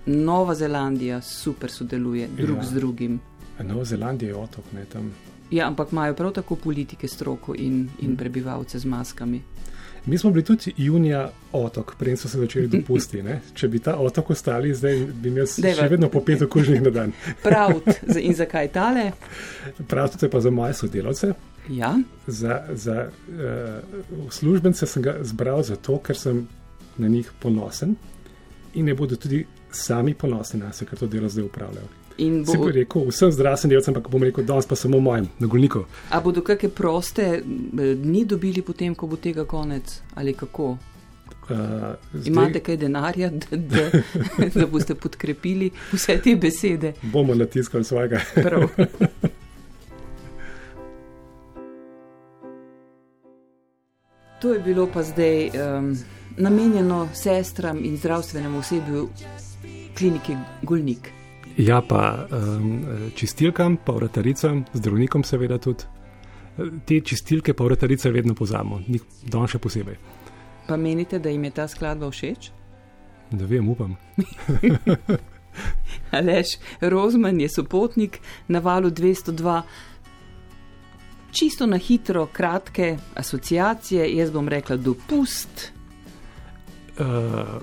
Nova 0.06 0.56
Zelandija 0.56 1.22
super 1.22 1.72
sodeluje 1.72 2.28
drug 2.38 2.58
ja. 2.58 2.64
z 2.64 2.74
drugim. 2.74 3.20
Nova 3.64 3.86
Zelandija 3.86 4.30
je 4.30 4.36
otok, 4.36 4.66
ne 4.74 4.86
tam. 4.86 5.14
Ja, 5.52 5.68
ampak 5.68 5.92
imajo 5.92 6.14
prav 6.14 6.32
tako 6.32 6.56
politike 6.56 7.08
stroko 7.08 7.56
in, 7.56 7.90
in 8.02 8.18
prebivalce 8.18 8.80
z 8.80 8.86
maskami. 8.86 9.42
Mi 10.06 10.18
smo 10.18 10.32
bili 10.32 10.44
tudi 10.46 10.74
junija 10.78 11.32
otok, 11.52 11.96
prej 12.00 12.18
so 12.18 12.30
se 12.30 12.38
začeli 12.38 12.68
dopusti. 12.68 13.24
Ne? 13.24 13.42
Če 13.54 13.68
bi 13.68 13.80
ta 13.80 13.96
otok 13.98 14.30
ostali, 14.30 14.74
zdaj 14.74 15.00
bi 15.06 15.30
imel 15.30 15.48
Dejva. 15.58 15.82
še 15.82 15.88
vedno 15.90 16.10
po 16.10 16.22
pet 16.22 16.42
okuženih 16.42 16.82
na 16.82 16.90
dan. 16.90 17.14
Prav, 17.44 17.80
in 18.20 18.36
zakaj 18.36 18.70
tale? 18.76 19.12
Prav 19.88 20.12
to 20.14 20.26
je 20.26 20.30
pa 20.30 20.42
za 20.42 20.52
moje 20.52 20.74
sodelavce. 20.74 21.34
Ja, 21.70 21.96
Za, 22.28 22.64
za 22.74 23.08
uh, 23.30 24.30
službence 24.30 24.86
sem 24.88 25.04
ga 25.04 25.16
zbral 25.22 25.64
zato, 25.64 25.98
ker 25.98 26.18
sem 26.18 26.48
na 26.98 27.08
njih 27.08 27.32
ponosen 27.40 27.96
in 28.74 28.86
ne 28.86 28.94
bodo 28.94 29.16
tudi 29.16 29.46
sami 29.72 30.14
ponosni 30.14 30.60
na 30.60 30.74
sebe, 30.74 30.90
ker 30.90 31.00
to 31.00 31.08
delo 31.08 31.30
zdaj 31.30 31.46
upravljajo. 31.46 31.88
in 32.18 32.46
Si 32.46 32.58
bo, 32.58 32.70
rekel, 32.72 33.08
vsem 33.10 33.32
zdravstvenim 33.32 33.74
delavcem, 33.74 33.96
ampak 33.96 34.12
bom 34.12 34.24
rekel, 34.24 34.44
danes 34.44 34.66
pa 34.66 34.76
samo 34.76 35.00
mojem, 35.00 35.28
na 35.40 35.48
golniku. 35.48 35.86
a 36.10 36.20
bodo 36.22 36.42
kakšne 36.42 36.70
proste 36.70 37.22
eh, 37.22 37.96
dni 37.96 38.26
dobili 38.26 38.62
potem, 38.62 38.96
ko 38.96 39.08
bo 39.08 39.16
tega 39.16 39.46
konec 39.46 40.02
ali 40.16 40.34
kako? 40.34 40.78
Uh, 41.50 42.26
Imate 42.26 42.60
kaj 42.60 42.78
denarja, 42.78 43.30
da, 43.30 43.58
da, 43.58 43.90
da 44.56 44.66
boste 44.68 44.96
podkrepili 44.96 45.72
vse 45.94 46.18
te 46.24 46.36
besede? 46.36 46.94
bomo 47.04 47.36
natiskali 47.36 47.84
svojega. 47.84 48.20
Prav. 48.36 48.70
To 54.46 54.54
je 54.54 54.60
bilo 54.60 54.88
pa 54.94 55.04
zdaj 55.04 55.50
um, 55.50 55.98
namenjeno 56.38 57.10
sestram 57.14 57.86
in 57.86 57.98
zdravstvenemu 57.98 58.58
osebju 58.58 59.10
klinike 59.98 60.38
Golnik. 60.62 61.10
Ja, 61.58 61.82
pa 61.90 62.28
um, 62.32 62.86
čistilkam, 63.16 63.78
pa 63.86 63.92
vrataricam, 63.92 64.66
zdravnikom 64.74 65.24
seveda 65.24 65.58
tudi. 65.58 65.84
Te 66.86 67.00
čistilke 67.02 67.54
pa 67.54 67.64
vratarice 67.64 68.12
vedno 68.12 68.36
pozamo, 68.36 68.82
njih 68.88 69.02
don 69.26 69.48
še 69.48 69.58
posebej. 69.58 69.98
Pa 70.68 70.78
menite, 70.78 71.20
da 71.20 71.34
jim 71.34 71.44
je 71.44 71.52
ta 71.52 71.66
skladba 71.68 72.12
všeč? 72.12 72.52
Ne 73.32 73.50
vem, 73.50 73.70
upam. 73.70 73.98
Alež 76.22 76.60
Rozman 76.82 77.42
je 77.42 77.50
sopotnik 77.50 78.22
na 78.48 78.62
valu 78.62 78.94
202. 78.94 79.62
Čisto 81.36 81.66
na 81.66 81.78
hitro, 81.78 82.26
kratke 82.32 82.98
asociacije, 83.16 84.08
jaz 84.18 84.32
bom 84.32 84.48
rekla 84.50 84.78
dopust, 84.78 85.72
Uh, 86.96 87.60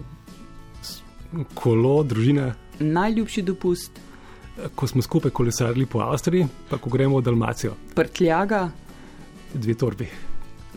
kolo, 1.55 2.03
družina, 2.05 2.51
najljubši 2.79 3.43
dopust, 3.43 3.97
ko 4.75 4.87
smo 4.87 5.01
skupaj 5.03 5.33
kolesarili 5.33 5.87
po 5.87 6.03
Avstriji, 6.05 6.45
pa 6.69 6.77
ko 6.77 6.91
gremo 6.93 7.17
v 7.17 7.25
Dalmacijo, 7.25 7.73
prtljaga 7.95 8.67
dve 9.55 9.75
torbi, 9.75 10.09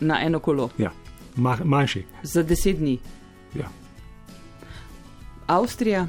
na 0.00 0.22
eno 0.24 0.40
kolo 0.40 0.70
ja. 0.78 0.92
Ma, 1.36 1.58
manjši. 1.64 2.04
za 2.22 2.42
deset 2.42 2.78
dni. 2.78 2.98
Ja. 3.54 3.68
Avstrija, 5.46 6.06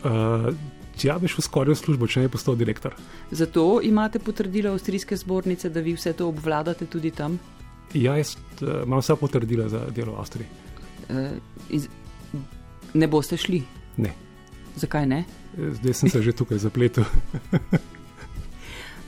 Uh, 0.00 0.54
tja 1.00 1.18
bi 1.18 1.26
šel 1.26 1.40
skoraj 1.42 1.72
v 1.72 1.78
službo, 1.78 2.06
če 2.06 2.20
ne 2.20 2.26
bi 2.26 2.32
postal 2.32 2.56
direktor. 2.56 2.94
zato 3.30 3.80
imate 3.82 4.18
potrdilo 4.18 4.70
avstrijske 4.70 5.16
zbornice, 5.16 5.70
da 5.70 5.80
vi 5.80 5.94
vse 5.94 6.12
to 6.12 6.28
obvladate 6.28 6.86
tudi 6.86 7.10
tam. 7.10 7.38
Ja, 7.94 8.16
jaz 8.16 8.36
uh, 8.60 8.84
imam 8.84 9.00
vsa 9.00 9.16
potrdila 9.16 9.68
za 9.68 9.86
delo 9.90 10.12
v 10.12 10.18
Avstriji. 10.18 10.46
Uh, 11.08 11.30
iz, 11.70 11.88
ne 12.94 13.08
boste 13.08 13.36
šli. 13.36 13.62
Ne. 13.96 14.12
Zakaj 14.76 15.06
ne? 15.06 15.24
Zdaj 15.72 15.94
sem 15.94 16.10
se 16.10 16.22
že 16.22 16.32
tukaj 16.32 16.58
zapletel. 16.60 17.04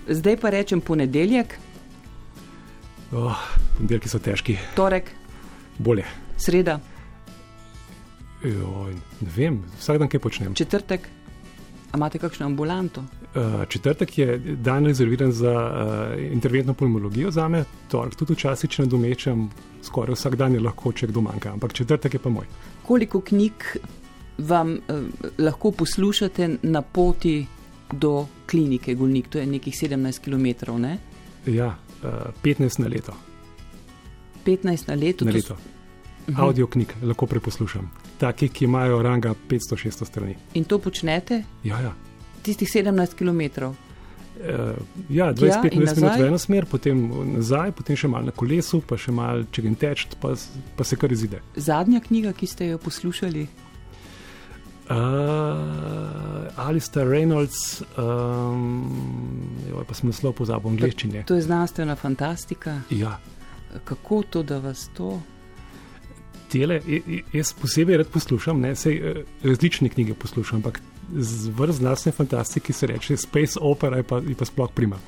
Zdaj 0.08 0.36
pa 0.36 0.50
rečem 0.50 0.80
ponedeljek, 0.80 1.58
Oh, 3.12 3.36
Ponedeljki 3.76 4.08
so 4.08 4.18
težki, 4.18 4.56
torek, 4.74 5.10
bolje. 5.78 6.04
sreda, 6.38 6.80
Joj, 8.42 8.94
ne 9.20 9.30
vem, 9.36 9.60
vsak 9.78 9.98
dan 9.98 10.08
kaj 10.08 10.20
počnem. 10.20 10.54
četrtek. 10.54 11.08
Imate 11.94 12.18
kakšno 12.18 12.46
ambulanto? 12.46 13.00
Uh, 13.00 13.68
četrtek 13.68 14.18
je 14.18 14.38
dan 14.38 14.86
rezerviran 14.86 15.32
za 15.32 15.52
uh, 15.52 16.32
interventno 16.32 16.74
pulmologijo 16.74 17.30
za 17.30 17.48
me, 17.48 17.64
torek 17.90 18.14
tudi 18.14 18.32
včasih, 18.32 18.70
če 18.70 18.86
nadomečam, 18.86 19.50
skoraj 19.82 20.16
vsak 20.16 20.36
dan 20.36 20.54
je 20.54 20.60
lahko, 20.60 20.92
če 20.92 21.06
kdo 21.06 21.20
manjka, 21.20 21.52
ampak 21.52 21.72
četrtek 21.72 22.14
je 22.14 22.20
pa 22.20 22.32
moj. 22.32 22.48
Koliko 22.86 23.20
knjig 23.20 23.66
vam 24.38 24.74
eh, 24.76 25.02
lahko 25.38 25.70
poslušate 25.70 26.48
na 26.62 26.82
poti 26.82 27.46
do 27.92 28.26
klinike 28.50 28.94
Golnik? 28.94 29.28
To 29.28 29.38
je 29.38 29.46
nekih 29.46 29.74
17 29.74 30.20
km, 30.24 30.72
ne? 30.80 30.98
Ja, 31.46 31.76
uh, 32.02 32.08
15 32.42 32.80
na 32.80 32.88
leto. 32.88 33.12
15 34.44 34.88
na 34.88 34.94
leto. 34.94 35.24
Na 35.24 35.32
to 35.32 35.36
leto. 35.36 35.56
S- 36.22 36.28
Mhm. 36.28 36.40
Audio 36.40 36.66
knjig 36.66 36.88
lahko 37.02 37.26
preposlušam. 37.26 37.90
Taki, 38.18 38.48
ki 38.48 38.64
imajo 38.64 39.02
ranga 39.02 39.34
500-600 39.48 40.04
strani. 40.04 40.36
In 40.54 40.64
to 40.64 40.78
počnete 40.78 41.42
Ja, 41.64 41.80
ja. 41.80 41.92
tistih 42.42 42.68
17 42.68 43.14
km. 43.14 43.40
Uh, 44.34 44.48
ja, 45.08 45.32
Tja 45.34 45.46
in 45.46 45.80
25 45.80 45.96
minut 45.96 46.18
v 46.18 46.26
eno 46.26 46.38
smer, 46.38 46.64
potem 46.66 46.98
nazaj, 47.28 47.72
potem 47.72 47.96
še 47.96 48.08
malo 48.08 48.24
na 48.24 48.32
kolesu, 48.32 48.80
pa 48.80 48.96
še 48.96 49.12
malo 49.12 49.44
če 49.44 49.62
grem 49.62 49.74
teč, 49.76 50.06
pa, 50.16 50.32
pa 50.76 50.84
se 50.84 50.96
kar 50.96 51.12
izide. 51.12 51.40
Zadnja 51.56 52.00
knjiga, 52.00 52.32
ki 52.32 52.46
ste 52.46 52.66
jo 52.66 52.78
poslušali, 52.78 53.46
Uh, 54.84 56.58
Alistair 56.58 57.06
Reynolds, 57.06 57.82
um, 57.96 58.90
joj, 59.64 59.84
pa 59.84 59.94
sem 59.94 60.08
naslov 60.08 60.34
pozabil 60.34 60.64
v 60.64 60.72
angleščini. 60.72 61.22
to 61.24 61.34
je 61.34 61.42
znanstvena 61.42 61.96
fantastika. 61.96 62.80
Ja, 62.90 63.18
Kako 63.84 64.22
to, 64.22 64.42
da 64.42 64.58
vas 64.58 64.90
to? 64.92 65.20
Tele, 66.52 66.80
jaz 67.32 67.52
posebej 67.56 68.02
rad 68.02 68.10
poslušam, 68.12 68.60
ne, 68.60 68.74
sej, 68.76 68.96
eh, 68.96 69.22
različne 69.42 69.88
knjige 69.88 70.14
poslušam, 70.14 70.60
ampak 70.60 70.80
z 71.12 71.52
vrst 71.56 71.78
znanstvene 71.78 72.16
fantastike 72.16 72.72
se 72.72 72.86
reče 72.86 73.16
Space 73.16 73.58
Opera, 73.60 73.96
je 73.96 74.02
pa, 74.02 74.20
pa 74.38 74.44
sploh 74.44 74.70
prima. 74.74 75.00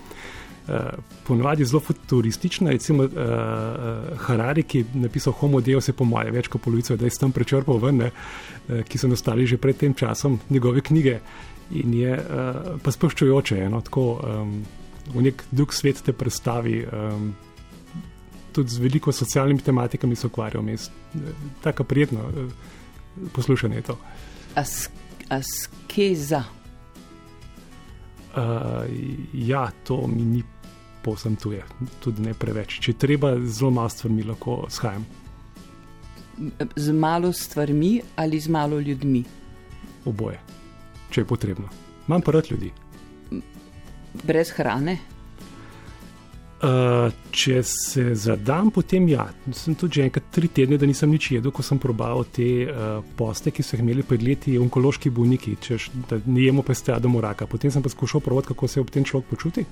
Uh, 0.65 0.75
Ponovadi 1.27 1.63
je 1.63 1.67
zelo 1.67 1.81
futuristična, 1.81 2.71
recimo 2.71 3.05
uh, 3.05 3.11
Harari, 4.17 4.63
ki 4.63 4.79
je 4.79 4.85
napisal 4.95 5.33
Homo 5.33 5.61
Deus, 5.61 5.89
je 5.89 5.93
po 5.93 6.05
moje 6.09 6.31
več 6.33 6.49
kot 6.49 6.63
polovico, 6.65 6.97
da 6.97 7.05
je 7.05 7.19
tam 7.21 7.33
prečrpal 7.37 7.83
ven, 7.83 8.01
ne, 8.01 8.09
uh, 8.09 8.81
ki 8.89 8.99
so 8.99 9.09
nastali 9.09 9.45
že 9.47 9.59
pred 9.61 9.77
tem 9.77 9.95
časom, 9.95 10.39
njegove 10.51 10.81
knjige. 10.81 11.19
In 11.81 11.93
je 11.97 12.17
uh, 12.17 12.81
pa 12.81 12.93
spoščujoče, 12.93 13.61
no, 13.69 13.83
tako 13.85 14.07
um, 14.17 14.57
v 15.13 15.27
nek 15.29 15.45
drug 15.53 15.73
svet 15.77 16.01
te 16.05 16.17
predstavi, 16.17 16.81
um, 16.89 17.29
tudi 18.55 18.71
z 18.71 18.79
veliko 18.79 19.13
socialnimi 19.13 19.61
tematikami 19.61 20.17
se 20.17 20.27
ukvarjam. 20.27 20.69
Jaz, 20.69 20.89
eh, 20.89 21.19
Tako 21.63 21.85
prijetno 21.85 22.21
eh, 22.21 22.49
poslušanje 23.33 23.77
je 23.77 23.83
to. 23.83 23.99
As, 24.55 24.89
askeza. 25.29 26.45
Uh, 28.35 28.41
ja, 29.33 29.71
to 29.85 30.07
mi 30.07 30.25
ni 30.25 30.43
povsem 31.03 31.37
tuje, 31.37 31.63
tudi 32.01 32.23
ne 32.23 32.35
preveč. 32.35 32.81
Če 32.83 32.97
treba, 32.99 33.37
zelo 33.47 33.71
malo 33.71 33.93
stvarmi 33.93 34.25
lahko 34.27 34.65
shajam. 34.69 35.05
Z 36.77 36.93
malo 36.93 37.31
stvarmi 37.33 38.01
ali 38.17 38.41
z 38.41 38.51
malo 38.51 38.81
ljudmi. 38.81 39.23
Oboje, 40.05 40.41
če 41.11 41.21
je 41.21 41.29
potrebno. 41.31 41.69
Imam 42.09 42.23
pa 42.27 42.35
rad 42.35 42.51
ljudi. 42.51 42.73
Brez 44.25 44.51
hrane. 44.57 45.14
Uh, 46.65 47.11
če 47.35 47.59
se 47.67 48.15
zadam, 48.17 48.71
potem 48.73 49.09
ja. 49.11 49.27
Sem 49.53 49.75
tudi 49.77 49.99
že 49.99 50.05
enkrat 50.07 50.31
tri 50.33 50.49
tedne, 50.49 50.79
da 50.81 50.87
nisem 50.89 51.11
nič 51.13 51.33
jedel, 51.35 51.53
ko 51.53 51.65
sem 51.67 51.81
probal 51.83 52.25
te 52.33 52.47
uh, 52.65 53.03
poste, 53.19 53.51
ki 53.53 53.63
so 53.63 53.75
jih 53.77 53.83
imeli 53.83 54.05
pred 54.07 54.23
leti 54.25 54.55
onkološki 54.57 55.13
bolniki, 55.13 55.57
češ, 55.61 55.91
da 56.09 56.21
ne 56.25 56.47
jemo 56.47 56.63
pa 56.65 56.73
stradamo 56.75 57.21
raka. 57.21 57.49
Potem 57.51 57.75
sem 57.75 57.85
pa 57.85 57.93
skušal 57.93 58.23
provati, 58.25 58.49
kako 58.55 58.71
se 58.71 58.81
ob 58.81 58.95
tem 58.95 59.05
človek 59.05 59.29
počuti. 59.35 59.67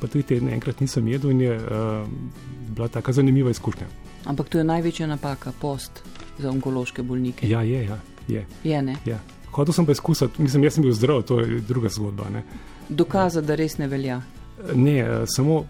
Pa 0.00 0.10
tri 0.12 0.26
tedne 0.26 0.52
enkrat 0.52 0.82
nisem 0.84 1.08
jedel 1.08 1.32
in 1.32 1.40
je 1.46 1.56
uh, 1.56 2.04
bila 2.74 2.90
taka 2.92 3.14
zanimiva 3.16 3.54
izkušnja. 3.54 3.86
Ampak 4.26 4.50
to 4.52 4.58
je 4.58 4.66
največja 4.66 5.06
napaka, 5.06 5.54
post 5.60 6.02
za 6.38 6.50
onkološke 6.50 7.02
bolnike. 7.06 7.48
Ja, 7.48 7.62
je, 7.62 7.84
ja, 7.86 7.98
je. 8.28 8.46
Je, 8.64 8.82
ne? 8.82 8.96
Ja. 9.06 9.22
Hotel 9.56 9.72
sem 9.72 9.86
pa 9.86 9.94
izkusiti, 9.96 10.42
mislim, 10.42 10.66
jaz 10.66 10.74
sem 10.74 10.84
bil 10.84 10.92
zdrav, 10.92 11.22
to 11.22 11.40
je 11.40 11.60
druga 11.64 11.88
zgodba. 11.88 12.28
Ne, 12.34 12.42
Dokazati, 12.88 13.46
da 13.46 13.54
res 13.54 13.78
ne 13.78 13.88
velja. 13.88 14.20
ne 14.74 14.98
eh, 14.98 15.22
samo 15.26 15.64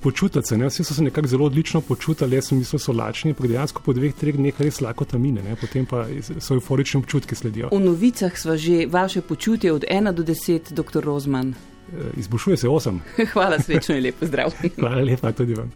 počutiti 0.00 0.48
se. 0.48 0.58
Ne. 0.58 0.66
Vsi 0.66 0.84
so 0.84 0.94
se 0.94 1.02
nekako 1.02 1.28
zelo 1.28 1.46
odlično 1.46 1.80
počutili, 1.80 2.36
jaz 2.36 2.48
sem 2.48 2.58
mislil, 2.58 2.78
da 2.78 2.84
so 2.84 2.92
lačni, 2.92 3.30
ampak 3.30 3.46
dejansko 3.46 3.82
po 3.84 3.92
dveh, 3.92 4.14
treh 4.14 4.36
dneh 4.36 4.60
res 4.60 4.80
lahko 4.80 5.04
tamine, 5.04 5.42
ne. 5.42 5.56
potem 5.56 5.86
pa 5.86 6.06
so 6.38 6.54
euforični 6.54 7.00
občutki 7.00 7.34
sledijo. 7.34 7.70
V 7.72 7.80
novicah 7.80 8.38
sva 8.38 8.56
že 8.56 8.86
vaše 8.86 9.22
počutje 9.22 9.72
od 9.72 9.84
1 9.90 10.12
do 10.12 10.22
10, 10.22 10.72
dr. 10.72 11.04
Rozman. 11.04 11.54
Eh, 11.92 12.10
Izboljšuje 12.16 12.56
se 12.56 12.68
osem. 12.68 13.00
Hvala, 13.32 13.58
srečno 13.60 13.96
in 13.96 14.04
lepo 14.04 14.26
zdrav. 14.26 14.52
Hvala 14.78 15.02
lepa 15.02 15.32
tudi 15.32 15.54
vam. 15.54 15.72